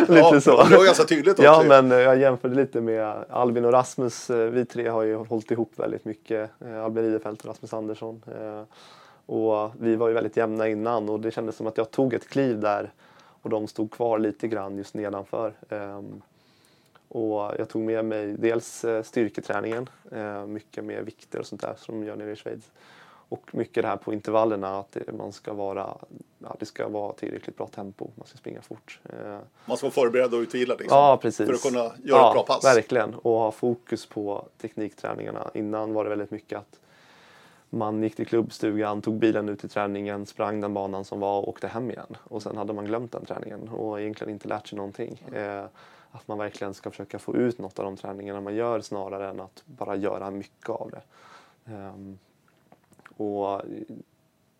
lite 0.00 0.14
ja, 0.14 0.40
så. 0.40 0.64
Det 0.64 0.76
var 0.76 0.84
ganska 0.84 1.04
tydligt 1.04 1.32
också. 1.32 1.42
Ja 1.42 1.64
men 1.68 1.90
jag 1.90 2.18
jämförde 2.18 2.54
lite 2.54 2.80
med 2.80 3.24
Albin 3.30 3.64
och 3.64 3.72
Rasmus. 3.72 4.30
Eh, 4.30 4.50
Vi 4.50 4.64
tre 4.64 4.88
har 4.88 5.02
ju 5.02 5.14
hållit 5.16 5.50
ihop 5.50 5.72
väldigt 5.76 6.04
mycket. 6.04 6.50
Eh, 6.60 6.84
Albin 6.84 7.04
Ridefelt 7.04 7.40
och 7.40 7.48
Rasmus 7.48 7.72
Andersson. 7.72 8.22
Och 9.28 9.70
vi 9.80 9.96
var 9.96 10.08
ju 10.08 10.14
väldigt 10.14 10.36
jämna 10.36 10.68
innan 10.68 11.08
och 11.08 11.20
det 11.20 11.30
kändes 11.30 11.56
som 11.56 11.66
att 11.66 11.76
jag 11.76 11.90
tog 11.90 12.14
ett 12.14 12.28
kliv 12.28 12.60
där 12.60 12.92
och 13.42 13.50
de 13.50 13.66
stod 13.66 13.90
kvar 13.90 14.18
lite 14.18 14.48
grann 14.48 14.78
just 14.78 14.94
nedanför. 14.94 15.52
Ehm, 15.68 16.22
Och 17.10 17.52
jag 17.58 17.68
tog 17.68 17.82
med 17.82 18.04
mig 18.04 18.26
dels 18.38 18.84
eh, 18.84 19.02
styrketräningen, 19.02 19.88
eh, 20.12 20.46
mycket 20.46 20.84
med 20.84 21.04
vikter 21.04 21.38
och 21.38 21.46
sånt 21.46 21.60
där 21.60 21.74
som 21.78 22.00
de 22.00 22.06
gör 22.06 22.16
nere 22.16 22.32
i 22.32 22.36
Schweiz. 22.36 22.70
Och 23.30 23.54
mycket 23.54 23.82
det 23.82 23.88
här 23.88 23.96
på 23.96 24.12
intervallerna, 24.12 24.78
att 24.78 24.96
man 25.18 25.32
ska 25.32 25.52
vara, 25.52 25.94
ja, 26.38 26.56
det 26.60 26.66
ska 26.66 26.88
vara 26.88 27.12
tillräckligt 27.12 27.56
bra 27.56 27.66
tempo, 27.66 28.10
man 28.14 28.26
ska 28.26 28.38
springa 28.38 28.62
fort. 28.62 29.00
Eh, 29.04 29.38
Man 29.64 29.76
ska 29.76 29.86
vara 29.86 29.92
förberedd 29.94 30.34
och 30.34 30.38
utvilad 30.40 30.78
liksom, 30.80 30.98
Ja, 30.98 31.18
precis. 31.22 31.46
för 31.46 31.54
att 31.54 31.62
kunna 31.62 31.78
göra 31.80 31.92
ja, 32.04 32.28
ett 32.28 32.34
bra 32.34 32.42
pass. 32.42 32.64
verkligen. 32.64 33.14
Och 33.14 33.32
ha 33.38 33.50
fokus 33.52 34.06
på 34.06 34.48
teknikträningarna. 34.60 35.50
Innan 35.54 35.92
var 35.92 36.04
det 36.04 36.10
väldigt 36.10 36.30
mycket 36.30 36.58
att 36.58 36.80
man 37.70 38.02
gick 38.02 38.16
till 38.16 38.26
klubbstugan, 38.26 39.02
tog 39.02 39.18
bilen 39.18 39.48
ut 39.48 39.60
till 39.60 39.68
träningen, 39.68 40.26
sprang 40.26 40.60
den 40.60 40.74
banan 40.74 41.04
som 41.04 41.20
var 41.20 41.40
och 41.40 41.48
åkte 41.48 41.68
hem 41.68 41.90
igen. 41.90 42.16
Och 42.24 42.42
sen 42.42 42.56
hade 42.56 42.72
man 42.72 42.84
glömt 42.84 43.12
den 43.12 43.24
träningen 43.24 43.68
och 43.68 44.00
egentligen 44.00 44.32
inte 44.32 44.48
lärt 44.48 44.66
sig 44.66 44.76
någonting. 44.76 45.22
Eh, 45.32 45.64
att 46.10 46.28
man 46.28 46.38
verkligen 46.38 46.74
ska 46.74 46.90
försöka 46.90 47.18
få 47.18 47.36
ut 47.36 47.58
något 47.58 47.78
av 47.78 47.84
de 47.84 47.96
träningarna 47.96 48.40
man 48.40 48.54
gör 48.54 48.80
snarare 48.80 49.30
än 49.30 49.40
att 49.40 49.62
bara 49.66 49.96
göra 49.96 50.30
mycket 50.30 50.68
av 50.68 50.90
det. 50.90 51.02
Um, 51.74 52.18
och 53.16 53.62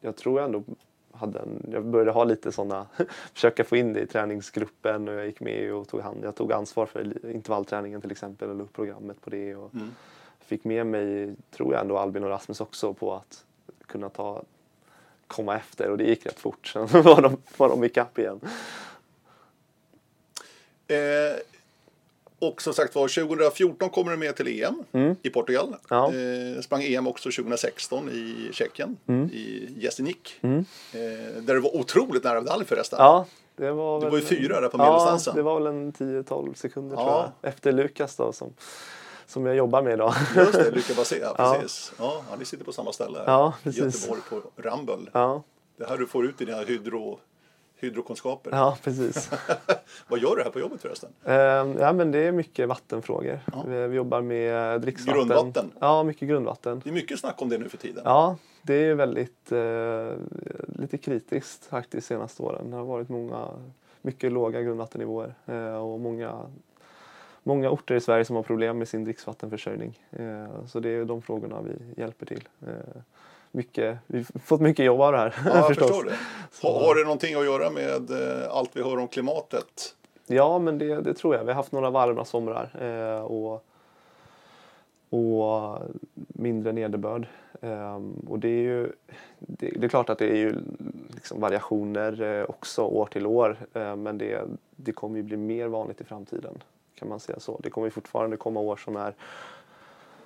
jag 0.00 0.16
tror 0.16 0.40
jag 0.40 0.46
ändå 0.46 0.62
hade 1.12 1.38
en, 1.38 1.70
jag 1.72 1.84
började 1.84 2.10
ha 2.10 2.24
lite 2.24 2.52
sådana, 2.52 2.86
försöka 3.32 3.64
få 3.64 3.76
in 3.76 3.92
det 3.92 4.00
i 4.00 4.06
träningsgruppen 4.06 5.08
och 5.08 5.14
jag 5.14 5.26
gick 5.26 5.40
med 5.40 5.74
och 5.74 5.88
tog 5.88 6.00
hand, 6.00 6.24
jag 6.24 6.34
tog 6.34 6.52
ansvar 6.52 6.86
för 6.86 7.26
intervallträningen 7.30 8.00
till 8.00 8.10
exempel 8.10 8.50
och 8.50 8.56
la 8.56 8.62
upp 8.62 8.72
programmet 8.72 9.20
på 9.20 9.30
det. 9.30 9.56
Och 9.56 9.74
mm. 9.74 9.90
Fick 10.48 10.64
med 10.64 10.86
mig, 10.86 11.34
tror 11.50 11.72
jag 11.72 11.80
ändå, 11.80 11.98
Albin 11.98 12.24
och 12.24 12.30
Rasmus 12.30 12.60
också 12.60 12.94
på 12.94 13.14
att 13.14 13.44
kunna 13.86 14.08
ta, 14.08 14.42
komma 15.26 15.56
efter 15.56 15.90
och 15.90 15.98
det 15.98 16.04
gick 16.04 16.26
rätt 16.26 16.40
fort. 16.40 16.66
Sen 16.72 17.02
var 17.02 17.22
de, 17.22 17.36
var 17.56 17.68
de 17.68 17.84
ikapp 17.84 18.18
igen. 18.18 18.40
Eh, 20.88 21.38
och 22.38 22.62
som 22.62 22.74
sagt 22.74 22.94
var, 22.94 23.26
2014 23.26 23.90
kommer 23.90 24.10
du 24.10 24.16
med 24.16 24.36
till 24.36 24.62
EM 24.62 24.84
mm. 24.92 25.16
i 25.22 25.30
Portugal. 25.30 25.76
Ja. 25.88 26.12
Eh, 26.14 26.60
sprang 26.60 26.82
EM 26.82 27.06
också 27.06 27.30
2016 27.30 28.08
i 28.08 28.48
Tjeckien, 28.52 28.96
mm. 29.06 29.30
i 29.32 29.74
Jesenik. 29.76 30.38
Mm. 30.40 30.58
Eh, 30.92 31.42
där 31.42 31.54
du 31.54 31.60
var 31.60 31.76
otroligt 31.76 32.24
nära 32.24 32.40
medalj 32.40 32.64
förresten. 32.64 32.98
Ja, 32.98 33.26
det 33.56 33.72
var, 33.72 34.00
väl, 34.00 34.04
du 34.04 34.10
var 34.10 34.18
ju 34.18 34.24
fyra 34.24 34.60
där 34.60 34.68
på 34.68 34.78
medeldistansen. 34.78 35.32
Ja, 35.32 35.36
det 35.36 35.42
var 35.42 35.60
väl 35.60 35.66
en 35.66 35.92
10-12 35.92 36.54
sekunder 36.54 36.96
ja. 36.96 37.02
tror 37.02 37.32
jag. 37.42 37.50
Efter 37.50 37.72
Lukas 37.72 38.16
då 38.16 38.32
som, 38.32 38.54
som 39.28 39.46
jag 39.46 39.56
jobbar 39.56 39.82
med 39.82 39.92
idag. 39.92 40.14
Just 40.36 40.52
det, 40.52 40.70
Lukas 40.70 40.96
Basé, 40.96 41.20
precis. 41.36 41.92
Ja. 41.98 42.22
Ja, 42.30 42.36
ni 42.38 42.44
sitter 42.44 42.64
på 42.64 42.72
samma 42.72 42.92
ställe. 42.92 43.18
Ja, 43.26 43.54
precis. 43.62 44.08
Göteborg 44.08 44.20
på 44.28 44.62
Ramboll. 44.62 45.10
Ja. 45.12 45.42
Det 45.76 45.88
här 45.88 45.98
du 45.98 46.06
får 46.06 46.26
ut 46.26 46.40
i 46.40 46.44
dina 46.44 46.58
hydro 46.58 47.18
hydrokunskaper. 47.80 48.50
Ja, 48.50 48.78
precis. 48.82 49.30
Vad 50.08 50.20
gör 50.20 50.36
du 50.36 50.42
här 50.42 50.50
på 50.50 50.60
jobbet 50.60 50.80
förresten? 50.80 51.10
Uh, 51.28 51.34
ja, 51.80 51.92
men 51.92 52.12
det 52.12 52.18
är 52.18 52.32
mycket 52.32 52.68
vattenfrågor. 52.68 53.40
Ja. 53.52 53.64
Vi, 53.68 53.86
vi, 53.86 53.96
jobbar 53.96 54.20
med 54.20 54.80
dricksvatten. 54.80 55.28
Grundvatten? 55.28 55.70
Ja, 55.80 56.02
mycket 56.02 56.28
grundvatten. 56.28 56.80
Det 56.84 56.90
är 56.90 56.94
mycket 56.94 57.20
snack 57.20 57.42
om 57.42 57.48
det 57.48 57.58
nu 57.58 57.68
för 57.68 57.76
tiden. 57.76 58.02
Ja, 58.04 58.36
det 58.62 58.74
är 58.74 58.94
väldigt 58.94 59.52
uh, 59.52 60.12
lite 60.66 60.98
kritiskt 60.98 61.64
faktiskt 61.64 62.08
de 62.08 62.14
senaste 62.14 62.42
åren. 62.42 62.70
Det 62.70 62.76
har 62.76 62.84
varit 62.84 63.08
många, 63.08 63.48
mycket 64.02 64.32
låga 64.32 64.62
grundvattennivåer 64.62 65.34
uh, 65.48 65.76
och 65.76 66.00
många 66.00 66.50
många 67.48 67.70
orter 67.70 67.94
i 67.94 68.00
Sverige 68.00 68.24
som 68.24 68.36
har 68.36 68.42
problem 68.42 68.78
med 68.78 68.88
sin 68.88 69.04
dricksvattenförsörjning. 69.04 69.98
Eh, 70.10 70.66
så 70.66 70.80
det 70.80 70.88
är 70.88 71.04
de 71.04 71.22
frågorna 71.22 71.62
vi 71.62 72.00
hjälper 72.02 72.26
till 72.26 72.48
mycket, 73.52 73.98
vi 74.06 74.18
har 74.18 74.40
fått 74.40 74.60
mycket 74.60 74.84
jobb 74.84 75.00
av 75.00 75.12
det 75.12 75.18
här. 75.18 75.34
Ja, 75.44 75.56
jag 75.56 75.66
förstår 75.66 76.04
det. 76.04 76.18
Har, 76.62 76.80
har 76.86 76.94
det 76.94 77.02
någonting 77.02 77.34
att 77.34 77.44
göra 77.44 77.70
med 77.70 78.10
eh, 78.10 78.50
allt 78.50 78.70
vi 78.76 78.82
hör 78.82 78.98
om 78.98 79.08
klimatet? 79.08 79.94
Ja, 80.26 80.58
men 80.58 80.78
det, 80.78 81.00
det 81.00 81.14
tror 81.14 81.34
jag. 81.34 81.44
Vi 81.44 81.50
har 81.50 81.54
haft 81.54 81.72
några 81.72 81.90
varma 81.90 82.24
somrar 82.24 82.70
eh, 82.80 83.22
och, 83.22 83.64
och 85.10 85.78
mindre 86.16 86.72
nederbörd. 86.72 87.26
Eh, 87.60 88.00
och 88.28 88.38
det 88.38 88.48
är 88.48 88.62
ju 88.62 88.92
det, 89.38 89.70
det, 89.76 89.86
är 89.86 89.88
klart 89.88 90.10
att 90.10 90.18
det 90.18 90.30
är 90.30 90.36
ju 90.36 90.56
liksom 91.14 91.40
variationer 91.40 92.22
eh, 92.22 92.44
också 92.50 92.82
år 92.82 93.06
till 93.06 93.26
år 93.26 93.56
eh, 93.74 93.96
men 93.96 94.18
det, 94.18 94.42
det 94.76 94.92
kommer 94.92 95.16
ju 95.16 95.22
bli 95.22 95.36
mer 95.36 95.68
vanligt 95.68 96.00
i 96.00 96.04
framtiden 96.04 96.62
kan 96.98 97.08
man 97.08 97.20
säga 97.20 97.40
så. 97.40 97.60
Det 97.62 97.70
kommer 97.70 97.90
fortfarande 97.90 98.36
komma 98.36 98.60
år 98.60 98.76
som 98.76 98.96
är 98.96 99.14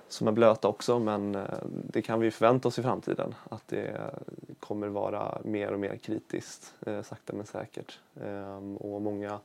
som 0.07 0.27
är 0.27 0.31
blöta 0.31 0.67
också 0.67 0.99
men 0.99 1.35
eh, 1.35 1.41
det 1.65 2.01
kan 2.01 2.19
vi 2.19 2.31
förvänta 2.31 2.67
oss 2.67 2.79
i 2.79 2.83
framtiden 2.83 3.35
att 3.49 3.67
det 3.67 4.13
kommer 4.59 4.87
vara 4.87 5.37
mer 5.43 5.71
och 5.71 5.79
mer 5.79 5.95
kritiskt 5.97 6.73
eh, 6.85 7.01
sakta 7.01 7.33
men 7.33 7.45
säkert. 7.45 7.99
Ehm, 8.21 8.77
och 8.77 9.01
många 9.01 9.39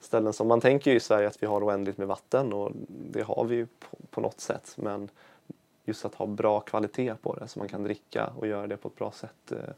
ställen 0.00 0.32
som 0.32 0.48
man 0.48 0.60
tänker 0.60 0.94
i 0.94 1.00
Sverige 1.00 1.28
att 1.28 1.42
vi 1.42 1.46
har 1.46 1.64
oändligt 1.64 1.98
med 1.98 2.06
vatten 2.06 2.52
och 2.52 2.72
det 2.88 3.22
har 3.22 3.44
vi 3.44 3.56
ju 3.56 3.66
på, 3.66 3.96
på 4.10 4.20
något 4.20 4.40
sätt 4.40 4.72
men 4.76 5.08
just 5.84 6.04
att 6.04 6.14
ha 6.14 6.26
bra 6.26 6.60
kvalitet 6.60 7.14
på 7.22 7.34
det 7.34 7.48
så 7.48 7.58
man 7.58 7.68
kan 7.68 7.82
dricka 7.82 8.30
och 8.36 8.46
göra 8.46 8.66
det 8.66 8.76
på 8.76 8.88
ett 8.88 8.96
bra 8.96 9.12
sätt. 9.12 9.52
Eh, 9.52 9.74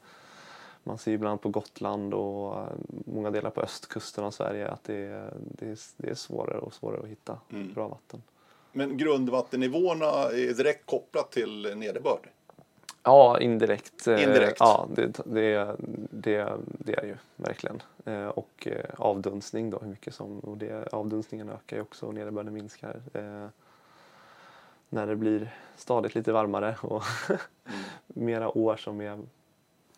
man 0.82 0.98
ser 0.98 1.12
ibland 1.12 1.40
på 1.40 1.48
Gotland 1.48 2.14
och 2.14 2.66
många 2.88 3.30
delar 3.30 3.50
på 3.50 3.60
östkusten 3.60 4.24
av 4.24 4.30
Sverige 4.30 4.68
att 4.68 4.84
det, 4.84 5.30
det, 5.38 5.66
är, 5.66 5.78
det 5.96 6.10
är 6.10 6.14
svårare 6.14 6.58
och 6.58 6.74
svårare 6.74 7.00
att 7.00 7.08
hitta 7.08 7.38
mm. 7.50 7.72
bra 7.74 7.88
vatten. 7.88 8.22
Men 8.72 8.96
grundvattennivåerna 8.96 10.06
är 10.06 10.54
direkt 10.54 10.86
kopplat 10.86 11.32
till 11.32 11.72
nederbörd? 11.76 12.28
Ja, 13.02 13.40
indirekt. 13.40 14.06
Eh, 14.06 14.22
indirekt. 14.22 14.56
Ja, 14.60 14.88
det, 14.94 15.20
det, 15.24 15.76
det, 16.10 16.52
det 16.62 16.94
är 16.94 17.04
ju 17.04 17.16
verkligen. 17.36 17.82
Eh, 18.04 18.26
och 18.26 18.66
eh, 18.66 18.84
avdunstning 18.98 19.70
då, 19.70 19.78
hur 19.78 19.88
mycket 19.88 20.14
som... 20.14 20.38
Och 20.38 20.56
det, 20.56 20.92
avdunstningen 20.92 21.48
ökar 21.48 21.76
ju 21.76 21.82
också 21.82 22.06
och 22.06 22.14
nederbörden 22.14 22.54
minskar. 22.54 23.02
När 24.88 25.06
det 25.06 25.16
blir 25.16 25.54
stadigt 25.76 26.14
lite 26.14 26.32
varmare 26.32 26.76
och 26.82 27.02
mm. 27.28 27.80
mera 28.04 28.58
år 28.58 28.76
som 28.76 29.00
är, 29.00 29.18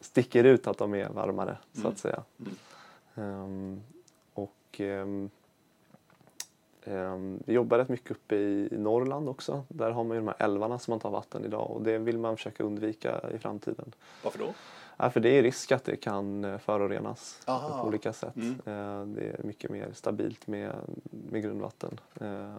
sticker 0.03 0.45
ut 0.45 0.67
att 0.67 0.79
de 0.79 0.95
är 0.95 1.09
varmare, 1.09 1.57
så 1.73 1.79
att 1.79 1.85
mm. 1.85 1.97
säga. 1.97 2.23
Um, 3.15 3.83
och 4.35 4.81
um, 4.81 5.31
Ehm, 6.85 7.43
vi 7.47 7.53
jobbar 7.53 7.79
rätt 7.79 7.89
mycket 7.89 8.11
uppe 8.11 8.37
i 8.37 8.69
Norrland 8.71 9.29
också. 9.29 9.65
Där 9.69 9.91
har 9.91 10.05
man 10.05 10.17
ju 10.17 10.21
de 10.21 10.29
här 10.29 10.37
älvarna 10.39 10.79
som 10.79 10.93
man 10.93 11.01
tar 11.01 11.11
vatten 11.11 11.45
idag 11.45 11.71
och 11.71 11.83
det 11.83 11.99
vill 11.99 12.19
man 12.19 12.37
försöka 12.37 12.65
undvika 12.65 13.31
i 13.35 13.39
framtiden. 13.39 13.95
Varför 14.23 14.39
då? 14.39 14.55
Ja, 14.97 15.11
för 15.11 15.21
det 15.21 15.39
är 15.39 15.43
risk 15.43 15.73
att 15.73 15.85
det 15.85 15.97
kan 15.97 16.45
eh, 16.45 16.59
förorenas 16.59 17.43
Aha. 17.47 17.83
på 17.83 17.89
olika 17.89 18.13
sätt. 18.13 18.37
Mm. 18.37 18.61
Ehm, 18.65 19.15
det 19.15 19.23
är 19.23 19.41
mycket 19.43 19.71
mer 19.71 19.91
stabilt 19.93 20.47
med, 20.47 20.73
med 21.11 21.43
grundvatten 21.43 22.01
ehm, 22.21 22.57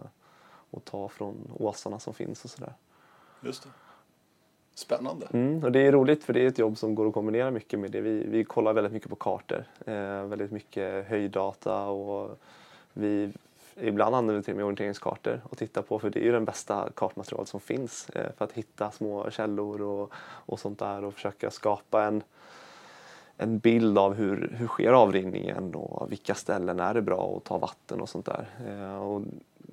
och 0.70 0.84
ta 0.84 1.08
från 1.08 1.50
åsarna 1.58 1.98
som 1.98 2.14
finns 2.14 2.44
och 2.44 2.50
sådär. 2.50 2.74
Just 3.40 3.62
det. 3.62 3.68
Spännande. 4.74 5.26
Mm, 5.32 5.64
och 5.64 5.72
det 5.72 5.86
är 5.86 5.92
roligt 5.92 6.24
för 6.24 6.32
det 6.32 6.40
är 6.40 6.46
ett 6.46 6.58
jobb 6.58 6.78
som 6.78 6.94
går 6.94 7.08
att 7.08 7.14
kombinera 7.14 7.50
mycket 7.50 7.78
med 7.78 7.90
det. 7.90 8.00
Vi, 8.00 8.26
vi 8.26 8.44
kollar 8.44 8.72
väldigt 8.72 8.92
mycket 8.92 9.10
på 9.10 9.16
kartor, 9.16 9.64
eh, 9.86 10.24
väldigt 10.24 10.52
mycket 10.52 11.08
höjddata 11.08 11.86
och 11.86 12.38
vi 12.92 13.32
Ibland 13.80 14.14
använder 14.14 14.34
vi 14.34 14.42
till 14.42 14.52
och 14.52 14.56
med 14.56 14.64
orienteringskartor 14.64 15.40
och 15.44 15.58
tittar 15.58 15.82
på 15.82 15.98
för 15.98 16.10
det 16.10 16.20
är 16.20 16.24
ju 16.24 16.32
den 16.32 16.44
bästa 16.44 16.88
kartmaterial 16.94 17.46
som 17.46 17.60
finns 17.60 18.10
eh, 18.10 18.32
för 18.36 18.44
att 18.44 18.52
hitta 18.52 18.90
små 18.90 19.30
källor 19.30 19.82
och, 19.82 20.12
och 20.20 20.60
sånt 20.60 20.78
där 20.78 21.04
och 21.04 21.14
försöka 21.14 21.50
skapa 21.50 22.04
en, 22.04 22.22
en 23.36 23.58
bild 23.58 23.98
av 23.98 24.14
hur, 24.14 24.54
hur 24.56 24.66
sker 24.66 24.92
avrinningen 24.92 25.74
och 25.74 26.12
vilka 26.12 26.34
ställen 26.34 26.80
är 26.80 26.94
det 26.94 27.02
bra 27.02 27.36
att 27.36 27.44
ta 27.44 27.58
vatten 27.58 28.00
och 28.00 28.08
sånt 28.08 28.26
där. 28.26 28.46
Eh, 28.66 29.02
och 29.02 29.22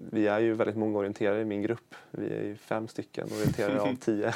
vi 0.09 0.27
är 0.27 0.39
ju 0.39 0.53
väldigt 0.53 0.77
många 0.77 0.99
orienterare 0.99 1.41
i 1.41 1.45
min 1.45 1.61
grupp. 1.61 1.95
Vi 2.11 2.33
är 2.33 2.43
ju 2.43 2.55
fem 2.55 2.87
stycken 2.87 3.27
orienterare 3.31 3.81
av 3.81 3.95
tio 3.99 4.33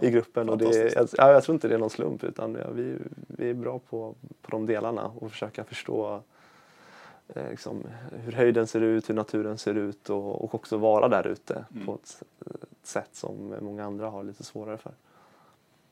i 0.00 0.10
gruppen. 0.10 0.48
Och 0.48 0.58
det 0.58 0.64
är, 0.64 0.92
jag, 0.96 1.34
jag 1.34 1.44
tror 1.44 1.54
inte 1.54 1.68
det 1.68 1.74
är 1.74 1.78
någon 1.78 1.90
slump 1.90 2.24
utan 2.24 2.58
vi, 2.74 2.96
vi 3.26 3.50
är 3.50 3.54
bra 3.54 3.78
på, 3.78 4.14
på 4.42 4.50
de 4.50 4.66
delarna 4.66 5.06
och 5.06 5.30
försöka 5.30 5.64
förstå 5.64 6.22
Eh, 7.34 7.50
liksom, 7.50 7.84
hur 8.24 8.32
höjden 8.32 8.66
ser 8.66 8.80
ut, 8.80 9.10
hur 9.10 9.14
naturen 9.14 9.58
ser 9.58 9.74
ut 9.74 10.10
och, 10.10 10.44
och 10.44 10.54
också 10.54 10.76
vara 10.76 11.08
där 11.08 11.26
ute 11.26 11.64
mm. 11.74 11.86
på 11.86 11.94
ett, 11.94 12.22
ett, 12.46 12.86
sätt 12.86 13.10
som 13.12 13.54
många 13.60 13.84
andra 13.84 14.10
har 14.10 14.24
lite 14.24 14.44
svårare 14.44 14.78
för. 14.78 14.92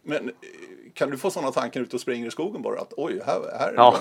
Men 0.06 0.28
eh, 0.28 0.34
kan 0.94 1.10
du 1.10 1.16
få 1.18 1.30
sådana 1.30 1.52
tankar 1.52 1.80
ute 1.80 1.96
och 1.96 2.00
springer 2.00 2.26
i 2.26 2.30
skogen 2.30 2.62
bara 2.62 2.80
att 2.80 2.92
oj, 2.96 3.20
här, 3.26 3.40
här 3.58 3.72
ja. 3.76 3.96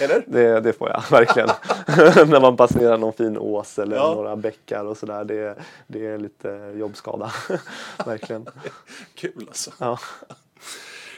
eller? 0.00 0.22
Det, 0.26 0.60
det 0.60 0.72
får 0.72 0.88
jag 0.88 1.02
verkligen. 1.10 1.48
När 2.30 2.40
man 2.40 2.56
passerar 2.56 2.98
någon 2.98 3.12
fin 3.12 3.38
ås 3.38 3.78
eller 3.78 3.96
ja. 3.96 4.14
några 4.14 4.36
bäckar 4.36 4.84
och 4.84 4.96
sådär. 4.96 5.24
Det, 5.24 5.56
det 5.86 6.06
är 6.06 6.18
lite 6.18 6.72
jobbskada. 6.76 7.32
verkligen. 8.06 8.46
Kul 9.14 9.44
alltså. 9.48 9.70
Ja. 9.78 9.98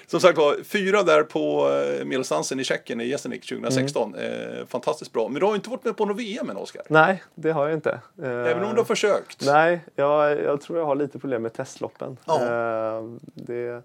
Som 0.06 0.20
sagt 0.20 0.38
var, 0.38 0.64
fyra 0.64 1.02
där 1.02 1.22
på 1.22 1.70
eh, 1.70 2.04
medeldistansen 2.04 2.60
i 2.60 2.64
Tjeckien 2.64 3.00
i 3.00 3.04
Jesenik 3.04 3.48
2016. 3.48 4.14
Mm. 4.14 4.58
Eh, 4.58 4.66
fantastiskt 4.66 5.12
bra. 5.12 5.28
Men 5.28 5.40
du 5.40 5.46
har 5.46 5.54
inte 5.54 5.70
varit 5.70 5.84
med 5.84 5.96
på 5.96 6.04
något 6.04 6.18
VM 6.18 6.50
än 6.50 6.56
Oskar? 6.56 6.82
Nej, 6.88 7.22
det 7.34 7.50
har 7.50 7.68
jag 7.68 7.76
inte. 7.76 8.00
Eh, 8.22 8.30
Även 8.30 8.64
om 8.64 8.70
du 8.70 8.76
har 8.76 8.84
försökt? 8.84 9.46
Nej, 9.46 9.80
jag, 9.96 10.40
jag 10.40 10.60
tror 10.60 10.78
jag 10.78 10.86
har 10.86 10.94
lite 10.94 11.18
problem 11.18 11.42
med 11.42 11.52
testloppen. 11.52 12.16
Eh, 12.28 13.02
det, 13.34 13.82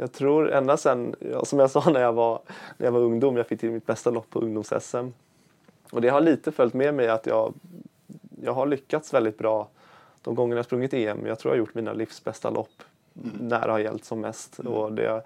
jag 0.00 0.12
tror 0.12 0.52
ända 0.52 0.76
sen, 0.76 1.14
som 1.44 1.58
jag 1.58 1.70
sa 1.70 1.90
när 1.90 2.00
jag, 2.00 2.12
var, 2.12 2.40
när 2.76 2.86
jag 2.86 2.92
var 2.92 3.00
ungdom, 3.00 3.36
jag 3.36 3.46
fick 3.46 3.60
till 3.60 3.70
mitt 3.70 3.86
bästa 3.86 4.10
lopp 4.10 4.30
på 4.30 4.40
ungdoms-SM. 4.40 5.12
Och 5.90 6.00
det 6.00 6.08
har 6.08 6.20
lite 6.20 6.52
följt 6.52 6.74
med 6.74 6.94
mig 6.94 7.08
att 7.08 7.26
jag, 7.26 7.54
jag 8.42 8.52
har 8.52 8.66
lyckats 8.66 9.14
väldigt 9.14 9.38
bra 9.38 9.68
de 10.22 10.34
gånger 10.34 10.56
jag 10.56 10.64
sprungit 10.64 10.94
EM. 10.94 11.26
Jag 11.26 11.38
tror 11.38 11.50
jag 11.50 11.56
har 11.56 11.58
gjort 11.58 11.74
mina 11.74 11.92
livs 11.92 12.24
bästa 12.24 12.50
lopp 12.50 12.82
mm. 13.16 13.48
när 13.48 13.66
det 13.66 13.72
har 13.72 13.78
gällt 13.78 14.04
som 14.04 14.20
mest. 14.20 14.58
Mm. 14.58 14.72
Och 14.72 14.92
det, 14.92 15.22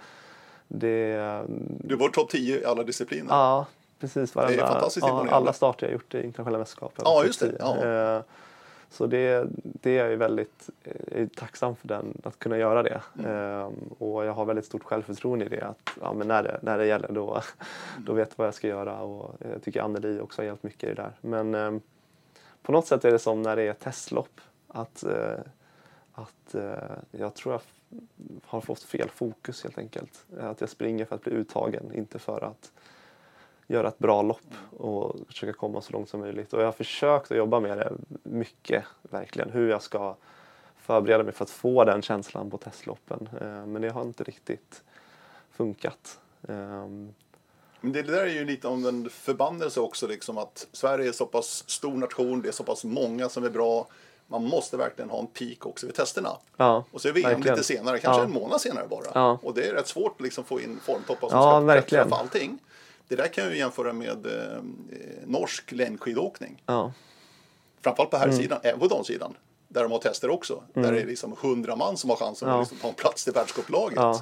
det, 0.69 1.45
du 1.79 1.97
var 1.97 2.09
topp 2.09 2.31
10 2.31 2.61
i 2.61 2.65
alla 2.65 2.83
discipliner. 2.83 3.27
Ja, 3.29 3.67
precis. 4.01 4.35
Varenda, 4.35 4.57
det 4.57 4.63
är 4.63 4.67
fantastiskt 4.67 5.07
ja, 5.07 5.27
Alla 5.31 5.53
starter 5.53 5.87
jag 5.87 5.93
gjort 5.93 6.15
i 6.15 6.23
internationella 6.23 6.59
mästerskap. 6.59 6.93
Ja, 6.97 7.25
just 7.25 7.41
det. 7.41 7.57
Ja. 7.59 8.23
Så 8.95 9.07
det, 9.07 9.47
det 9.63 9.99
är 9.99 10.11
jag 10.11 10.17
väldigt 10.17 10.71
är 10.85 11.21
eh, 11.21 11.29
tacksam 11.29 11.77
för 11.77 11.89
den, 11.89 12.21
att 12.25 12.39
kunna 12.39 12.59
göra 12.59 12.83
det. 12.83 13.03
Mm. 13.19 13.31
Ehm, 13.31 13.73
och 13.99 14.25
jag 14.25 14.33
har 14.33 14.45
väldigt 14.45 14.65
stort 14.65 14.85
självförtroende 14.85 15.45
i 15.45 15.49
det. 15.49 15.67
Att 15.67 15.91
ja, 16.01 16.13
men 16.13 16.29
när, 16.29 16.43
det, 16.43 16.59
när 16.63 16.79
det 16.79 16.87
gäller 16.87 17.13
då, 17.13 17.43
då 17.99 18.13
vet 18.13 18.29
jag 18.29 18.37
vad 18.37 18.47
jag 18.47 18.55
ska 18.55 18.69
göra. 18.69 19.01
Och 19.01 19.37
jag 19.53 19.63
tycker 19.63 19.83
Anneli 19.83 20.21
också 20.21 20.43
har 20.43 20.47
hjälpt 20.47 20.63
mycket 20.63 20.85
i 20.85 20.95
det 20.95 21.03
där. 21.03 21.13
Men, 21.21 21.55
ehm, 21.55 21.81
på 22.63 22.73
något 22.73 22.87
sätt 22.87 23.05
är 23.05 23.11
det 23.11 23.19
som 23.19 23.43
när 23.43 23.57
det 23.57 23.63
är 23.63 23.73
testlopp. 23.73 24.41
Att, 24.69 25.03
eh, 25.03 25.39
att 26.13 26.55
eh, 26.55 26.97
jag 27.11 27.35
tror 27.35 27.55
jag 27.55 27.61
har 28.45 28.61
fått 28.61 28.83
fel 28.83 29.09
fokus 29.09 29.63
helt 29.63 29.79
enkelt. 29.79 30.27
Att 30.41 30.61
jag 30.61 30.71
springer 30.71 31.05
för 31.05 31.15
att 31.15 31.25
bli 31.25 31.33
uttagen, 31.33 31.95
inte 31.95 32.19
för 32.19 32.45
att 32.45 32.73
göra 33.67 33.89
ett 33.89 33.99
bra 33.99 34.23
lopp 34.23 34.55
och 34.79 35.17
försöka 35.29 35.53
komma 35.53 35.81
så 35.81 35.93
långt 35.93 36.09
som 36.09 36.21
möjligt. 36.21 36.53
Och 36.53 36.61
jag 36.61 36.67
har 36.67 36.73
försökt 36.73 37.31
att 37.31 37.37
jobba 37.39 37.61
med 37.61 37.79
det 37.79 37.93
mycket, 38.23 38.85
verkligen. 39.03 39.51
Hur 39.51 39.71
jag 39.71 39.83
ska 39.83 40.17
förbereda 40.83 41.25
mig 41.25 41.33
för 41.33 41.45
att 41.45 41.51
få 41.51 41.85
den 41.85 42.03
känslan 42.03 42.51
på 42.51 42.59
testloppen. 42.59 43.29
Eh, 43.41 43.67
Men 43.67 43.83
det 43.83 43.89
har 43.89 44.03
inte 44.03 44.25
riktigt 44.25 44.83
funkat. 45.53 46.19
Ehm, 46.49 47.15
Men 47.81 47.93
det 47.93 48.03
där 48.03 48.23
är 48.23 48.27
ju 48.33 48.45
lite 48.45 48.69
om 48.69 48.87
en 48.87 49.11
förbannelse 49.11 49.81
också, 49.81 50.07
liksom 50.07 50.39
att 50.39 50.67
Sverige 50.73 51.09
är 51.09 51.13
så 51.13 51.27
pass 51.27 51.65
stor 51.71 51.95
nation, 51.95 52.43
det 52.43 52.49
är 52.49 52.53
så 52.53 52.65
pass 52.65 52.85
många 52.85 53.29
som 53.29 53.45
är 53.45 53.51
bra. 53.51 53.87
Man 54.27 54.45
måste 54.45 54.77
verkligen 54.77 55.11
ha 55.11 55.19
en 55.19 55.27
peak 55.27 55.67
också 55.67 55.87
vid 55.87 55.95
testerna. 55.95 56.31
Ja, 56.57 56.85
Och 56.91 57.01
så 57.01 57.09
är 57.09 57.13
VM 57.13 57.31
verkligen. 57.31 57.57
lite 57.57 57.67
senare, 57.67 57.99
kanske 57.99 58.21
Ja. 58.21 58.25
en 58.27 58.33
månad 58.33 58.61
senare 58.61 58.87
bara. 58.89 59.07
Ja. 59.15 59.39
Och 59.43 59.55
det 59.55 59.69
är 59.69 59.73
rätt 59.75 59.87
svårt 59.89 60.15
att 60.17 60.21
liksom 60.21 60.45
få 60.45 60.61
in 60.61 60.81
formtoppar 60.83 61.29
som 61.29 61.39
Ja, 61.39 61.51
ska 61.51 61.61
verkligen. 61.61 62.05
träffa 62.05 62.21
allting. 62.21 62.59
Det 63.09 63.17
där 63.17 63.27
kan 63.29 63.45
jag 63.45 63.53
ju 63.53 63.59
jämföra 63.59 63.93
med 63.93 64.27
eh, 64.27 64.63
norsk 65.27 65.73
längdskidåkning. 65.73 66.63
ja, 66.67 66.93
Framförallt 67.81 68.11
på 68.11 68.17
här 68.17 68.25
Mm. 68.29 68.37
sidan, 68.37 68.59
även 68.63 68.81
på 68.81 68.87
damsidan. 68.87 69.35
Där 69.69 69.83
de 69.83 69.93
har 69.93 69.99
tester 69.99 70.31
också. 70.31 70.63
Där 70.75 70.93
det 70.93 71.01
är 71.01 71.07
liksom 71.07 71.33
100 71.43 71.77
man 71.77 71.97
som 71.97 72.11
har 72.11 72.17
chansen 72.17 72.49
Ja. 72.49 72.55
att 72.55 72.61
liksom 72.61 72.79
ta 72.79 72.89
en 72.89 72.95
plats 72.95 73.25
till 73.25 73.33
världscupplaget. 73.33 73.97
Ja. 73.99 74.21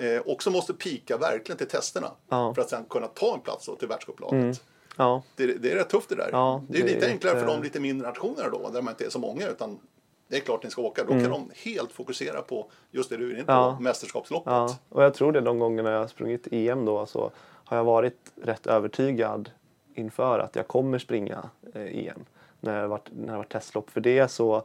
Eh, 0.00 0.22
också 0.26 0.50
måste 0.50 0.74
pika 0.74 1.16
verkligen 1.16 1.56
till 1.58 1.68
testerna. 1.68 2.10
Ja. 2.28 2.42
Mm. 2.42 2.54
För 2.54 2.62
att 2.62 2.70
sen 2.70 2.84
kunna 2.90 3.06
ta 3.06 3.34
en 3.34 3.40
plats 3.40 3.68
till 3.78 3.88
världscuplaget. 3.88 4.62
ja, 4.96 5.22
Det, 5.36 5.46
det 5.46 5.72
är 5.72 5.76
rätt 5.76 5.88
tufft 5.88 6.08
det 6.08 6.14
där. 6.14 6.28
Ja, 6.32 6.62
det 6.68 6.78
är 6.78 6.82
det 6.82 6.88
lite 6.94 7.06
är 7.06 7.10
enklare 7.10 7.40
för 7.40 7.46
de 7.46 7.62
lite 7.62 7.80
mindre 7.80 8.08
nationerna 8.08 8.48
då, 8.48 8.70
där 8.72 8.82
man 8.82 8.92
inte 8.92 9.04
är 9.06 9.10
så 9.10 9.18
många. 9.18 9.48
Utan 9.48 9.78
det 10.28 10.36
är 10.36 10.40
klart 10.40 10.64
ni 10.64 10.70
ska 10.70 10.82
åka. 10.82 11.04
Då 11.04 11.12
Mm. 11.12 11.22
kan 11.24 11.30
de 11.32 11.50
helt 11.54 11.92
fokusera 11.92 12.42
på 12.42 12.70
just 12.90 13.10
det 13.10 13.16
du 13.16 13.30
är 13.30 13.34
inne 13.34 13.44
på, 13.44 13.52
Ja. 13.52 13.78
mästerskapsloppet. 13.80 14.52
ja. 14.52 14.76
Och 14.88 15.04
jag 15.04 15.14
tror 15.14 15.32
det 15.32 15.40
de 15.40 15.58
gångerna 15.58 15.90
jag 15.90 16.00
har 16.00 16.06
sprungit 16.06 16.46
EM 16.50 16.84
då 16.84 17.06
så 17.06 17.30
har 17.66 17.76
jag 17.76 17.84
varit 17.84 18.32
rätt 18.42 18.66
övertygad 18.66 19.50
inför 19.94 20.38
att 20.38 20.56
jag 20.56 20.68
kommer 20.68 20.98
springa 20.98 21.50
eh, 21.74 22.06
EM 22.08 22.24
när 22.60 22.80
det 22.82 22.86
varit, 22.88 23.08
när 23.16 23.32
det 23.32 23.36
varit 23.38 23.52
testlopp. 23.52 23.90
För 23.90 24.00
det 24.00 24.28
så 24.28 24.62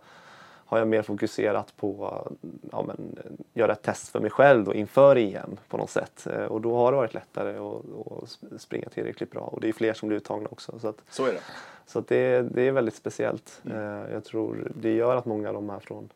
har 0.65 0.77
jag 0.77 0.87
mer 0.87 1.01
fokuserat 1.01 1.73
på 1.77 2.27
ja, 2.71 2.83
men, 2.87 3.17
eh, 3.25 3.31
göra 3.53 3.71
ett 3.71 3.81
test 3.81 4.09
för 4.09 4.19
mig 4.19 4.29
själv 4.29 4.63
då, 4.63 4.73
inför 4.73 5.15
EM 5.15 5.57
på 5.67 5.77
något 5.77 5.89
sätt. 5.89 6.27
Eh, 6.27 6.45
Och 6.45 6.61
då 6.61 6.75
har 6.75 6.91
det 6.91 6.95
varit 6.97 7.13
lättare 7.13 7.57
att, 7.57 7.61
att 7.63 8.29
sp- 8.29 8.57
springa 8.57 8.89
tillräckligt 8.89 9.31
bra. 9.31 9.41
Och 9.41 9.61
det 9.61 9.69
är 9.69 9.73
fler 9.73 9.93
som 9.93 10.07
blir 10.09 10.17
uttagna 10.17 10.47
också. 10.51 10.79
Så, 10.79 10.87
att, 10.87 11.01
Så 11.09 11.25
är 11.25 11.33
det. 11.33 11.39
så 11.85 11.99
att 11.99 12.07
det, 12.07 12.41
det 12.41 12.61
är 12.61 12.71
väldigt 12.71 12.95
speciellt. 12.95 13.61
Mm. 13.65 13.77
Eh, 14.05 14.11
Jag 14.13 14.23
tror 14.23 14.71
det 14.75 14.93
gör 14.95 15.15
att 15.15 15.25
många 15.25 15.47
av 15.47 15.53
de 15.53 15.69
här 15.69 15.79
från 15.79 16.09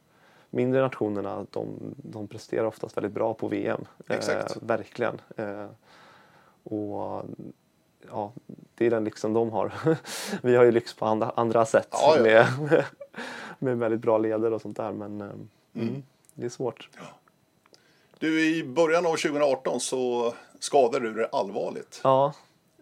mindre 0.49 0.81
nationerna 0.81 1.45
de, 1.51 1.67
de 1.97 2.27
presterar 2.27 2.65
oftast 2.65 2.97
väldigt 2.97 3.13
bra 3.13 3.33
på 3.33 3.47
VM. 3.47 3.85
Exakt. 4.07 4.55
Eh, 4.55 4.61
verkligen. 4.63 5.21
Eh, 5.37 5.65
och 6.65 7.23
ja, 8.09 8.31
det 8.75 8.85
är 8.85 8.89
den 8.89 9.03
lyxen 9.03 9.33
de 9.33 9.49
har. 9.51 9.73
Vi 10.41 10.55
har 10.55 10.63
ju 10.63 10.71
lyx 10.71 10.93
på 10.93 11.05
andra, 11.05 11.31
andra 11.35 11.65
sätt 11.65 11.87
Ja, 11.91 12.17
ja. 12.17 12.23
Med, 12.23 12.85
med 13.59 13.77
väldigt 13.77 14.01
bra 14.01 14.17
leder 14.17 14.53
och 14.53 14.61
sånt 14.61 14.77
där. 14.77 14.91
Men 14.91 15.21
eh, 15.21 15.27
Mm. 15.27 15.87
mm, 15.87 16.03
det 16.33 16.45
är 16.45 16.49
svårt. 16.49 16.89
Du, 18.19 18.55
i 18.55 18.63
början 18.63 19.05
av 19.05 19.09
2018 19.09 19.79
så 19.79 20.33
skadade 20.59 21.05
du 21.05 21.13
dig 21.13 21.27
allvarligt. 21.31 22.01
Ja, 22.03 22.33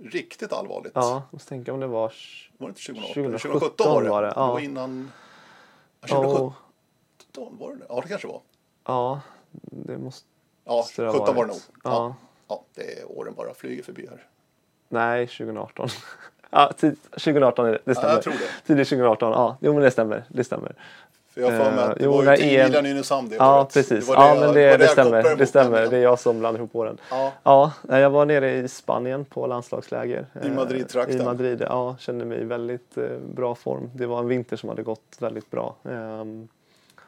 Riktigt 0.02 0.54
allvarligt. 0.54 0.92
ja 0.96 1.12
jag 1.12 1.22
måste 1.32 1.50
tänka 1.50 1.74
om 1.74 1.80
det 1.80 1.88
var... 1.88 2.14
Var 2.58 2.68
det 2.68 2.70
inte 2.70 2.82
2018? 2.82 3.14
2017 3.14 3.52
2017 3.52 3.94
var 3.94 4.04
det. 4.04 4.10
var 4.10 4.22
det, 4.22 4.34
ja. 4.36 4.46
Det 4.48 4.52
var 4.54 4.60
innan... 4.60 5.12
Ja, 6.02 6.08
2017 6.08 6.54
Ja, 7.36 7.50
var 7.60 7.76
det? 7.76 7.86
Ja, 7.90 8.02
det 8.02 8.08
kanske 8.08 8.28
var. 8.28 8.42
ja, 8.86 9.22
det 9.62 9.98
måste 9.98 10.28
Ja, 10.66 10.86
det 10.96 11.06
ha 11.06 11.12
17 11.14 11.36
var 11.36 11.46
det 11.46 11.52
nog. 11.52 11.62
Ja. 11.84 11.92
Ja. 11.92 12.16
Ja, 12.48 12.64
det 12.76 13.00
är 13.00 13.18
åren 13.18 13.34
bara 13.38 13.54
flyger 13.54 13.84
förbi 13.84 14.08
här. 14.10 14.24
Nej, 14.90 15.28
2018. 15.28 15.90
ja, 16.50 16.72
tid- 16.78 16.98
2018 17.12 17.66
är 17.66 17.72
det, 17.72 17.80
det 17.86 17.96
stämmer. 17.96 18.10
Ja, 18.10 18.16
jag 18.16 18.24
tror 18.24 18.34
det. 18.34 18.68
Tidigt 18.68 18.90
2018, 18.90 19.32
ja. 19.32 19.58
Jo 19.62 19.74
men 19.74 19.84
det 19.84 19.92
stämmer. 19.92 20.24
Det 20.28 20.44
stämmer. 20.44 20.76
För 21.34 21.42
jag 21.42 21.52
har 21.52 21.58
för 21.64 21.72
mig 21.72 21.84
att 21.84 21.96
det 21.96 22.04
Eh, 22.04 22.06
jo, 22.06 22.12
var 22.12 22.32
ju 22.32 22.38
10 22.38 22.64
EM 22.78 22.84
Nynäshamn 22.84 23.30
det 23.30 23.36
Ja, 23.36 23.60
året. 23.62 23.74
precis. 23.74 24.08
var 24.08 24.16
ja, 24.16 24.36
men 24.40 24.54
det, 24.54 24.78
det 24.78 24.88
kopplade 24.88 24.88
stämmer. 24.88 25.36
Det 25.36 25.46
stämmer. 25.46 25.88
Det 25.88 25.98
är 25.98 26.02
jag 26.02 26.20
som 26.20 26.40
blandar 26.40 26.60
ihop 26.60 26.76
åren. 26.76 26.98
Ja. 27.10 27.32
Ja, 27.44 27.72
jag 27.88 28.10
var 28.10 28.26
nere 28.26 28.52
i 28.54 28.68
Spanien 28.68 29.26
på 29.26 29.48
landslagsläger. 29.48 30.26
I 30.44 30.48
eh, 30.48 30.54
Madrid-trakten. 30.54 31.22
I 31.22 31.26
Madrid, 31.26 31.62
ja. 31.70 31.96
Kände 32.00 32.26
mig 32.26 32.42
i 32.42 32.44
väldigt 32.46 32.98
eh, 32.98 33.04
bra 33.36 33.56
form. 33.56 33.90
Det 33.96 34.06
var 34.06 34.20
en 34.20 34.28
vinter 34.28 34.58
som 34.58 34.70
hade 34.70 34.84
gått 34.84 35.18
väldigt 35.20 35.52
bra. 35.52 35.76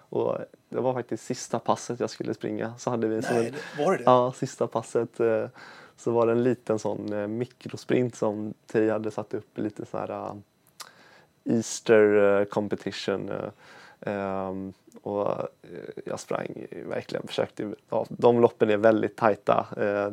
Och 0.09 0.37
det 0.69 0.79
var 0.79 0.93
faktiskt 0.93 1.25
sista 1.25 1.59
passet 1.59 1.99
jag 1.99 2.09
skulle 2.09 2.33
springa. 2.33 2.73
Så 2.77 2.89
hade 2.89 3.07
vi 3.07 3.15
en 3.15 3.23
Nej, 3.31 3.51
det- 3.77 3.83
var 3.83 3.91
det 3.91 3.97
det? 3.97 4.03
Ja, 4.03 4.33
sista 4.35 4.67
passet 4.67 5.19
eh, 5.19 5.47
så 5.97 6.11
var 6.11 6.25
det 6.25 6.31
en 6.31 6.43
liten 6.43 6.79
sån 6.79 7.13
eh, 7.13 7.27
mikrosprint 7.27 8.15
som 8.15 8.53
Tej 8.67 8.89
hade 8.89 9.11
satt 9.11 9.33
upp 9.33 9.57
lite 9.57 9.85
så 9.85 9.97
här 9.97 10.09
eh, 10.11 10.33
Easter 11.55 12.45
competition. 12.45 13.29
eh, 13.31 13.49
ehm, 14.13 14.73
och 15.01 15.27
jag 16.05 16.19
sprang 16.19 16.65
verkligen, 16.85 17.27
försökte, 17.27 17.73
ja, 17.89 18.05
de 18.09 18.41
loppen 18.41 18.69
är 18.69 18.77
väldigt 18.77 19.15
tajta. 19.15 19.65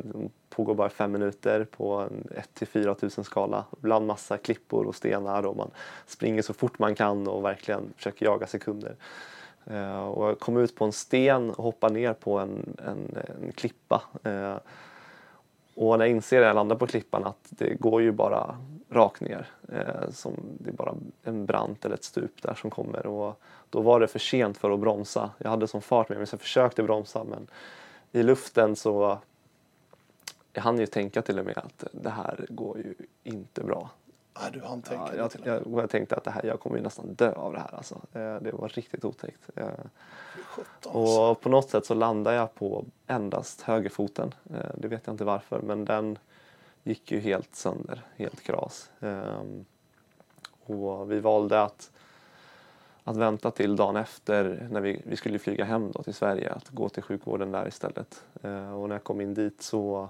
De 0.03 0.29
pågår 0.49 0.75
bara 0.75 0.89
fem 0.89 1.11
minuter 1.11 1.65
på 1.65 1.93
en 1.93 2.27
1 2.35 2.49
till 2.53 2.67
4 2.67 2.95
tusen 2.95 3.23
skala. 3.23 3.65
Bland 3.79 4.07
massa 4.07 4.37
klippor 4.37 4.85
och 4.87 4.95
stenar 4.95 5.45
och 5.45 5.57
man 5.57 5.71
springer 6.05 6.41
så 6.41 6.53
fort 6.53 6.79
man 6.79 6.95
kan 6.95 7.27
och 7.27 7.43
verkligen 7.45 7.93
försöker 7.97 8.25
jaga 8.25 8.47
sekunder. 8.47 8.95
Eh, 9.65 10.07
och 10.07 10.29
jag 10.29 10.39
kom 10.39 10.57
ut 10.57 10.75
på 10.75 10.85
en 10.85 10.91
sten 10.91 11.49
och 11.49 11.63
hoppade 11.63 11.93
ner 11.93 12.13
på 12.13 12.39
en, 12.39 12.77
en, 12.85 13.17
en 13.43 13.51
klippa. 13.51 14.01
Eh, 14.23 14.57
och 15.75 15.97
när 15.99 16.05
jag 16.05 16.15
inser 16.15 16.39
när 16.39 16.47
jag 16.47 16.55
landar 16.55 16.75
på 16.75 16.87
klippan 16.87 17.23
att 17.23 17.47
det 17.49 17.73
går 17.73 18.01
ju 18.01 18.11
bara 18.11 18.57
rakt 18.89 19.21
ner. 19.21 19.47
Eh, 19.69 20.09
som 20.11 20.33
det 20.59 20.69
är 20.69 20.73
bara 20.73 20.95
en 21.23 21.45
brant 21.45 21.85
eller 21.85 21.95
ett 21.95 22.03
stup 22.03 22.41
där 22.41 22.53
som 22.53 22.69
kommer. 22.69 23.05
Och 23.05 23.39
då 23.69 23.81
var 23.81 23.99
det 23.99 24.07
för 24.07 24.19
sent 24.19 24.57
för 24.57 24.71
att 24.71 24.79
bromsa. 24.79 25.31
Jag 25.37 25.49
hade 25.49 25.67
som 25.67 25.81
fart 25.81 26.09
med 26.09 26.17
mig 26.17 26.27
så 26.27 26.33
jag 26.33 26.41
försökte 26.41 26.83
bromsa 26.83 27.23
men 27.23 27.47
i 28.11 28.23
luften 28.23 28.75
så 28.75 29.17
jag 30.53 30.61
hann 30.61 30.79
ju 30.79 30.85
tänka 30.85 31.21
till 31.21 31.39
och 31.39 31.45
med 31.45 31.57
att 31.57 31.83
det 31.91 32.09
här 32.09 32.45
går 32.49 32.77
ju 32.77 32.95
inte 33.23 33.63
bra. 33.63 33.89
Nej, 34.41 34.51
du 34.53 34.61
hann 34.61 34.81
tänka 34.81 35.03
Ja, 35.03 35.15
jag, 35.15 35.25
och 35.25 35.47
jag, 35.47 35.67
och 35.67 35.81
jag 35.81 35.89
tänkte 35.89 36.15
att 36.15 36.23
det 36.23 36.31
här, 36.31 36.45
jag 36.45 36.59
kommer 36.59 36.77
ju 36.77 36.83
nästan 36.83 37.13
dö 37.13 37.31
av 37.33 37.53
det 37.53 37.59
här. 37.59 37.75
Alltså. 37.75 37.95
Eh, 38.13 38.35
Det 38.35 38.51
var 38.53 38.67
riktigt 38.69 39.05
otäckt. 39.05 39.49
Eh, 39.55 39.67
17, 40.47 40.65
alltså. 40.81 41.21
Och 41.21 41.41
på 41.41 41.49
något 41.49 41.69
sätt 41.69 41.85
så 41.85 41.93
landade 41.93 42.35
jag 42.37 42.55
på 42.55 42.85
endast 43.07 43.61
högerfoten. 43.61 44.33
Eh, 44.53 44.71
Det 44.77 44.87
vet 44.87 45.01
jag 45.07 45.13
inte 45.13 45.23
varför 45.23 45.61
men 45.61 45.85
den 45.85 46.17
gick 46.83 47.11
ju 47.11 47.19
helt 47.19 47.55
sönder, 47.55 48.01
helt 48.15 48.41
kras. 48.41 48.91
Ehm, 48.99 49.65
Och 50.65 51.11
vi 51.11 51.19
valde 51.19 51.61
att, 51.63 51.91
att 53.03 53.17
vänta 53.17 53.51
till 53.51 53.75
dagen 53.75 53.95
efter 53.95 54.67
när 54.71 54.81
vi, 54.81 55.01
vi 55.05 55.15
skulle 55.15 55.39
flyga 55.39 55.65
hem 55.65 55.91
då 55.91 56.03
till 56.03 56.13
Sverige 56.13 56.51
att 56.51 56.69
gå 56.69 56.89
till 56.89 57.03
sjukvården 57.03 57.51
där 57.51 57.67
istället. 57.67 58.23
Och 58.75 58.89
när 58.89 58.95
jag 58.95 59.03
kom 59.03 59.21
in 59.21 59.33
dit 59.33 59.61
så 59.61 60.09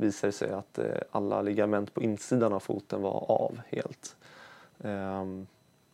visade 0.00 0.28
det 0.28 0.32
sig 0.32 0.50
att 0.50 0.78
eh, 0.78 0.84
alla 1.10 1.42
ligament 1.42 1.94
på 1.94 2.02
insidan 2.02 2.52
av 2.52 2.60
foten 2.60 3.02
var 3.02 3.30
av 3.30 3.60
helt. 3.68 4.16
Ehm, 4.84 5.46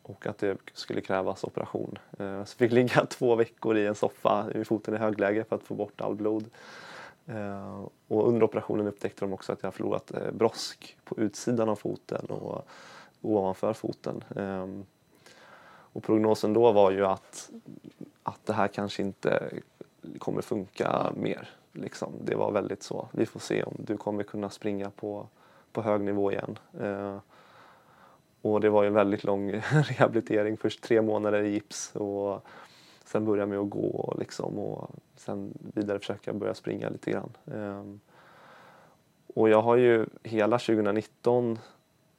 och 0.03 0.27
att 0.27 0.39
det 0.39 0.59
skulle 0.73 1.01
krävas 1.01 1.45
operation. 1.45 1.99
Eh, 2.19 2.45
Så 2.45 2.57
fick 2.57 2.73
ligga 2.73 3.07
två 3.11 3.35
veckor 3.35 3.77
i 3.77 3.87
en 3.87 3.95
soffa 3.95 4.47
med 4.55 4.67
foten 4.67 4.95
i 4.95 4.99
högläge 4.99 5.45
för 5.45 5.57
att 5.57 5.63
få 5.63 5.75
bort 5.75 6.01
all 6.01 6.15
blod. 6.15 6.45
Eh, 7.27 7.85
och 8.09 8.29
under 8.29 8.43
operationen 8.43 8.87
upptäckte 8.87 9.25
de 9.25 9.33
också 9.33 9.53
att 9.53 9.63
jag 9.63 9.75
förlorat 9.75 10.11
eh, 10.11 10.31
brosk 10.33 10.97
på 11.05 11.19
utsidan 11.19 11.69
av 11.69 11.77
foten 11.77 12.27
och 12.27 12.67
ovanför 13.21 13.73
foten. 13.73 14.25
Ehm, 14.37 14.85
och 15.97 16.03
prognosen 16.03 16.53
då 16.53 16.73
var 16.73 16.91
ju 16.91 17.07
att, 17.07 17.51
att 18.23 18.47
det 18.47 18.53
här 18.53 18.69
kanske 18.69 19.03
inte 19.03 19.51
kommer 20.19 20.43
funka 20.43 21.13
mer. 21.17 21.49
Liksom. 21.77 22.13
Det 22.25 22.35
var 22.35 22.53
väldigt 22.53 22.83
så. 22.83 23.09
Vi 23.13 23.27
får 23.27 23.41
se 23.41 23.63
om 23.63 23.75
du 23.79 23.97
kommer 23.97 24.23
kunna 24.23 24.51
springa 24.51 24.91
på, 24.91 25.27
på 25.73 25.83
hög 25.83 26.01
nivå 26.01 26.33
igen. 26.33 26.59
Eh, 26.81 27.19
och 28.43 28.61
det 28.61 28.71
var 28.71 28.85
en 28.85 28.95
väldigt 28.95 29.25
lång 29.25 29.53
rehabilitering. 29.71 30.57
Först 30.57 30.83
tre 30.83 31.03
månader 31.03 31.43
i 31.43 31.51
gips 31.51 31.97
och 31.97 32.47
sen 33.05 33.25
börja 33.25 33.47
med 33.47 33.59
att 33.59 33.71
gå 33.71 33.89
och, 33.89 34.19
liksom, 34.19 34.59
och 34.59 34.91
sen 35.17 35.55
vidare 35.75 35.99
försöka 35.99 36.33
börja 36.33 36.55
springa 36.55 36.89
lite 36.89 37.11
grann. 37.11 37.31
Eh, 37.47 37.85
och 39.35 39.49
jag 39.49 39.63
har 39.63 39.77
ju 39.77 40.07
hela 40.23 40.59
2019, 40.59 41.59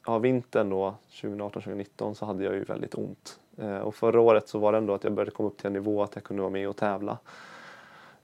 ja 0.06 0.20
vintern 0.20 0.70
då, 0.70 0.96
2018-2019 1.12 2.14
så 2.14 2.26
hade 2.26 2.44
jag 2.44 2.54
ju 2.54 2.64
väldigt 2.64 2.96
ont. 2.96 3.40
Eh, 3.58 3.78
och 3.78 3.96
förra 3.96 4.22
året 4.22 4.50
så 4.50 4.60
var 4.60 4.72
det 4.72 4.78
ändå 4.78 4.94
att 4.94 5.04
jag 5.04 5.14
började 5.14 5.32
komma 5.32 5.50
upp 5.50 5.58
till 5.58 5.68
en 5.68 5.74
nivå 5.74 6.04
att 6.04 6.16
jag 6.16 6.24
kunde 6.24 6.42
vara 6.42 6.52
med 6.52 6.70
och 6.70 6.78
tävla. 6.78 7.18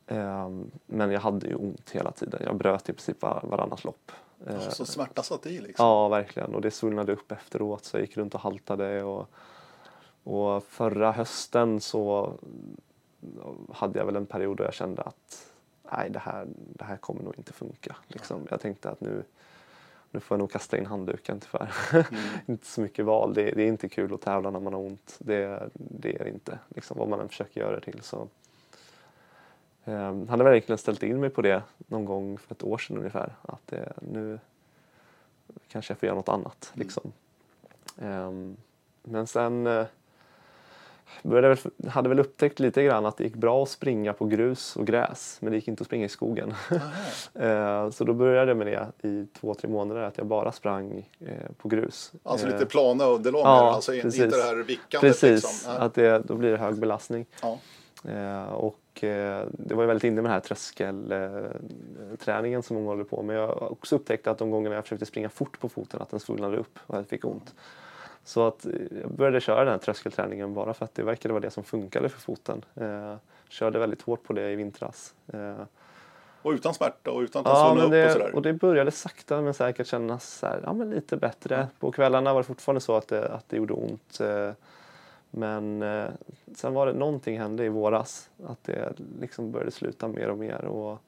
Ehm, 0.08 0.72
men 0.86 1.12
jag 1.12 1.20
hade 1.20 1.48
ju 1.48 1.56
ont 1.56 1.92
hela 1.92 2.12
tiden. 2.12 2.42
Jag 2.46 2.56
bröt 2.56 2.90
i 2.90 2.94
princip 2.94 3.22
var, 3.22 3.40
varannat 3.44 3.84
lopp. 3.84 4.12
Eh, 4.48 4.54
Ja, 4.54 4.72
Så 4.72 4.86
smärta 4.86 5.24
satt 5.24 5.46
i 5.46 5.60
liksom. 5.60 5.86
Ja, 5.86 6.08
verkligen. 6.08 6.56
Och 6.56 6.62
det 6.62 6.72
svullnade 6.72 7.14
upp 7.14 7.32
efteråt 7.32 7.86
så 7.86 7.98
jag 7.98 8.02
gick 8.02 8.18
runt 8.18 8.36
och 8.36 8.42
haltade. 8.42 9.04
Och, 9.04 9.30
Och 10.24 10.64
förra 10.64 11.12
hösten 11.12 11.82
så 11.82 12.34
hade 13.74 14.00
jag 14.00 14.06
väl 14.06 14.16
en 14.16 14.26
period 14.26 14.58
då 14.58 14.64
jag 14.64 14.74
kände 14.74 15.02
att 15.02 15.52
nej, 15.92 16.10
det 16.10 16.20
här, 16.20 16.48
det 16.56 16.84
här 16.84 16.98
kommer 16.98 17.24
nog 17.24 17.34
inte 17.38 17.54
funka. 17.54 17.96
Liksom. 18.08 18.48
Jag 18.50 18.62
tänkte 18.62 18.90
att 18.90 19.02
nu, 19.02 19.24
nu 20.12 20.20
får 20.20 20.36
jag 20.36 20.40
nog 20.40 20.52
kasta 20.52 20.78
in 20.78 20.86
handduken 20.86 21.40
tyvärr. 21.40 21.74
Mm. 21.94 22.24
inte 22.46 22.66
så 22.66 22.82
mycket 22.82 23.06
val. 23.06 23.34
Det, 23.34 23.52
det, 23.52 23.64
är 23.64 23.68
inte 23.68 23.90
kul 23.90 24.14
att 24.14 24.22
tävla 24.22 24.50
när 24.50 24.60
man 24.60 24.74
har 24.74 24.82
ont. 24.82 25.16
Det, 25.20 25.70
det 25.74 26.16
är 26.16 26.24
det 26.24 26.30
inte, 26.30 26.60
liksom, 26.76 26.98
vad 26.98 27.10
man 27.10 27.20
än 27.20 27.30
försöker 27.30 27.62
göra 27.62 27.76
det 27.76 27.82
till. 27.92 28.02
Så, 28.02 28.28
eh, 29.86 30.26
hade 30.30 30.44
verkligen 30.44 30.78
ställt 30.78 31.04
in 31.04 31.20
mig 31.20 31.30
på 31.30 31.42
det 31.42 31.64
någon 31.78 32.06
gång 32.06 32.38
för 32.38 32.56
ett 32.56 32.64
år 32.64 32.78
sedan 32.78 32.98
ungefär. 32.98 33.36
Att 33.42 33.68
det, 33.68 33.94
nu 34.02 34.40
kanske 35.68 35.92
jag 35.92 36.00
får 36.00 36.08
göra 36.08 36.16
något 36.16 36.30
annat. 36.30 36.72
Mm. 36.74 36.86
Liksom. 36.86 37.12
Eh, 37.98 38.32
men 39.04 39.28
sen 39.28 39.68
eh, 39.68 39.86
började, 41.24 41.58
hade 41.90 42.10
väl 42.10 42.20
upptäckt 42.20 42.60
lite 42.60 42.84
grann 42.84 43.06
att 43.06 43.18
det 43.18 43.24
gick 43.24 43.36
bra 43.36 43.64
att 43.64 43.70
springa 43.70 44.14
på 44.14 44.26
grus 44.26 44.76
och 44.76 44.88
gräs 44.88 45.38
men 45.42 45.52
det 45.52 45.58
gick 45.58 45.68
inte 45.68 45.82
att 45.82 45.88
springa 45.88 46.06
i 46.06 46.10
skogen. 46.10 46.54
Eh, 47.36 47.90
så 47.90 48.04
då 48.04 48.14
började 48.14 48.52
jag 48.52 48.58
med 48.58 48.68
det 48.68 49.08
i 49.10 49.28
två, 49.40 49.54
tre 49.54 49.70
månader 49.70 50.02
att 50.02 50.18
jag 50.18 50.28
bara 50.28 50.52
sprang 50.52 51.10
eh, 51.20 51.52
på 51.58 51.68
grus. 51.68 52.14
Alltså 52.24 52.48
lite 52.48 52.58
eh, 52.58 52.68
plana 52.68 53.06
underlag, 53.06 53.42
ja, 53.42 53.74
alltså 53.74 53.92
precis. 53.92 54.22
inte 54.22 54.38
det 54.38 54.44
här 54.44 54.56
vickandet? 54.56 55.02
Precis, 55.02 55.44
liksom. 55.44 55.74
att 55.78 55.94
det, 55.94 56.20
då 56.20 56.36
blir 56.36 56.52
det 56.52 56.58
hög 56.58 56.76
belastning. 56.76 57.26
Ja. 57.42 57.58
Och 58.46 58.80
det 59.02 59.74
var 59.74 59.84
jag 59.84 59.88
väldigt 59.88 60.04
inne 60.04 60.16
med 60.16 60.24
den 60.24 60.32
här 60.32 60.40
tröskelträningen 60.40 62.64
som 62.64 62.76
många 62.76 62.88
håller 62.88 63.04
på 63.04 63.24
med. 63.24 63.36
Jag 63.36 63.48
har 63.48 63.72
också 63.72 63.96
upptäckt 63.96 64.28
att 64.28 64.38
de 64.38 64.52
gångerna 64.52 64.76
jag 64.76 64.84
försökte 64.84 65.06
springa 65.06 65.30
fort 65.30 65.60
på 65.60 65.70
foten 65.70 66.02
att 66.02 66.10
den 66.10 66.20
svullnade 66.20 66.58
upp 66.58 66.80
och 66.88 66.98
jag 66.98 67.08
fick 67.08 67.26
ont. 67.26 67.54
Så 68.24 68.48
att 68.48 68.66
jag 69.02 69.12
började 69.12 69.42
köra 69.42 69.60
den 69.60 69.74
här 69.74 69.78
tröskelträningen 69.78 70.54
bara 70.54 70.74
för 70.74 70.86
att 70.86 70.96
det 70.96 71.04
verkade 71.04 71.34
vara 71.34 71.42
det 71.42 71.52
som 71.52 71.64
funkade 71.64 72.10
för 72.10 72.22
foten. 72.22 72.66
Eh, 72.76 73.16
körde 73.50 73.80
väldigt 73.80 74.02
hårt 74.02 74.24
på 74.24 74.34
det 74.34 74.52
i 74.52 74.56
vintras. 74.56 75.14
Eh, 75.34 75.62
och 76.42 76.52
utan 76.52 76.74
smärta 76.74 77.12
och 77.12 77.22
utan 77.22 77.46
att 77.46 77.78
ja, 77.78 77.84
upp 77.84 77.92
det, 77.92 78.06
och 78.06 78.12
sådär? 78.12 78.36
och 78.36 78.42
det 78.42 78.54
började 78.54 78.92
sakta 78.92 79.42
men 79.42 79.54
säkert 79.54 79.88
kännas 79.88 80.34
så 80.34 80.48
här, 80.48 80.60
ja, 80.64 80.74
men 80.74 80.90
lite 80.90 81.18
bättre. 81.18 81.68
På 81.80 81.92
kvällarna 81.92 82.34
var 82.34 82.40
det 82.40 82.48
fortfarande 82.48 82.82
så 82.82 82.96
att 82.96 83.08
det, 83.08 83.28
att 83.28 83.50
det 83.50 83.58
gjorde 83.58 83.74
ont. 83.74 84.22
Eh, 85.34 85.40
men 85.40 85.82
eh, 85.82 86.10
sen 86.56 86.74
var 86.74 86.86
det 86.86 86.94
någonting 86.94 87.40
hände 87.40 87.66
i 87.66 87.70
våras. 87.70 88.30
Att 88.46 88.64
det 88.64 88.94
liksom 89.20 89.52
började 89.52 89.72
sluta 89.72 90.08
mer 90.08 90.30
och 90.30 90.38
mer. 90.38 90.66
Och, 90.66 91.00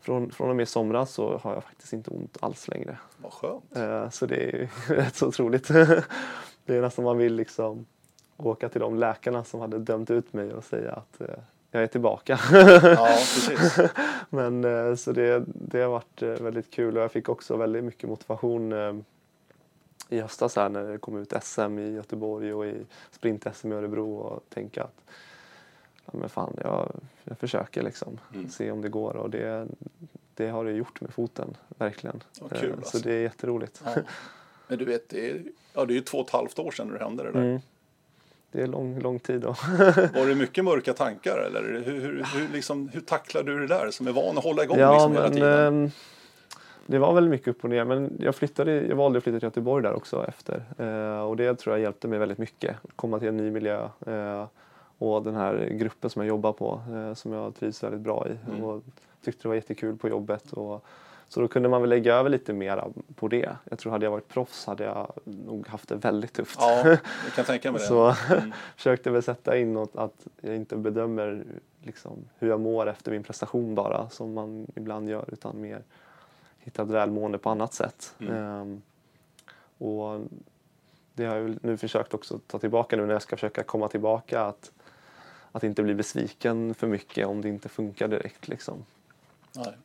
från, 0.00 0.30
från 0.30 0.50
och 0.50 0.56
med 0.56 0.68
somras 0.68 1.12
så 1.12 1.38
har 1.38 1.54
jag 1.54 1.64
faktiskt 1.64 1.92
inte 1.92 2.10
ont 2.10 2.36
alls 2.40 2.68
längre. 2.68 2.98
Vad 3.16 3.32
skönt. 3.32 3.76
Eh, 3.76 4.10
så 4.10 4.26
det 4.26 4.36
är 4.36 4.70
rätt 4.94 5.16
så 5.16 5.26
otroligt. 5.26 5.68
det 6.64 6.76
är 6.76 6.80
nästan 6.80 7.04
man 7.04 7.18
vill 7.18 7.34
liksom 7.34 7.86
åka 8.36 8.68
till 8.68 8.80
de 8.80 8.94
läkarna 8.98 9.44
som 9.44 9.60
hade 9.60 9.78
dömt 9.78 10.10
ut 10.10 10.32
mig 10.32 10.52
och 10.52 10.64
säga 10.64 10.92
att 10.92 11.20
eh, 11.20 11.36
jag 11.70 11.82
är 11.82 11.86
tillbaka. 11.86 12.38
ja, 12.82 13.06
precis. 13.34 13.78
Men 14.30 14.64
eh, 14.64 14.94
så 14.94 15.12
det, 15.12 15.44
det 15.46 15.80
har 15.80 15.88
varit 15.88 16.22
väldigt 16.22 16.70
kul 16.70 16.96
och 16.96 17.02
jag 17.02 17.12
fick 17.12 17.28
också 17.28 17.56
väldigt 17.56 17.84
mycket 17.84 18.08
motivation 18.08 18.72
i 20.12 20.20
höstas 20.20 20.56
här 20.56 20.68
när 20.68 20.84
det 20.84 20.98
kom 20.98 21.16
ut 21.16 21.32
SM 21.42 21.78
i 21.78 21.92
Göteborg 21.94 22.54
och 22.54 22.66
i 22.66 22.86
sprint-SM 23.10 23.72
i 23.72 23.74
Örebro 23.74 24.14
och 24.14 24.42
tänka 24.48 24.82
att 24.82 25.04
ja, 26.04 26.12
men 26.12 26.28
fan, 26.28 26.56
jag, 26.62 26.92
jag 27.24 27.38
försöker 27.38 27.82
liksom. 27.82 28.20
Mm. 28.34 28.48
Se 28.48 28.70
om 28.70 28.82
det 28.82 28.88
går 28.88 29.16
och 29.16 29.30
det, 29.30 29.66
det 30.34 30.48
har 30.48 30.64
det 30.64 30.72
gjort 30.72 31.00
med 31.00 31.14
foten, 31.14 31.56
verkligen. 31.68 32.22
Ja, 32.40 32.48
kul, 32.48 32.72
alltså. 32.72 32.98
Så 32.98 33.04
det 33.04 33.14
är 33.14 33.20
jätteroligt. 33.20 33.82
Ja. 33.84 33.94
Men 34.68 34.78
du 34.78 34.84
vet, 34.84 35.08
det 35.08 35.30
är, 35.30 35.42
ja, 35.74 35.84
det 35.84 35.92
är 35.92 35.96
ju 35.96 36.00
två 36.00 36.18
och 36.18 36.26
ett 36.26 36.32
halvt 36.32 36.58
år 36.58 36.70
sedan 36.70 36.88
det 36.88 36.98
hände 36.98 37.22
det 37.22 37.32
där. 37.32 37.40
Mm. 37.40 37.60
Det 38.52 38.62
är 38.62 38.66
lång, 38.66 38.98
lång 39.00 39.18
tid 39.18 39.40
då. 39.40 39.48
Var 40.14 40.26
det 40.26 40.34
mycket 40.34 40.64
mörka 40.64 40.94
tankar 40.94 41.38
eller 41.38 41.62
hur, 41.62 42.00
hur, 42.00 42.24
hur, 42.34 42.48
liksom, 42.52 42.88
hur 42.88 43.00
tacklar 43.00 43.42
du 43.42 43.58
det 43.58 43.66
där 43.66 43.90
som 43.90 44.06
är 44.06 44.12
van 44.12 44.38
att 44.38 44.44
hålla 44.44 44.64
igång 44.64 44.78
ja, 44.78 44.92
liksom, 44.92 45.12
hela 45.12 45.24
men, 45.24 45.34
tiden? 45.34 45.84
Eh, 45.84 45.90
det 46.86 46.98
var 46.98 47.14
väl 47.14 47.28
mycket 47.28 47.48
upp 47.48 47.64
och 47.64 47.70
ner 47.70 47.84
men 47.84 48.16
jag, 48.20 48.34
flyttade, 48.34 48.86
jag 48.86 48.96
valde 48.96 49.18
att 49.18 49.24
flytta 49.24 49.38
till 49.38 49.46
Göteborg 49.46 49.82
där 49.82 49.94
också 49.94 50.26
efter 50.28 50.62
eh, 50.78 51.22
och 51.22 51.36
det 51.36 51.54
tror 51.54 51.76
jag 51.76 51.82
hjälpte 51.82 52.08
mig 52.08 52.18
väldigt 52.18 52.38
mycket. 52.38 52.76
Komma 52.96 53.18
till 53.18 53.28
en 53.28 53.36
ny 53.36 53.50
miljö. 53.50 53.88
Eh, 54.06 54.46
och 54.98 55.22
den 55.22 55.34
här 55.34 55.68
gruppen 55.72 56.10
som 56.10 56.22
jag 56.22 56.28
jobbar 56.28 56.52
på 56.52 56.80
eh, 56.94 57.14
som 57.14 57.32
jag 57.32 57.54
trivs 57.54 57.82
väldigt 57.82 58.00
bra 58.00 58.26
i 58.28 58.50
mm. 58.50 58.64
och 58.64 58.82
tyckte 59.24 59.42
det 59.42 59.48
var 59.48 59.54
jättekul 59.54 59.96
på 59.96 60.08
jobbet. 60.08 60.52
Och, 60.52 60.84
så 61.28 61.40
då 61.40 61.48
kunde 61.48 61.68
man 61.68 61.80
väl 61.80 61.90
lägga 61.90 62.14
över 62.14 62.30
lite 62.30 62.52
mer 62.52 62.84
på 63.14 63.28
det. 63.28 63.56
Jag 63.70 63.78
tror 63.78 63.92
hade 63.92 64.06
jag 64.06 64.10
varit 64.10 64.28
proffs 64.28 64.66
hade 64.66 64.84
jag 64.84 65.12
nog 65.24 65.68
haft 65.68 65.88
det 65.88 65.96
väldigt 65.96 66.32
tufft. 66.32 66.58
Ja, 66.60 66.86
jag 66.86 66.98
kan 67.34 67.44
tänka 67.44 67.72
mig 67.72 67.80
det. 67.80 67.86
Så 67.86 68.14
mm. 68.30 68.52
försökte 68.76 69.10
väl 69.10 69.22
sätta 69.22 69.58
in 69.58 69.72
något 69.72 69.96
att 69.96 70.26
jag 70.40 70.56
inte 70.56 70.76
bedömer 70.76 71.44
liksom, 71.82 72.24
hur 72.38 72.48
jag 72.48 72.60
mår 72.60 72.88
efter 72.88 73.10
min 73.12 73.22
prestation 73.22 73.74
bara 73.74 74.08
som 74.08 74.34
man 74.34 74.66
ibland 74.74 75.08
gör 75.08 75.24
utan 75.32 75.60
mer 75.60 75.82
hitta 76.64 76.82
ett 76.82 76.88
välmående 76.88 77.38
på 77.38 77.50
annat 77.50 77.74
sätt. 77.74 78.14
Mm. 78.18 78.36
Um, 78.36 78.82
och 79.78 80.20
det 81.14 81.24
har 81.24 81.36
jag 81.36 81.58
nu 81.62 81.76
försökt 81.76 82.14
också 82.14 82.38
ta 82.46 82.58
tillbaka 82.58 82.96
nu 82.96 83.06
när 83.06 83.12
jag 83.12 83.22
ska 83.22 83.36
försöka 83.36 83.62
komma 83.62 83.88
tillbaka 83.88 84.42
att 84.42 84.72
att 85.52 85.64
inte 85.64 85.82
bli 85.82 85.94
besviken 85.94 86.74
för 86.74 86.86
mycket 86.86 87.26
om 87.26 87.42
det 87.42 87.48
inte 87.48 87.68
funkar 87.68 88.08
direkt. 88.08 88.48
Liksom. 88.48 88.84
Nej. 89.52 89.76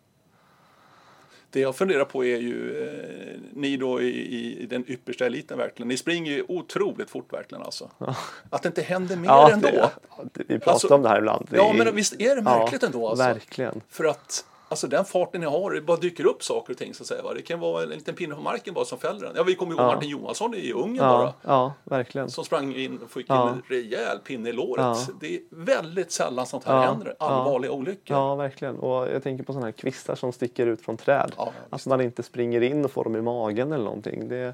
Det 1.50 1.60
jag 1.60 1.76
funderar 1.76 2.06
på 2.06 2.26
är 2.26 2.38
ju, 2.38 2.84
eh, 2.88 3.40
ni 3.54 3.78
då 3.78 4.02
i, 4.02 4.62
i, 4.62 4.66
den 4.66 4.84
yppersta 4.88 5.26
eliten 5.26 5.58
verkligen, 5.58 5.88
ni 5.88 5.98
springer 5.98 6.32
ju 6.32 6.46
otroligt 6.48 7.10
fort 7.10 7.34
verkligen 7.34 7.64
alltså. 7.64 7.92
Ja. 7.98 8.16
Att 8.50 8.64
det 8.64 8.68
inte 8.68 8.82
händer 8.82 9.16
mer 9.16 9.28
ja, 9.28 9.52
ändå. 9.52 9.92
Det, 10.34 10.44
vi 10.48 10.60
pratar 10.60 10.72
alltså, 10.72 10.96
om 10.96 11.02
det 11.02 11.10
här 11.10 11.18
ibland. 11.18 11.48
Det 11.50 11.58
ja, 11.58 11.74
men 11.74 11.96
visst 11.96 12.22
är 12.22 12.36
det 12.36 12.42
märkligt 12.42 12.82
ja, 12.82 12.86
ändå 12.86 13.08
alltså. 13.08 13.24
Verkligen. 13.24 13.82
För 13.90 14.06
att 14.06 14.46
Alltså 14.70 14.88
den 14.88 15.06
farten 15.06 15.42
ni 15.42 15.48
har, 15.48 15.72
det 15.72 15.82
bara 15.82 15.98
dyker 15.98 16.26
upp 16.26 16.44
saker 16.44 16.74
och 16.74 16.80
ting 16.80 16.94
så 16.94 17.04
att 17.04 17.08
säga. 17.08 17.24
Va? 17.24 17.34
Det 17.34 17.42
kan 17.42 17.60
vara 17.60 17.84
en 17.84 17.90
liten 17.90 18.16
pinne 18.16 18.36
på 18.36 18.42
marken 18.42 18.74
bara 18.74 18.86
som 18.86 19.00
fäller 19.00 19.20
den. 19.20 19.34
Ja, 19.36 19.44
vi 19.44 19.56
kommer 19.56 19.72
ihåg 19.72 19.82
ja. 19.82 19.94
Martin 19.94 20.10
Johansson 20.10 20.54
i 20.56 20.72
Ungern 20.72 20.96
ja, 20.96 21.18
bara. 21.18 21.34
Ja, 21.54 21.74
verkligen. 21.84 22.30
Som 22.30 22.46
sprang 22.46 22.76
in 22.76 23.00
och 23.04 23.12
fick 23.12 23.26
ja. 23.30 23.50
en 23.50 23.62
rejäl 23.68 24.20
pinne 24.20 24.50
i 24.50 24.54
låret. 24.54 24.86
Ja. 24.86 24.98
Det 25.20 25.36
är 25.36 25.42
väldigt 25.50 26.12
sällan 26.12 26.46
sånt 26.46 26.64
här 26.64 26.88
händer. 26.88 27.16
Allvarliga 27.20 27.72
olyckor. 27.72 28.18
Ja, 28.18 28.36
verkligen. 28.36 28.80
Och 28.80 29.08
jag 29.08 29.24
tänker 29.24 29.44
på 29.44 29.54
sådana 29.54 29.68
här 29.68 29.72
kvistar 29.72 30.16
som 30.16 30.32
sticker 30.32 30.68
ut 30.68 30.82
från 30.82 30.98
träd. 30.98 31.32
Ja, 31.38 31.52
att 31.70 31.86
man 31.86 32.02
inte 32.02 32.24
springer 32.24 32.62
in 32.62 32.86
och 32.86 32.92
får 32.92 33.04
dem 33.04 33.16
i 33.16 33.22
magen 33.22 33.72
eller 33.72 33.86
någonting. 33.86 34.30
Det, 34.30 34.54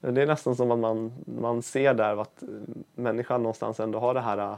det 0.00 0.22
är 0.22 0.26
nästan 0.26 0.56
som 0.56 0.70
att 0.70 0.78
man, 0.78 1.12
man 1.26 1.62
ser 1.62 1.94
där 1.94 2.20
att 2.22 2.42
människan 2.94 3.42
någonstans 3.42 3.80
ändå 3.80 3.98
har 3.98 4.14
det 4.14 4.20
här 4.20 4.56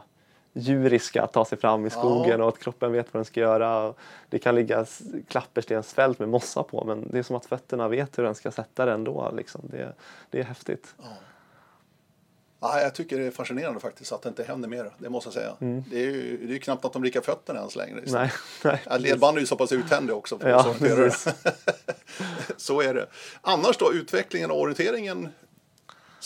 djuriska 0.57 1.23
att 1.23 1.33
ta 1.33 1.45
sig 1.45 1.59
fram 1.59 1.87
i 1.87 1.91
skogen 1.91 2.39
ja. 2.41 2.45
och 2.45 2.49
att 2.49 2.59
kroppen 2.59 2.93
vet 2.93 3.15
vad 3.15 3.19
den 3.19 3.25
ska 3.25 3.41
göra. 3.41 3.95
Det 4.29 4.39
kan 4.39 4.55
ligga 4.55 4.87
klapperstensfält 5.29 6.19
med 6.19 6.29
mossa 6.29 6.63
på 6.63 6.85
men 6.85 7.09
det 7.11 7.19
är 7.19 7.23
som 7.23 7.37
att 7.37 7.47
fötterna 7.47 7.89
vet 7.89 8.19
hur 8.19 8.25
den 8.25 8.35
ska 8.35 8.51
sätta 8.51 8.85
det 8.85 8.93
ändå. 8.93 9.33
Liksom. 9.37 9.61
Det, 9.65 9.93
det 10.31 10.41
är 10.41 10.45
häftigt. 10.45 10.95
Ja. 10.99 11.05
Ja, 12.61 12.81
jag 12.81 12.95
tycker 12.95 13.19
det 13.19 13.25
är 13.25 13.31
fascinerande 13.31 13.81
faktiskt 13.81 14.13
att 14.13 14.23
det 14.23 14.29
inte 14.29 14.45
händer 14.45 14.69
mer. 14.69 14.91
Det 14.99 15.09
måste 15.09 15.27
jag 15.27 15.35
säga. 15.35 15.53
Mm. 15.61 15.85
Det 15.91 15.97
är 15.97 16.05
ju 16.05 16.47
det 16.47 16.55
är 16.55 16.59
knappt 16.59 16.85
att 16.85 16.93
de 16.93 17.03
vrickar 17.03 17.21
fötterna 17.21 17.59
ens 17.59 17.77
längre. 17.77 17.97
Liksom. 17.97 18.21
Nej, 18.21 18.33
nej, 18.65 18.83
ja, 18.87 18.97
ledband 18.97 19.37
är 19.37 19.41
ju 19.41 19.47
så 19.47 19.57
pass 19.57 19.73
uthändiga 19.73 20.17
också. 20.17 20.39
För 20.39 20.49
ja, 20.49 20.75
så 22.57 22.81
är 22.81 22.95
det. 22.95 23.07
Annars 23.41 23.79
då, 23.79 23.93
utvecklingen 23.93 24.51
och 24.51 24.61
orienteringen 24.61 25.29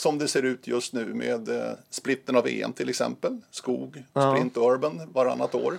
som 0.01 0.19
det 0.19 0.29
ser 0.29 0.43
ut 0.43 0.67
just 0.67 0.93
nu 0.93 1.15
med 1.15 1.49
eh, 1.49 1.73
splitten 1.91 2.37
av 2.37 2.47
EM 2.49 2.73
till 2.73 2.89
exempel. 2.89 3.41
Skog, 3.51 4.05
ja. 4.13 4.33
sprint 4.33 4.57
och 4.57 4.73
urban 4.73 5.01
varannat 5.13 5.55
år. 5.55 5.75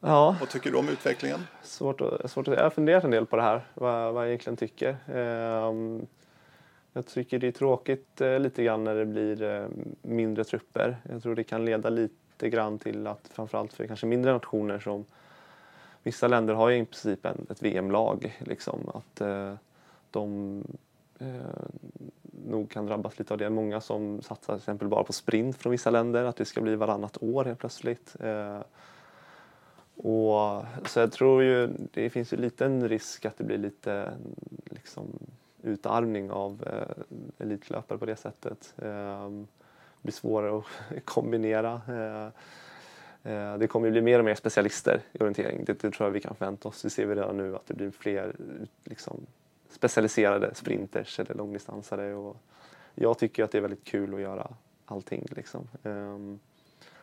Ja. 0.00 0.36
Vad 0.40 0.48
tycker 0.48 0.70
du 0.70 0.76
om 0.76 0.88
utvecklingen? 0.88 1.40
Svårt 1.62 2.00
att, 2.00 2.30
svårt 2.30 2.48
att, 2.48 2.54
jag 2.54 2.62
har 2.62 2.70
funderat 2.70 3.04
en 3.04 3.10
del 3.10 3.26
på 3.26 3.36
det 3.36 3.42
här, 3.42 3.66
vad, 3.74 4.14
vad 4.14 4.22
jag 4.22 4.28
egentligen 4.28 4.56
tycker. 4.56 4.96
Um, 5.16 6.06
jag 6.92 7.06
tycker 7.06 7.38
det 7.38 7.46
är 7.46 7.52
tråkigt 7.52 8.20
eh, 8.20 8.38
lite 8.38 8.64
grann 8.64 8.84
när 8.84 8.94
det 8.94 9.06
blir 9.06 9.42
eh, 9.42 9.66
mindre 10.02 10.44
trupper. 10.44 10.96
Jag 11.10 11.22
tror 11.22 11.34
det 11.34 11.44
kan 11.44 11.64
leda 11.64 11.88
lite 11.88 12.48
grann 12.48 12.78
till 12.78 13.06
att 13.06 13.30
framförallt 13.32 13.72
för 13.72 13.86
kanske 13.86 14.06
mindre 14.06 14.32
nationer 14.32 14.78
som 14.78 15.04
vissa 16.02 16.28
länder 16.28 16.54
har 16.54 16.68
ju 16.68 16.78
i 16.78 16.84
princip 16.84 17.26
en, 17.26 17.46
ett 17.50 17.62
VM-lag. 17.62 18.38
Liksom, 18.38 18.88
att 18.94 19.20
eh, 19.20 19.54
de 20.10 20.62
eh, 21.18 21.26
nog 22.46 22.70
kan 22.70 22.86
drabbas 22.86 23.18
lite 23.18 23.34
av 23.34 23.38
det. 23.38 23.50
Många 23.50 23.80
som 23.80 24.22
satsar 24.22 24.54
till 24.54 24.60
exempel 24.60 24.88
bara 24.88 25.04
på 25.04 25.12
sprint 25.12 25.56
från 25.56 25.70
vissa 25.70 25.90
länder, 25.90 26.24
att 26.24 26.36
det 26.36 26.44
ska 26.44 26.60
bli 26.60 26.76
varannat 26.76 27.22
år 27.22 27.44
helt 27.44 27.58
plötsligt. 27.58 28.16
Eh, 28.20 28.60
och, 29.96 30.64
så 30.86 31.00
jag 31.00 31.12
tror 31.12 31.42
ju 31.42 31.68
det 31.92 32.10
finns 32.10 32.32
ju 32.32 32.36
liten 32.36 32.88
risk 32.88 33.24
att 33.24 33.38
det 33.38 33.44
blir 33.44 33.58
lite 33.58 34.12
liksom, 34.64 35.18
utarmning 35.62 36.30
av 36.30 36.64
eh, 36.66 37.02
elitlöpare 37.38 37.98
på 37.98 38.06
det 38.06 38.16
sättet. 38.16 38.74
Eh, 38.76 39.30
det 39.30 40.02
blir 40.02 40.12
svårare 40.12 40.58
att 40.58 41.04
kombinera. 41.04 41.80
Eh, 41.88 42.26
eh, 43.32 43.58
det 43.58 43.66
kommer 43.66 43.86
ju 43.86 43.92
bli 43.92 44.02
mer 44.02 44.18
och 44.18 44.24
mer 44.24 44.34
specialister 44.34 45.00
i 45.12 45.18
orientering. 45.18 45.64
Det, 45.64 45.72
det 45.72 45.90
tror 45.90 46.06
jag 46.06 46.10
vi 46.10 46.20
kan 46.20 46.34
förvänta 46.34 46.68
oss. 46.68 46.82
Det 46.82 46.90
ser 46.90 47.06
vi 47.06 47.14
redan 47.14 47.36
nu 47.36 47.56
att 47.56 47.66
det 47.66 47.74
blir 47.74 47.90
fler 47.90 48.36
liksom, 48.84 49.26
specialiserade 49.72 50.54
sprinters 50.54 51.20
eller 51.20 51.34
långdistansare. 51.34 52.14
Och 52.14 52.36
jag 52.94 53.18
tycker 53.18 53.44
att 53.44 53.50
det 53.50 53.58
är 53.58 53.62
väldigt 53.62 53.84
kul 53.84 54.14
att 54.14 54.20
göra 54.20 54.54
allting. 54.86 55.26
Liksom. 55.30 55.68
Ehm, 55.82 56.38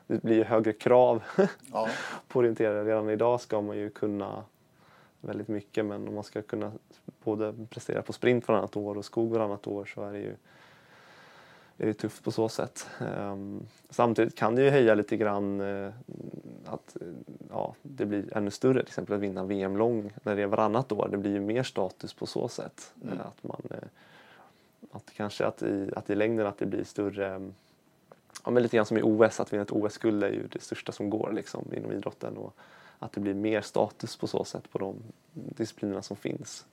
det 0.08 0.24
blir 0.24 0.36
ju 0.36 0.44
högre 0.44 0.74
krav 0.74 1.24
Ja. 1.72 1.88
på 2.28 2.40
orienterare. 2.40 2.84
Redan 2.86 3.10
idag 3.10 3.42
ska 3.42 3.62
man 3.62 3.78
ju 3.78 3.90
kunna 3.90 4.44
väldigt 5.22 5.48
mycket 5.48 5.86
men 5.86 6.08
om 6.08 6.16
man 6.16 6.24
ska 6.24 6.42
kunna 6.42 6.72
både 7.24 7.56
prestera 7.70 8.02
på 8.02 8.14
sprint 8.14 8.48
varannat 8.48 8.78
år 8.78 8.98
och 8.98 9.06
skog 9.06 9.32
varannat 9.32 9.68
år 9.68 9.86
så 9.86 10.04
är 10.04 10.12
det 10.12 10.20
ju 10.20 10.36
är 11.78 11.86
det 11.86 11.94
tufft 11.94 12.24
på 12.24 12.32
så 12.32 12.50
sätt. 12.50 12.90
Ehm, 13.00 13.64
samtidigt 13.90 14.36
kan 14.36 14.56
det 14.56 14.64
ju 14.64 14.70
höja 14.70 14.96
lite 14.96 15.18
grann 15.18 15.62
eh, 15.62 15.92
att 16.74 17.02
eh, 17.02 17.08
ja, 17.50 17.76
det 17.82 18.06
blir 18.06 18.38
ännu 18.38 18.52
större, 18.52 18.80
till 18.80 18.90
exempel 18.90 19.16
att 19.16 19.22
vinna 19.22 19.44
VM 19.44 19.78
lång 19.78 20.14
när 20.24 20.36
det 20.36 20.42
är 20.42 20.48
varannat 20.48 20.92
år. 20.92 21.08
Det 21.12 21.18
blir 21.18 21.32
ju 21.32 21.40
mer 21.40 21.64
status 21.64 22.14
på 22.14 22.26
så 22.26 22.48
sätt. 22.48 22.94
Mm. 23.04 23.14
Eh, 23.14 23.26
att 23.26 23.44
man, 23.44 23.62
eh, 23.70 23.88
att 24.92 25.14
kanske 25.16 25.46
att 25.46 25.62
i, 25.62 25.92
att 25.96 26.10
i 26.10 26.16
längden 26.16 26.48
att 26.48 26.58
det 26.58 26.66
blir 26.66 26.84
större 26.84 27.52
ja, 28.46 28.52
men 28.52 28.64
lite 28.64 28.76
grann 28.76 28.86
som 28.86 28.98
i 28.98 29.02
OS, 29.04 29.40
att 29.40 29.54
vinna 29.54 29.64
ett 29.64 29.72
OS-guld 29.72 30.24
är 30.24 30.30
ju 30.30 30.48
det 30.48 30.62
största 30.62 30.92
som 30.92 31.10
går 31.10 31.32
liksom, 31.34 31.74
inom 31.74 31.92
idrotten. 31.92 32.38
Och 32.38 32.56
att 33.00 33.12
det 33.12 33.22
blir 33.22 33.34
mer 33.34 33.62
status 33.62 34.18
på 34.18 34.28
så 34.28 34.44
sätt 34.44 34.72
på 34.72 34.78
de 34.78 34.96
disciplinerna 35.34 36.02
som 36.02 36.18
finns. 36.18 36.66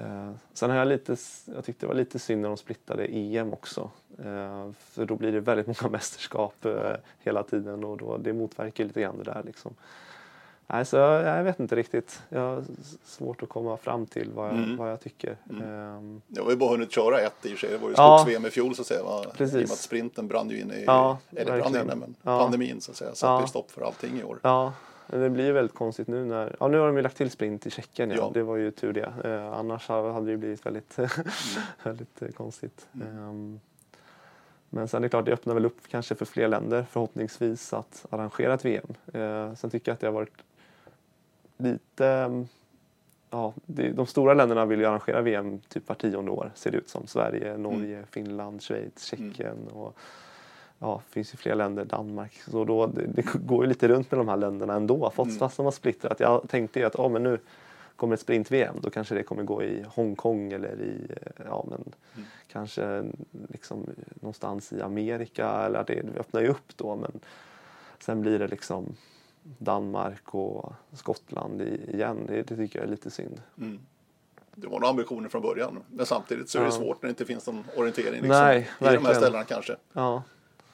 Eh, 0.00 0.30
sen 0.52 0.70
har 0.70 0.76
jag 0.76 0.88
lite, 0.88 1.16
jag 1.54 1.64
tyckte 1.64 1.86
det 1.86 1.88
var 1.88 1.94
lite 1.94 2.18
synd 2.18 2.42
när 2.42 2.48
de 2.48 2.56
splittade 2.56 3.04
EM 3.06 3.52
också. 3.52 3.90
Eh, 4.18 4.70
för 4.78 5.04
då 5.06 5.14
blir 5.16 5.32
det 5.32 5.40
väldigt 5.40 5.66
många 5.82 5.92
mästerskap 5.92 6.64
eh, 6.64 6.92
hela 7.18 7.42
tiden 7.42 7.84
och 7.84 7.96
då, 7.96 8.16
det 8.16 8.32
motverkar 8.32 8.84
lite 8.84 9.00
grann 9.00 9.18
det 9.18 9.24
där 9.24 9.42
liksom. 9.46 9.74
Nej, 10.68 10.84
så 10.84 10.96
jag, 10.96 11.38
jag 11.38 11.44
vet 11.44 11.60
inte 11.60 11.76
riktigt. 11.76 12.22
Jag 12.28 12.40
har 12.40 12.64
svårt 13.04 13.42
att 13.42 13.48
komma 13.48 13.76
fram 13.76 14.06
till 14.06 14.30
vad 14.32 14.46
jag, 14.48 14.54
Mm. 14.54 14.76
vad 14.76 14.90
jag 14.90 15.00
tycker. 15.00 15.36
Ehm, 15.62 16.20
Jag 16.28 16.42
har 16.44 16.50
ju 16.50 16.56
bara 16.56 16.70
hunnit 16.70 16.92
köra 16.92 17.20
ett 17.20 17.46
i 17.46 17.48
och 17.48 17.58
för 17.58 17.58
sig. 17.58 17.70
Det 17.70 17.78
var 17.78 17.88
ju 17.88 17.94
Ja. 17.98 18.18
skogs-VM 18.18 18.46
i 18.46 18.50
fjol 18.50 18.74
så 18.74 18.82
att 18.82 18.86
säga. 18.86 19.02
Va? 19.02 19.24
Precis. 19.36 19.54
I 19.54 19.58
och 19.58 19.60
med 19.68 19.72
att 19.72 19.78
sprinten 19.78 20.28
brann 20.28 20.50
ju 20.50 20.60
in 20.60 20.72
i, 20.72 20.84
Ja, 20.86 21.18
eller 21.36 21.58
brann 21.60 21.76
inne, 21.76 21.94
men 21.94 22.14
Ja. 22.22 22.38
pandemin 22.40 22.80
så 22.80 22.90
att 22.90 22.96
säga. 22.96 23.14
Satte 23.14 23.42
Ja. 23.42 23.46
stopp 23.46 23.70
för 23.70 23.82
allting 23.82 24.20
i 24.20 24.24
år. 24.24 24.38
Ja, 24.42 24.72
det 25.06 25.30
blir 25.30 25.52
väldigt 25.52 25.74
konstigt 25.74 26.08
nu 26.08 26.24
när... 26.24 26.56
Ja, 26.60 26.68
nu 26.68 26.78
har 26.78 26.86
de 26.86 26.96
ju 26.96 27.02
lagt 27.02 27.16
till 27.16 27.30
sprint 27.30 27.66
i 27.66 27.70
Tjeckien. 27.70 28.10
Ja. 28.10 28.16
Ja. 28.16 28.30
Det 28.34 28.42
var 28.42 28.56
ju 28.56 28.70
tur 28.70 28.92
det. 28.92 29.12
Eh, 29.24 29.52
annars 29.58 29.88
ha- 29.88 30.12
hade 30.12 30.30
det 30.30 30.36
blivit 30.36 30.66
väldigt, 30.66 30.98
väldigt 31.82 32.22
eh, 32.22 32.28
konstigt. 32.28 32.86
Mm. 32.94 33.08
Ehm, 33.18 33.60
men 34.70 34.88
sen 34.88 34.98
är 34.98 35.02
det 35.02 35.08
klart, 35.08 35.24
det 35.26 35.32
öppnar 35.32 35.54
väl 35.54 35.66
upp 35.66 35.78
kanske 35.88 36.14
för 36.14 36.24
fler 36.24 36.48
länder 36.48 36.86
förhoppningsvis 36.90 37.72
att 37.72 38.06
arrangera 38.10 38.54
ett 38.54 38.64
VM. 38.64 38.94
Eh, 39.12 39.54
sen 39.54 39.70
tycker 39.70 39.90
jag 39.90 39.94
att 39.94 40.00
det 40.00 40.06
har 40.06 40.14
varit 40.14 40.42
lite... 41.56 42.06
mm, 42.06 42.48
Ja, 43.30 43.52
det, 43.66 43.90
de 43.92 44.06
stora 44.06 44.34
länderna 44.34 44.64
vill 44.66 44.80
ju 44.80 44.86
arrangera 44.86 45.20
VM 45.22 45.60
typ 45.68 45.88
var 45.88 45.96
tionde 45.96 46.30
år 46.30 46.50
ser 46.54 46.70
det 46.70 46.76
ut 46.78 46.88
som. 46.88 47.06
Sverige, 47.06 47.56
Norge, 47.56 48.02
Finland, 48.10 48.62
Schweiz, 48.62 49.12
Mm. 49.12 49.32
Tjeckien 49.32 49.68
och 49.68 49.96
ja, 50.78 51.00
finns 51.10 51.34
ju 51.34 51.36
fler 51.36 51.54
länder, 51.54 51.84
Danmark. 51.84 52.32
Så 52.50 52.64
då, 52.64 52.86
det, 52.86 53.06
det 53.06 53.22
går 53.34 53.64
ju 53.64 53.68
lite 53.68 53.88
runt 53.88 54.10
med 54.10 54.20
de 54.20 54.28
här 54.28 54.36
länderna 54.36 54.74
ändå, 54.74 55.10
fast, 55.10 55.40
Mm. 55.58 55.64
har 55.66 55.70
splittrat. 55.70 56.20
Jag 56.20 56.48
tänkte 56.48 56.78
ju 56.80 56.84
att 56.86 56.94
ja, 56.98 57.08
men 57.08 57.22
nu 57.22 57.38
kommer 57.96 58.14
ett 58.14 58.20
sprint-VM, 58.20 58.76
då 58.80 58.90
kanske 58.90 59.14
det 59.14 59.22
kommer 59.22 59.42
gå 59.42 59.62
i 59.62 59.84
Hongkong 59.88 60.52
eller 60.52 60.80
i, 60.80 61.06
eh, 61.10 61.44
ja 61.48 61.64
men 61.70 61.92
Mm. 62.14 62.26
kanske 62.52 63.04
liksom 63.48 63.86
någonstans 64.14 64.72
i 64.72 64.82
Amerika 64.82 65.48
eller 65.50 65.84
det, 65.86 65.94
det 66.02 66.20
öppnar 66.20 66.40
ju 66.40 66.48
upp 66.48 66.76
då 66.76 66.96
men 66.96 67.20
sen 67.98 68.20
blir 68.20 68.38
det 68.38 68.46
liksom 68.48 68.96
Danmark 69.58 70.34
och 70.34 70.72
Skottland 70.92 71.62
igen. 71.62 72.18
Det, 72.26 72.42
det 72.42 72.56
tycker 72.56 72.78
jag 72.78 72.86
är 72.86 72.90
lite 72.90 73.10
synd. 73.10 73.42
Mm. 73.58 73.78
Det 74.54 74.66
var 74.66 74.80
några 74.80 74.90
ambitioner 74.90 75.28
från 75.28 75.42
början. 75.42 75.78
Men 75.90 76.06
samtidigt 76.06 76.48
så 76.48 76.58
är 76.58 76.62
det 76.62 76.68
Ja. 76.68 76.72
svårt 76.72 77.02
när 77.02 77.06
det 77.06 77.10
inte 77.10 77.24
finns 77.24 77.46
någon 77.46 77.64
orientering 77.76 78.12
liksom, 78.22 78.28
Nej, 78.28 78.68
i 78.80 78.84
de 78.84 79.04
här 79.06 79.14
ställena 79.14 79.44
kanske. 79.44 79.76
Ja. 79.92 80.22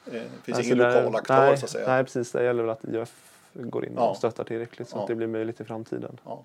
Eh, 0.05 0.11
Det 0.13 0.19
finns 0.43 0.57
Alltså 0.57 0.61
ingen 0.73 0.77
där- 0.77 1.03
lokal 1.03 1.15
aktör 1.15 1.35
nej, 1.45 1.57
så 1.57 1.65
att 1.65 1.71
säga. 1.71 1.87
Nej, 1.87 2.03
precis. 2.03 2.31
Det 2.31 2.43
gäller 2.43 2.63
väl 2.63 2.69
att 2.71 2.83
IF 2.85 3.13
går 3.53 3.85
in 3.85 3.93
Ja. 3.95 4.09
och 4.09 4.17
stöttar 4.17 4.43
tillräckligt 4.43 4.89
så 4.89 4.97
Ja. 4.97 5.01
att 5.01 5.07
det 5.07 5.15
blir 5.15 5.27
möjligt 5.27 5.61
i 5.61 5.63
framtiden. 5.63 6.19
Ja. 6.25 6.43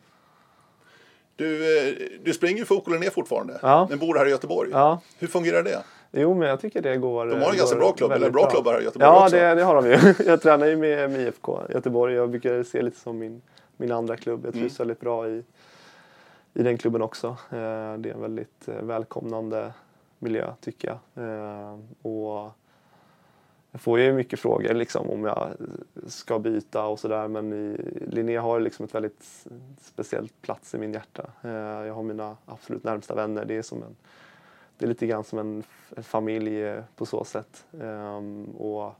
Du, 1.37 1.79
eh, 1.89 1.95
du 2.25 2.33
springer 2.33 2.73
OK 2.73 2.87
ner 2.89 3.11
fortfarande, 3.11 3.59
Ja. 3.63 3.87
men 3.91 3.99
bor 3.99 4.15
här 4.19 4.27
i 4.27 4.31
Göteborg. 4.31 4.71
Ja, 4.73 5.01
Hur 5.19 5.27
fungerar 5.29 5.63
det? 5.63 5.83
jo 6.13 6.35
men 6.35 6.49
jag 6.49 6.61
tycker 6.61 6.83
det 6.83 6.97
går 6.97 7.27
De 7.27 7.41
har 7.43 7.51
en 7.51 7.57
ganska 7.57 7.77
bra 7.77 7.93
klubb, 7.93 8.11
eller 8.11 8.21
väldigt 8.21 8.33
bra 8.33 8.51
klubbar 8.51 8.73
här 8.73 8.81
i 8.81 8.85
Göteborg 8.85 9.09
Ja, 9.11 9.25
också. 9.25 9.37
det, 9.37 9.55
det 9.55 9.63
har 9.63 9.75
de 9.83 9.87
ju. 9.91 10.15
Jag 10.31 10.43
tränar 10.43 10.67
ju 10.67 10.77
med, 10.77 11.11
med 11.11 11.21
IFK 11.21 11.61
Göteborg. 11.71 12.15
Jag 12.15 12.31
brukar 12.31 12.63
se 12.63 12.83
lite 12.83 13.01
som 13.01 13.19
min, 13.19 13.43
min 13.77 13.93
andra 13.93 14.17
klubb. 14.17 14.41
Jag 14.45 14.53
trivs 14.55 14.81
Mm. 14.81 14.89
väldigt 14.89 15.01
bra 15.01 15.29
i, 15.29 15.45
i 16.55 16.63
den 16.63 16.79
klubben 16.79 17.03
också. 17.03 17.27
Eh, 17.29 17.57
Det 17.99 18.09
är 18.11 18.15
en 18.15 18.21
väldigt 18.21 18.69
eh, 18.69 18.75
välkomnande 18.83 19.73
miljö 20.19 20.53
tycker 20.61 20.89
jag. 21.15 21.25
Eh, 21.25 21.79
Och 22.03 22.51
jag 23.71 23.81
får 23.81 24.01
ju 24.01 24.13
mycket 24.13 24.41
frågor 24.41 24.75
liksom, 24.75 25.11
om 25.11 25.25
jag 25.25 25.55
ska 26.07 26.39
byta 26.39 26.87
och 26.87 27.01
sådär 27.01 27.29
men 27.29 27.73
Linnea 28.07 28.41
har 28.41 28.61
liksom 28.61 28.85
ett 28.85 28.95
väldigt 28.95 29.47
speciellt 29.81 30.43
plats 30.43 30.75
i 30.75 30.79
min 30.79 30.93
hjärta. 30.93 31.31
Eh, 31.43 31.51
jag 31.87 31.95
har 31.95 32.03
mina 32.03 32.37
absolut 32.47 32.85
närmsta 32.85 33.15
vänner. 33.15 33.45
Det 33.45 33.57
är, 33.57 33.63
som 33.63 33.83
en, 33.83 33.97
det 34.79 34.85
är 34.85 34.89
lite 34.89 35.07
grann 35.07 35.25
som 35.25 35.39
en, 35.39 35.65
en 35.97 36.03
familj 36.03 36.63
eh, 36.63 36.85
på 36.97 37.07
så 37.07 37.25
sätt. 37.25 37.67
Ehm, 37.81 38.45
och 38.45 38.95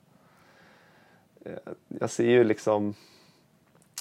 eh, 1.45 1.73
jag 1.89 2.11
ser 2.11 2.31
ju 2.31 2.45
liksom 2.45 2.95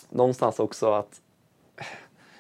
någonstans 0.10 0.60
också 0.60 0.94
att 0.94 1.22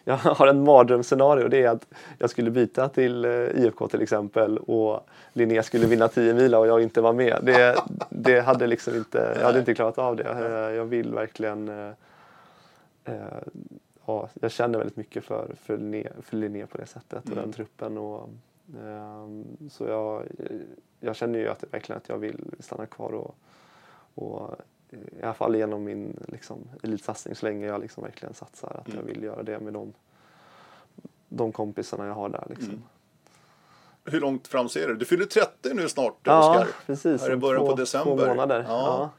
jag 0.07 0.17
har 0.17 0.47
en 0.47 0.63
mardrömsscenario. 0.63 1.47
Det 1.47 1.63
är 1.63 1.69
att 1.69 1.87
jag 2.17 2.29
skulle 2.29 2.51
byta 2.51 2.89
till 2.89 3.25
eh, 3.25 3.31
IFK 3.31 3.87
till 3.87 4.01
exempel 4.01 4.57
och 4.57 5.07
Linné 5.33 5.63
skulle 5.63 5.87
vinna 5.87 6.07
10 6.07 6.33
mil 6.33 6.55
och 6.55 6.67
jag 6.67 6.81
inte 6.81 7.01
var 7.01 7.13
med. 7.13 7.39
Det, 7.43 7.75
det 8.09 8.39
hade 8.39 8.67
liksom 8.67 8.95
inte, 8.95 9.35
jag 9.39 9.45
hade 9.45 9.59
inte 9.59 9.73
klarat 9.75 9.97
av 9.97 10.15
det. 10.15 10.23
Eh, 10.23 10.75
Jag 10.75 10.85
vill 10.85 11.13
verkligen 11.13 11.69
eh, 11.69 11.91
ja, 14.05 14.29
jag 14.41 14.51
känner 14.51 14.77
väldigt 14.77 14.97
mycket 14.97 15.23
för, 15.25 15.55
för, 15.61 15.77
Linné, 15.77 16.09
för 16.21 16.37
Linné 16.37 16.65
på 16.65 16.77
det 16.77 16.85
sättet 16.85 17.23
och 17.25 17.31
Mm. 17.31 17.43
den 17.43 17.53
truppen. 17.53 17.97
Och, 17.97 18.29
ehm, 18.83 19.45
så 19.71 19.85
jag, 19.85 20.23
jag 20.99 21.15
känner 21.15 21.39
ju 21.39 21.47
att, 21.49 21.63
verkligen 21.71 21.97
att 21.97 22.09
jag 22.09 22.17
vill 22.17 22.51
stanna 22.59 22.85
kvar 22.85 23.11
och, 23.13 23.35
och 24.15 24.55
i 24.91 25.23
alla 25.23 25.33
fall 25.33 25.55
genom 25.55 25.83
min 25.83 26.19
liksom, 26.27 26.69
elitsatsning 26.83 27.35
så 27.35 27.45
länge 27.45 27.65
jag 27.65 27.81
liksom 27.81 28.03
verkligen 28.03 28.33
satsar 28.33 28.81
att 28.81 28.87
jag 28.87 28.93
Mm. 28.95 29.05
vill 29.07 29.23
göra 29.23 29.43
det 29.43 29.59
med 29.59 29.73
de, 29.73 29.93
de 31.29 31.51
kompisarna 31.51 32.05
jag 32.07 32.13
har 32.13 32.29
där. 32.29 32.45
Liksom. 32.49 32.69
Mm. 32.69 32.83
Hur 34.05 34.21
långt 34.21 34.47
fram 34.47 34.69
ser 34.69 34.87
du? 34.87 34.95
Du 34.95 35.05
fyller 35.05 35.25
30 35.25 35.73
nu 35.73 35.89
snart, 35.89 36.17
Ja, 36.23 36.51
Oskar. 36.51 36.67
precis. 36.85 37.21
Här 37.21 37.31
i 37.33 37.35
början 37.35 37.61
två, 37.65 37.69
på 37.71 37.75
december. 37.75 38.17
Två 38.17 38.25
månader. 38.27 38.65
Ja. 38.67 38.67
Ja. 38.67 39.09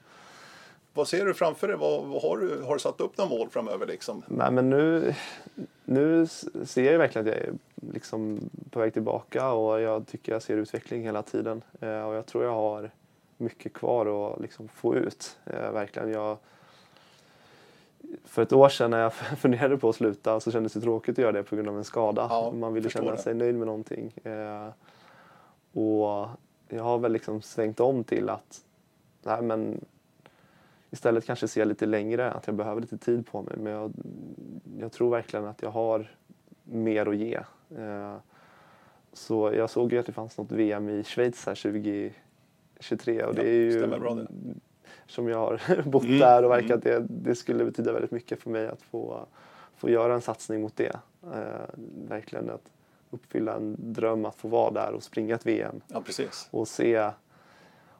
Vad 0.94 1.08
ser 1.08 1.24
du 1.26 1.34
framför 1.34 1.68
dig? 1.68 1.76
Vad, 1.76 2.04
vad 2.04 2.22
har, 2.22 2.36
du, 2.36 2.62
har 2.62 2.74
du 2.74 2.80
satt 2.80 3.00
upp 3.00 3.18
några 3.18 3.30
mål 3.30 3.48
framöver? 3.48 3.86
Liksom? 3.86 4.22
Nej, 4.26 4.52
men 4.52 4.70
nu, 4.70 5.14
nu 5.84 6.26
ser 6.64 6.92
jag 6.92 6.98
verkligen 6.98 7.28
att 7.28 7.34
jag 7.34 7.42
är 7.44 7.52
liksom 7.92 8.50
på 8.70 8.80
väg 8.80 8.92
tillbaka 8.92 9.50
och 9.52 9.80
jag 9.80 10.06
tycker 10.06 10.32
jag 10.32 10.42
ser 10.42 10.56
utveckling 10.56 11.02
hela 11.02 11.22
tiden. 11.22 11.62
Eh, 11.80 12.02
och 12.08 12.14
jag 12.14 12.26
tror 12.26 12.44
jag 12.44 12.52
har 12.54 12.90
mycket 13.38 13.72
kvar 13.72 14.32
att 14.32 14.40
liksom 14.40 14.68
få 14.68 14.94
ut. 14.96 15.38
Eh, 15.46 15.72
verkligen. 15.72 16.10
Jag, 16.10 16.36
för 18.24 18.42
ett 18.42 18.52
år 18.52 18.68
sedan 18.68 18.90
när 18.90 18.98
jag 18.98 19.12
funderade 19.38 19.76
på 19.78 19.88
att 19.88 19.96
sluta 19.96 20.40
så 20.40 20.50
kändes 20.52 20.72
det 20.72 20.80
tråkigt 20.80 21.18
att 21.18 21.22
göra 21.22 21.32
det 21.32 21.42
på 21.42 21.56
grund 21.56 21.68
av 21.68 21.78
en 21.78 21.84
skada. 21.84 22.26
Ja, 22.30 22.52
Man 22.52 22.74
ville 22.74 22.90
känna 22.90 23.10
det. 23.10 23.18
sig 23.18 23.34
nöjd 23.34 23.54
med 23.54 23.66
någonting. 23.66 24.12
Eh, 24.24 24.68
och 25.72 26.28
jag 26.68 26.82
har 26.82 26.98
väl 26.98 27.12
liksom 27.12 27.42
svängt 27.42 27.80
om 27.80 28.04
till 28.04 28.28
att 28.28 28.64
nej, 29.22 29.42
men 29.42 29.84
istället 30.90 31.26
kanske 31.26 31.48
se 31.48 31.64
lite 31.64 31.86
längre, 31.86 32.30
att 32.32 32.46
jag 32.46 32.56
behöver 32.56 32.80
lite 32.80 32.98
tid 32.98 33.26
på 33.26 33.42
mig. 33.42 33.54
Men 33.56 33.72
jag, 33.72 33.92
jag 34.80 34.92
tror 34.92 35.10
verkligen 35.10 35.46
att 35.46 35.62
jag 35.62 35.70
har 35.70 36.10
mer 36.64 37.06
att 37.06 37.16
ge. 37.16 37.34
Eh, 37.78 38.16
så 39.12 39.52
jag 39.54 39.70
såg 39.70 39.92
ju 39.92 39.98
att 39.98 40.06
det 40.06 40.12
fanns 40.12 40.38
något 40.38 40.52
VM 40.52 40.88
i 40.88 41.04
Schweiz 41.04 41.46
här 41.46 41.54
2023 42.78 43.22
och 43.24 43.34
det 43.34 43.42
Ja, 43.42 43.48
är 43.48 43.52
ju 43.52 43.86
det. 43.86 44.26
som 45.06 45.28
jag 45.28 45.38
har 45.38 45.82
bott 45.88 46.04
Mm, 46.04 46.18
där 46.18 46.44
och 46.44 46.50
verkar 46.50 46.74
mm. 46.74 46.80
det, 46.80 47.06
det 47.08 47.34
skulle 47.34 47.64
betyda 47.64 47.92
väldigt 47.92 48.10
mycket 48.10 48.42
för 48.42 48.50
mig 48.50 48.66
att 48.68 48.82
få, 48.82 49.26
få 49.76 49.90
göra 49.90 50.14
en 50.14 50.20
satsning 50.20 50.60
mot 50.60 50.76
det. 50.76 50.96
Eh, 51.34 51.74
verkligen 52.08 52.50
att 52.50 52.70
uppfylla 53.10 53.54
en 53.56 53.76
dröm 53.78 54.24
att 54.24 54.34
få 54.36 54.48
vara 54.48 54.70
där 54.70 54.92
och 54.92 55.02
springa 55.02 55.34
ett 55.34 55.46
VM 55.46 55.80
Ja, 55.86 56.00
precis. 56.06 56.48
och 56.50 56.68
se 56.68 57.10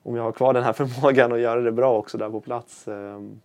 om 0.03 0.17
jag 0.17 0.23
har 0.23 0.33
kvar 0.33 0.53
den 0.55 0.63
här 0.63 0.73
förmågan 0.87 1.33
att 1.33 1.41
göra 1.41 1.61
det 1.61 1.73
bra 1.73 1.99
också 1.99 2.19
där 2.19 2.31
på 2.31 2.41
plats. 2.41 2.89
Ehm, 2.89 3.41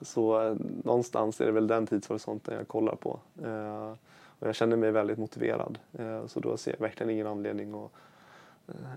Så 0.00 0.42
eh, 0.42 0.56
någonstans 0.84 1.40
är 1.40 1.46
det 1.46 1.52
väl 1.52 1.66
den 1.66 1.86
tidshorisonten 1.86 2.54
jag 2.54 2.68
kollar 2.68 2.94
på. 2.94 3.18
Eh, 3.44 3.92
Och 4.38 4.46
jag 4.48 4.54
känner 4.54 4.76
mig 4.76 4.90
väldigt 4.90 5.18
motiverad. 5.18 5.78
Eh, 5.98 6.26
Så 6.26 6.40
då 6.40 6.56
ser 6.56 6.72
jag 6.72 6.78
verkligen 6.80 7.10
ingen 7.10 7.26
anledning 7.26 7.74
att 7.74 7.80
eh, 7.80 7.88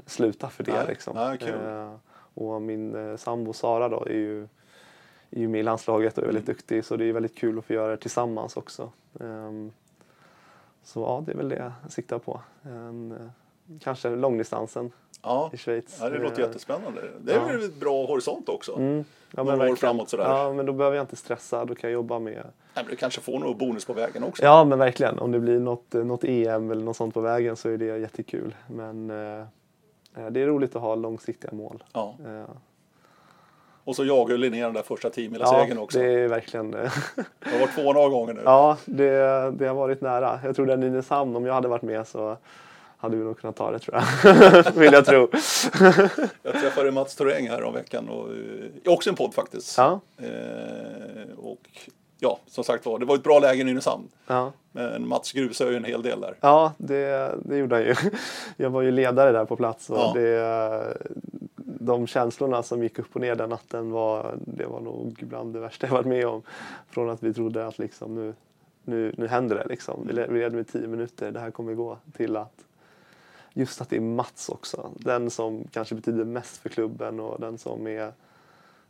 sluta 0.06 0.50
för 0.50 0.64
det. 0.64 0.72
Nej, 0.74 0.86
Liksom. 0.88 1.16
nej, 1.16 1.38
kul. 1.38 1.66
Eh, 1.68 1.94
Och 2.34 2.62
min 2.62 2.96
eh, 3.12 3.18
sambo 3.18 3.54
Sara 3.54 3.90
då 3.90 4.06
är 4.06 4.10
ju, 4.14 4.42
är 5.32 5.40
ju 5.40 5.48
med 5.48 5.60
i 5.60 5.64
landslaget 5.64 6.18
och 6.18 6.24
är 6.24 6.28
väldigt 6.28 6.48
Mm. 6.48 6.56
duktig 6.56 6.86
så 6.86 6.96
det 6.96 7.06
är 7.06 7.14
väldigt 7.14 7.38
kul 7.38 7.60
att 7.60 7.66
få 7.66 7.74
göra 7.74 7.92
det 7.92 7.98
tillsammans 7.98 8.58
också. 8.58 8.92
Ehm, 9.20 9.72
Så 10.84 11.00
ja, 11.00 11.24
det 11.26 11.32
är 11.32 11.36
väl 11.38 11.50
det 11.50 11.56
jag 11.56 11.92
siktar 11.92 12.20
på. 12.20 12.42
En, 12.64 13.12
eh, 13.12 13.78
kanske 13.80 14.10
långdistansen 14.10 14.92
Ja. 15.24 15.50
i 15.54 15.58
Schweiz. 15.58 15.98
ja, 16.02 16.10
det 16.10 16.18
låter 16.20 16.42
Eh, 16.42 16.48
jättespännande. 16.48 17.02
Det 17.22 17.34
är 17.34 17.46
väl 17.46 17.64
ett 17.64 17.76
bra 17.80 18.06
horisont 18.06 18.50
också. 18.50 18.76
Mm, 18.78 18.98
ja, 19.32 19.44
Några 19.44 19.54
år 19.54 19.58
verkligen. 19.58 19.76
framåt 19.78 20.10
sådär. 20.10 20.24
Ja, 20.24 20.54
men 20.54 20.66
då 20.66 20.74
behöver 20.74 20.98
jag 20.98 21.04
inte 21.04 21.16
stressa. 21.16 21.66
Då 21.66 21.76
kan 21.76 21.90
jag 21.90 21.94
jobba 21.94 22.20
med... 22.20 22.34
Nej, 22.34 22.44
men 22.76 22.86
du 22.86 22.96
kanske 22.96 23.22
får 23.22 23.40
någon 23.40 23.58
bonus 23.58 23.86
på 23.86 23.94
vägen 23.94 24.24
också. 24.24 24.44
Ja, 24.44 24.64
men 24.64 24.80
verkligen. 24.80 25.20
Om 25.20 25.32
det 25.32 25.40
blir 25.40 25.60
något, 25.60 25.96
eh, 25.96 26.04
något 26.04 26.24
EM 26.24 26.72
eller 26.72 26.84
något 26.84 26.98
sånt 26.98 27.14
på 27.14 27.22
vägen 27.22 27.56
så 27.56 27.70
är 27.70 27.78
det 27.78 27.98
jättekul. 27.98 28.56
Men 28.68 29.10
eh, 29.10 29.18
eh, 29.40 29.46
det 30.32 30.41
är 30.41 30.47
roligt 30.47 30.76
att 30.76 30.82
ha 30.82 30.95
långsiktiga 30.95 31.51
mål. 31.53 31.84
Ja. 31.93 32.16
Eh, 32.26 32.49
Och 33.84 33.95
så 33.95 34.05
jagar 34.05 34.38
Linné 34.38 34.62
den 34.64 34.74
där 34.74 34.82
första 34.82 35.07
ja, 35.07 35.12
tiomilssegern 35.12 35.78
också. 35.78 35.99
det 35.99 36.05
är 36.05 36.28
verkligen... 36.28 36.74
eh, 36.74 36.80
Det 37.39 37.49
har 37.51 37.60
varit 37.60 37.76
två 37.76 37.93
några 37.93 38.10
gånger 38.10 38.34
nu. 38.34 38.41
ja, 38.45 38.78
det, 38.86 39.51
det 39.51 39.68
har 39.68 39.76
varit 39.76 40.01
nära. 40.01 40.39
Jag 40.43 40.55
tror 40.55 40.66
den 40.66 40.84
i 40.84 40.89
Nynäshamn, 40.89 41.36
om 41.36 41.45
jag 41.45 41.53
hade 41.53 41.68
varit 41.68 41.82
med 41.82 42.07
så 42.07 42.38
hade 42.97 43.18
vi 43.18 43.24
nog 43.24 43.39
kunnat 43.39 43.55
ta 43.55 43.72
det 43.72 43.80
tror 43.80 43.97
jag. 44.24 44.72
Vill 44.76 44.93
jag 44.93 45.05
tro. 45.05 45.28
Jag 46.43 46.53
träffade 46.53 46.91
Mats 46.91 47.16
Thoräng 47.16 47.49
här 47.49 47.64
om 47.64 47.74
veckan 47.74 48.10
och 48.10 48.28
eh, 48.30 48.93
också 48.93 49.10
en 49.10 49.16
podd 49.16 49.34
faktiskt. 49.34 49.78
Ja, 49.78 49.99
Eh, 50.18 51.38
och 51.38 51.60
ja, 52.20 52.40
som 52.48 52.64
sagt 52.64 52.86
var, 52.86 53.00
det 53.00 53.06
var 53.06 53.16
ett 53.16 53.24
bra 53.24 53.40
läge 53.40 53.62
i 53.62 53.64
Nynäshamn. 53.64 54.08
ja. 54.28 54.52
Men 54.72 55.08
Mats 55.08 55.32
grusade 55.32 55.72
ju 55.72 55.78
en 55.78 55.84
hel 55.84 56.02
del 56.02 56.22
där. 56.22 56.36
Ja, 56.42 56.74
det, 56.78 57.32
det 57.46 57.58
gjorde 57.58 57.76
han 57.76 57.84
ju. 57.86 57.96
Jag 58.58 58.70
var 58.70 58.82
ju 58.82 58.92
ledare 58.92 59.32
där 59.32 59.46
på 59.46 59.56
plats 59.56 59.90
och 59.90 59.98
Ja. 59.98 60.12
det, 60.16 60.98
de 61.56 62.08
känslorna 62.08 62.64
som 62.64 62.84
gick 62.84 63.00
upp 63.00 63.16
och 63.16 63.22
ner 63.22 63.36
den 63.36 63.50
natten 63.50 63.92
var, 63.92 64.36
det 64.46 64.66
var 64.66 64.80
nog 64.82 65.20
bland 65.30 65.54
det 65.54 65.60
värsta 65.60 65.88
jag 65.88 65.94
varit 65.94 66.06
med 66.06 66.28
om. 66.28 66.42
Från 66.90 67.10
att 67.10 67.24
vi 67.24 67.34
trodde 67.34 67.68
att 67.68 67.80
liksom 67.80 68.16
nu, 68.16 68.34
nu, 68.84 69.14
nu 69.18 69.28
händer 69.28 69.56
det 69.56 69.66
liksom. 69.68 70.04
Vi 70.08 70.14
le- 70.14 70.28
vi 70.30 70.40
leder 70.40 70.56
med 70.56 70.68
tio 70.68 70.88
minuter, 70.88 71.32
det 71.32 71.40
här 71.40 71.52
kommer 71.52 71.74
gå. 71.74 71.98
Till 72.18 72.36
att 72.38 72.54
just 73.54 73.82
att 73.82 73.90
det 73.90 73.96
är 73.96 74.00
Mats 74.02 74.50
också. 74.50 74.90
Den 74.96 75.30
som 75.30 75.64
kanske 75.72 75.96
betyder 75.96 76.24
mest 76.24 76.58
för 76.58 76.70
klubben 76.70 77.20
och 77.20 77.40
den 77.40 77.58
som 77.58 77.88
är 77.88 78.12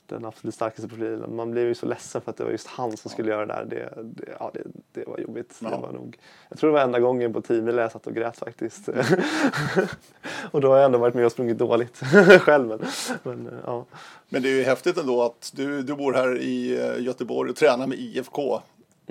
den 0.10 0.26
absolut 0.26 0.55
starkaste 0.55 0.88
profilen. 0.88 1.36
Man 1.36 1.51
blev 1.51 1.68
ju 1.68 1.76
så 1.76 1.86
ledsen 1.86 2.22
för 2.22 2.32
att 2.32 2.38
det 2.38 2.43
var 2.43 2.51
just 2.51 2.68
han 2.68 2.97
som 2.97 3.12
skulle 3.12 3.32
göra 3.32 3.45
det 3.45 3.53
där. 3.53 3.66
Det, 3.66 4.03
det, 4.03 4.36
ja, 4.39 4.51
det, 4.53 4.62
det 4.91 5.07
var 5.07 5.20
jobbigt. 5.20 5.55
Ja. 5.60 5.70
Det 5.70 5.78
var 5.78 5.91
nog, 5.91 6.18
jag 6.49 6.60
tror 6.60 6.70
det 6.70 6.74
var 6.74 6.84
enda 6.84 6.99
gången 6.99 7.34
på 7.34 7.41
teamet 7.41 7.76
jag 7.76 7.91
satt 7.91 8.07
och 8.07 8.14
grät 8.14 8.38
faktiskt. 8.38 8.89
och 10.51 10.62
då 10.62 10.70
har 10.70 10.78
jag 10.78 10.86
ändå 10.86 10.97
varit 10.97 11.16
med 11.16 11.26
och 11.26 11.32
sprungit 11.32 11.57
dåligt 11.57 11.97
själv. 12.41 12.68
Men, 12.68 12.86
men 13.24 13.47
eh, 13.47 13.60
ja. 13.66 13.86
Men 14.30 14.41
det 14.41 14.49
är 14.49 14.55
ju 14.55 14.64
häftigt 14.64 14.97
ändå 14.97 15.24
att 15.24 15.51
du, 15.55 15.82
du 15.82 15.95
bor 15.95 16.14
här 16.14 16.38
i 16.38 16.80
eh, 16.80 17.03
Göteborg 17.03 17.49
och 17.49 17.55
tränar 17.55 17.88
med 17.88 17.99
IFK. 17.99 18.62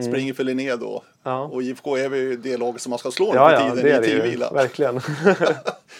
Springer 0.04 0.34
för 0.34 0.44
Linné 0.44 0.76
då. 0.76 0.90
Mm. 0.90 1.02
Ja. 1.22 1.42
Och 1.44 1.62
IFK 1.62 1.96
är 1.96 2.14
ju 2.14 2.36
det 2.36 2.56
laget 2.56 2.82
som 2.82 2.90
man 2.90 2.98
ska 2.98 3.10
slå 3.10 3.26
nu 3.26 3.34
Ja, 3.34 3.48
för 3.48 3.54
ja, 3.54 3.60
tiden 3.74 3.76
det 3.84 3.90
i 3.96 4.00
det 4.00 4.06
ju. 4.06 4.20
tiovila. 4.22 4.50
Verkligen. 4.52 4.94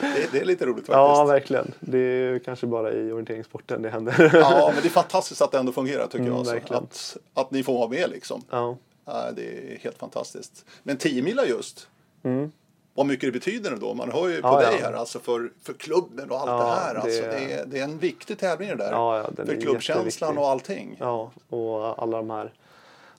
Det, 0.01 0.33
det 0.33 0.41
är 0.41 0.45
lite 0.45 0.65
roligt 0.67 0.77
faktiskt. 0.87 0.93
ja, 0.97 1.25
verkligen. 1.25 1.75
Det 1.81 1.99
är 1.99 2.39
kanske 2.39 2.67
bara 2.67 2.93
i 2.93 3.13
orienteringssporten 3.13 3.83
det 3.83 3.91
händer. 3.91 4.31
Ja, 4.35 4.71
men 4.75 4.83
det 4.83 4.89
är 4.89 4.91
fantastiskt 4.91 5.43
att 5.43 5.53
det 5.53 5.59
ändå 5.59 5.73
fungerar 5.73 6.05
tycker 6.07 6.19
Mm, 6.19 6.29
jag. 6.33 6.39
Alltså. 6.39 6.75
Att, 6.75 7.17
att 7.35 7.51
ni 7.51 7.63
får 7.63 7.75
vara 7.79 7.89
med 7.89 8.11
liksom. 8.11 8.43
ja. 8.51 8.77
Ja, 9.05 9.25
det 9.37 9.43
är 9.43 9.79
helt 9.81 9.99
fantastiskt. 9.99 10.65
Men 10.83 10.97
10 10.97 11.23
mila 11.23 11.47
just. 11.47 11.89
Mm. 12.23 12.53
Vad 12.95 13.07
mycket 13.07 13.27
det 13.29 13.33
betyder 13.33 13.73
ändå. 13.73 13.95
Man 13.95 14.13
hör 14.13 14.29
ju 14.29 14.43
på 14.43 14.49
Ja, 14.49 14.63
ja. 14.63 14.71
dig 14.71 14.81
här 14.83 14.93
alltså 14.93 15.19
för, 15.19 15.51
för 15.63 15.73
klubben 15.73 16.31
och 16.31 16.41
allt 16.41 16.49
Ja, 16.51 16.57
det 16.57 16.81
här. 16.81 16.95
Alltså, 16.95 17.23
det- 17.23 17.29
det, 17.31 17.53
är, 17.53 17.67
det 17.67 17.79
är 17.79 17.85
en 17.85 17.99
viktig 17.99 18.39
tävling 18.39 18.69
det 18.69 18.77
där. 18.77 18.91
Ja, 18.93 19.19
ja, 19.37 19.45
för 19.47 19.61
klubbkänslan 19.61 20.39
och 20.39 20.49
allting. 20.49 20.97
Ja, 21.01 21.31
och 21.49 22.03
alla 22.03 22.17
de 22.17 22.31
här 22.31 22.53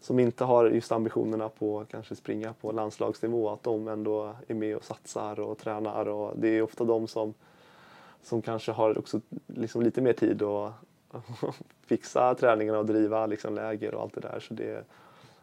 som 0.01 0.19
inte 0.19 0.43
har 0.43 0.65
just 0.69 0.91
ambitionerna 0.91 1.49
på 1.49 1.79
att 1.79 1.89
kanske 1.89 2.15
springa 2.15 2.53
på 2.53 2.71
landslagsnivå, 2.71 3.49
att 3.49 3.63
de 3.63 3.87
ändå 3.87 4.35
är 4.47 4.53
med 4.53 4.75
och 4.75 4.83
satsar 4.83 5.39
och 5.39 5.57
tränar. 5.57 6.07
Och 6.07 6.33
det 6.37 6.47
är 6.47 6.61
ofta 6.61 6.83
de 6.83 7.07
som, 7.07 7.33
som 8.23 8.41
kanske 8.41 8.71
har 8.71 8.97
också 8.97 9.21
liksom 9.47 9.81
lite 9.81 10.01
mer 10.01 10.13
tid 10.13 10.41
att 10.41 10.73
fixa 11.85 12.35
träningarna 12.35 12.79
och 12.79 12.85
driva 12.85 13.25
liksom 13.25 13.55
läger 13.55 13.95
och 13.95 14.01
allt 14.01 14.13
det 14.13 14.21
där. 14.21 14.39
Så 14.39 14.53
det, 14.53 14.83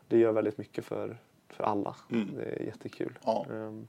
det 0.09 0.19
gör 0.19 0.33
väldigt 0.33 0.59
mycket 0.59 0.85
för, 0.85 1.17
för 1.49 1.65
alla. 1.65 1.95
Mm. 2.11 2.29
Det 2.37 2.45
är 2.45 2.63
jättekul. 2.63 3.19
Ja. 3.25 3.47
Ehm, 3.53 3.87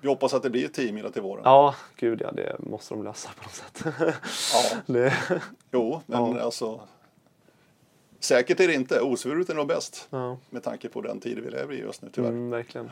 Vi 0.00 0.08
hoppas 0.08 0.34
att 0.34 0.42
det 0.42 0.50
blir 0.50 0.68
10 0.68 0.92
mila 0.92 1.10
till 1.10 1.22
våren. 1.22 1.42
Ja, 1.44 1.74
gud 1.96 2.20
ja, 2.20 2.32
det 2.32 2.56
måste 2.58 2.94
de 2.94 3.02
lösa 3.04 3.30
på 3.36 3.42
något 3.42 3.52
sätt. 3.54 3.94
Ja. 4.54 4.78
det, 4.92 5.14
Jo, 5.70 6.00
men 6.06 6.36
Ja. 6.36 6.40
alltså. 6.40 6.80
Säkert 8.20 8.60
är 8.60 8.68
det 8.68 8.74
inte. 8.74 9.00
Osvuret 9.00 9.50
är 9.50 9.54
nog 9.54 9.66
bäst. 9.66 10.08
ja, 10.10 10.38
Med 10.50 10.62
tanke 10.62 10.88
på 10.88 11.00
den 11.00 11.20
tid 11.20 11.38
vi 11.38 11.50
lever 11.50 11.74
i 11.74 11.78
just 11.80 12.02
nu 12.02 12.08
tyvärr. 12.12 12.28
mm, 12.28 12.50
verkligen. 12.50 12.90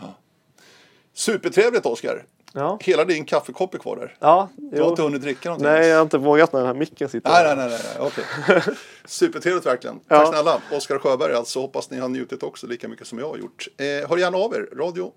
Supertrevligt 1.14 1.86
Oskar. 1.86 2.24
Ja, 2.52 2.78
Hela 2.80 3.04
din 3.04 3.24
kaffekopp 3.24 3.74
är 3.74 3.78
kvar 3.78 3.96
där. 3.96 4.16
ja 4.20 4.48
Du 4.56 4.76
har 4.78 4.84
jo. 4.84 4.90
inte 4.90 5.02
hunnit 5.02 5.22
dricka 5.22 5.48
någonting? 5.48 5.70
Nej, 5.72 5.88
jag 5.88 5.96
har 5.96 6.02
inte 6.02 6.18
vågat 6.18 6.52
när 6.52 6.60
den 6.60 6.66
här 6.66 6.74
micken 6.74 7.08
sitter 7.08 7.30
Nej, 7.30 7.44
nej, 7.44 7.56
nej, 7.56 7.68
nej, 7.68 7.94
nej. 7.98 8.06
okej. 8.08 8.74
Supertrevligt 9.04 9.66
verkligen. 9.66 10.00
Ja. 10.08 10.18
Tack 10.18 10.28
snälla. 10.28 10.60
Oskar 10.72 10.98
Sjöberg 10.98 11.34
alltså. 11.34 11.60
Hoppas 11.60 11.90
ni 11.90 11.98
har 11.98 12.08
njutit 12.08 12.42
också 12.42 12.66
lika 12.66 12.88
mycket 12.88 13.06
som 13.06 13.18
jag 13.18 13.28
har 13.28 13.36
gjort. 13.36 13.68
Eh, 13.76 14.08
hör 14.10 14.16
gärna 14.16 14.38
av 14.38 14.54
er. 14.54 14.68
Radio 14.76 15.12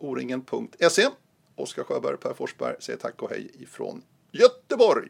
oringen.se. 0.00 1.06
Oskar 1.56 1.84
Sjöberg, 1.84 2.16
Per 2.16 2.34
Forsberg 2.34 2.74
säger 2.80 2.98
tack 2.98 3.22
och 3.22 3.30
hej 3.30 3.50
ifrån 3.58 4.02
Göteborg. 4.32 5.08